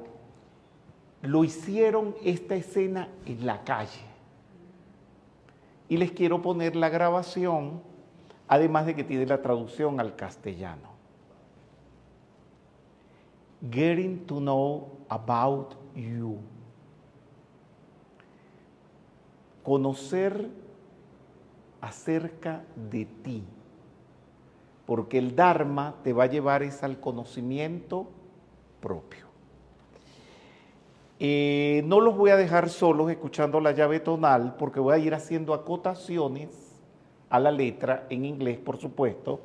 lo 1.23 1.43
hicieron 1.43 2.15
esta 2.23 2.55
escena 2.55 3.09
en 3.25 3.45
la 3.45 3.63
calle. 3.63 4.10
Y 5.91 5.97
les 5.97 6.13
quiero 6.13 6.41
poner 6.41 6.77
la 6.77 6.87
grabación, 6.87 7.81
además 8.47 8.85
de 8.85 8.95
que 8.95 9.03
tiene 9.03 9.25
la 9.25 9.41
traducción 9.41 9.99
al 9.99 10.15
castellano. 10.15 10.87
Getting 13.69 14.25
to 14.25 14.37
know 14.37 14.87
about 15.09 15.75
you. 15.93 16.37
Conocer 19.63 20.49
acerca 21.81 22.63
de 22.89 23.03
ti. 23.03 23.43
Porque 24.85 25.17
el 25.17 25.35
Dharma 25.35 25.95
te 26.05 26.13
va 26.13 26.23
a 26.23 26.27
llevar 26.27 26.63
es 26.63 26.83
al 26.83 27.01
conocimiento 27.01 28.07
propio. 28.79 29.30
Eh, 31.23 31.83
no 31.85 31.99
los 31.99 32.17
voy 32.17 32.31
a 32.31 32.35
dejar 32.35 32.67
solos 32.67 33.11
escuchando 33.11 33.59
la 33.59 33.73
llave 33.73 33.99
tonal 33.99 34.55
porque 34.57 34.79
voy 34.79 34.95
a 34.95 34.97
ir 34.97 35.13
haciendo 35.13 35.53
acotaciones 35.53 36.81
a 37.29 37.39
la 37.39 37.51
letra 37.51 38.07
en 38.09 38.25
inglés, 38.25 38.57
por 38.57 38.77
supuesto, 38.77 39.39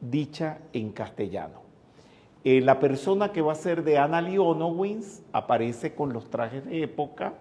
dicha 0.00 0.58
en 0.72 0.90
castellano. 0.90 1.60
Eh, 2.42 2.60
la 2.60 2.80
persona 2.80 3.30
que 3.30 3.42
va 3.42 3.52
a 3.52 3.54
ser 3.54 3.84
de 3.84 3.96
Anna 3.96 4.20
Leonowins 4.20 5.22
aparece 5.32 5.94
con 5.94 6.12
los 6.12 6.28
trajes 6.30 6.64
de 6.64 6.82
época 6.82 7.34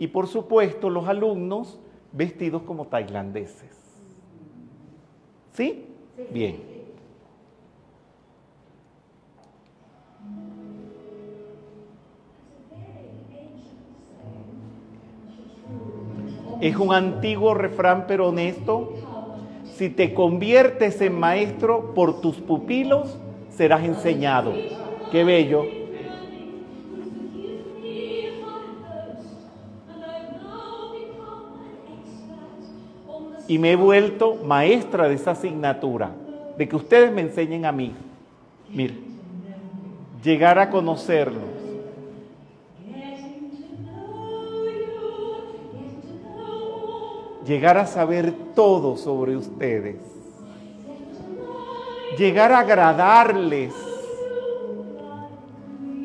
y 0.00 0.08
por 0.08 0.26
supuesto 0.26 0.90
los 0.90 1.06
alumnos 1.06 1.78
vestidos 2.10 2.62
como 2.62 2.88
tailandeses. 2.88 3.70
¿Sí? 5.52 5.86
sí. 6.16 6.26
Bien. 6.32 6.67
Es 16.60 16.76
un 16.76 16.92
antiguo 16.92 17.54
refrán 17.54 18.06
pero 18.08 18.28
honesto. 18.28 18.94
Si 19.76 19.90
te 19.90 20.12
conviertes 20.12 21.00
en 21.00 21.18
maestro, 21.18 21.94
por 21.94 22.20
tus 22.20 22.36
pupilos 22.36 23.16
serás 23.50 23.84
enseñado. 23.84 24.52
Qué 25.10 25.24
bello. 25.24 25.64
Y 33.46 33.58
me 33.58 33.72
he 33.72 33.76
vuelto 33.76 34.36
maestra 34.44 35.08
de 35.08 35.14
esa 35.14 35.30
asignatura, 35.30 36.10
de 36.58 36.68
que 36.68 36.76
ustedes 36.76 37.10
me 37.12 37.22
enseñen 37.22 37.64
a 37.64 37.72
mí. 37.72 37.94
Mire, 38.70 38.94
llegar 40.22 40.58
a 40.58 40.68
conocerlos. 40.68 41.57
Llegar 47.48 47.78
a 47.78 47.86
saber 47.86 48.32
todo 48.54 48.98
sobre 48.98 49.34
ustedes. 49.34 49.96
Llegar 52.18 52.52
a 52.52 52.58
agradarles. 52.58 53.72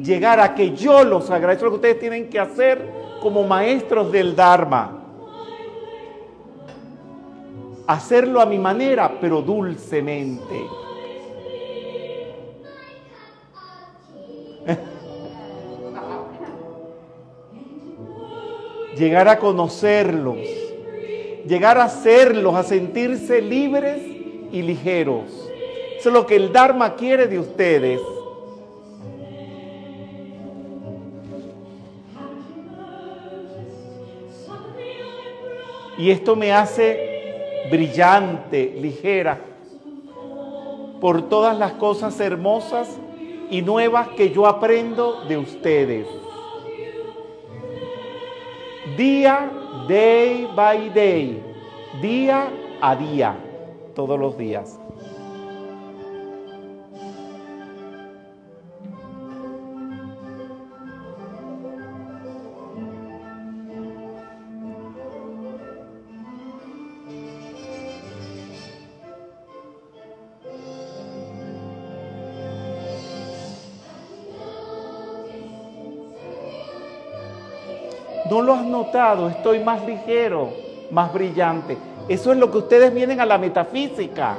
Llegar 0.01 0.39
a 0.39 0.55
que 0.55 0.73
yo 0.73 1.03
los 1.03 1.29
agradezco 1.29 1.65
lo 1.65 1.71
que 1.71 1.75
ustedes 1.75 1.99
tienen 1.99 2.29
que 2.29 2.39
hacer 2.39 2.89
como 3.21 3.43
maestros 3.43 4.09
del 4.09 4.37
Dharma. 4.37 5.03
Hacerlo 7.87 8.39
a 8.39 8.45
mi 8.45 8.57
manera, 8.57 9.17
pero 9.19 9.41
dulcemente. 9.41 10.65
llegar 18.97 19.27
a 19.27 19.37
conocerlos, 19.37 20.37
llegar 21.47 21.77
a 21.77 21.89
serlos, 21.89 22.55
a 22.55 22.63
sentirse 22.63 23.41
libres 23.41 24.01
y 24.51 24.61
ligeros. 24.61 25.49
Eso 25.97 26.09
es 26.09 26.13
lo 26.13 26.25
que 26.25 26.35
el 26.35 26.51
Dharma 26.51 26.95
quiere 26.95 27.27
de 27.27 27.39
ustedes. 27.39 28.01
Y 35.97 36.09
esto 36.09 36.35
me 36.35 36.51
hace 36.51 37.67
brillante, 37.69 38.75
ligera, 38.79 39.39
por 40.99 41.29
todas 41.29 41.57
las 41.57 41.73
cosas 41.73 42.19
hermosas 42.19 42.89
y 43.49 43.61
nuevas 43.61 44.09
que 44.09 44.31
yo 44.31 44.47
aprendo 44.47 45.25
de 45.25 45.37
ustedes 45.37 46.07
día, 48.97 49.49
day 49.87 50.47
by 50.55 50.89
day, 50.89 51.41
día 52.01 52.49
a 52.81 52.95
día, 52.95 53.35
todos 53.95 54.19
los 54.19 54.37
días. 54.37 54.79
¿No 78.33 78.41
lo 78.41 78.55
has 78.55 78.65
notado? 78.65 79.29
Estoy 79.29 79.59
más 79.59 79.85
ligero, 79.85 80.49
más 80.89 81.13
brillante. 81.13 81.77
Eso 82.09 82.31
es 82.31 82.39
lo 82.39 82.49
que 82.49 82.57
ustedes 82.57 82.91
vienen 82.91 83.21
a 83.21 83.27
la 83.27 83.37
metafísica. 83.37 84.37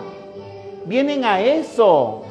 Vienen 0.85 1.25
a 1.25 1.41
eso. 1.41 2.24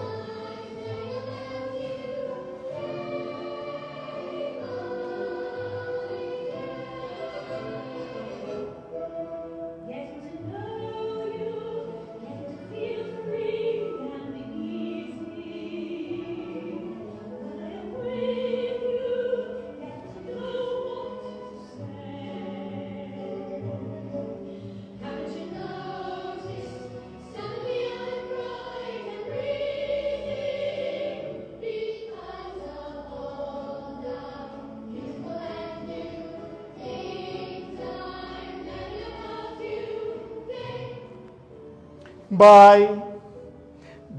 By 42.37 43.01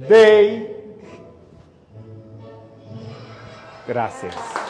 day. 0.08 0.70
Gracias. 3.86 4.63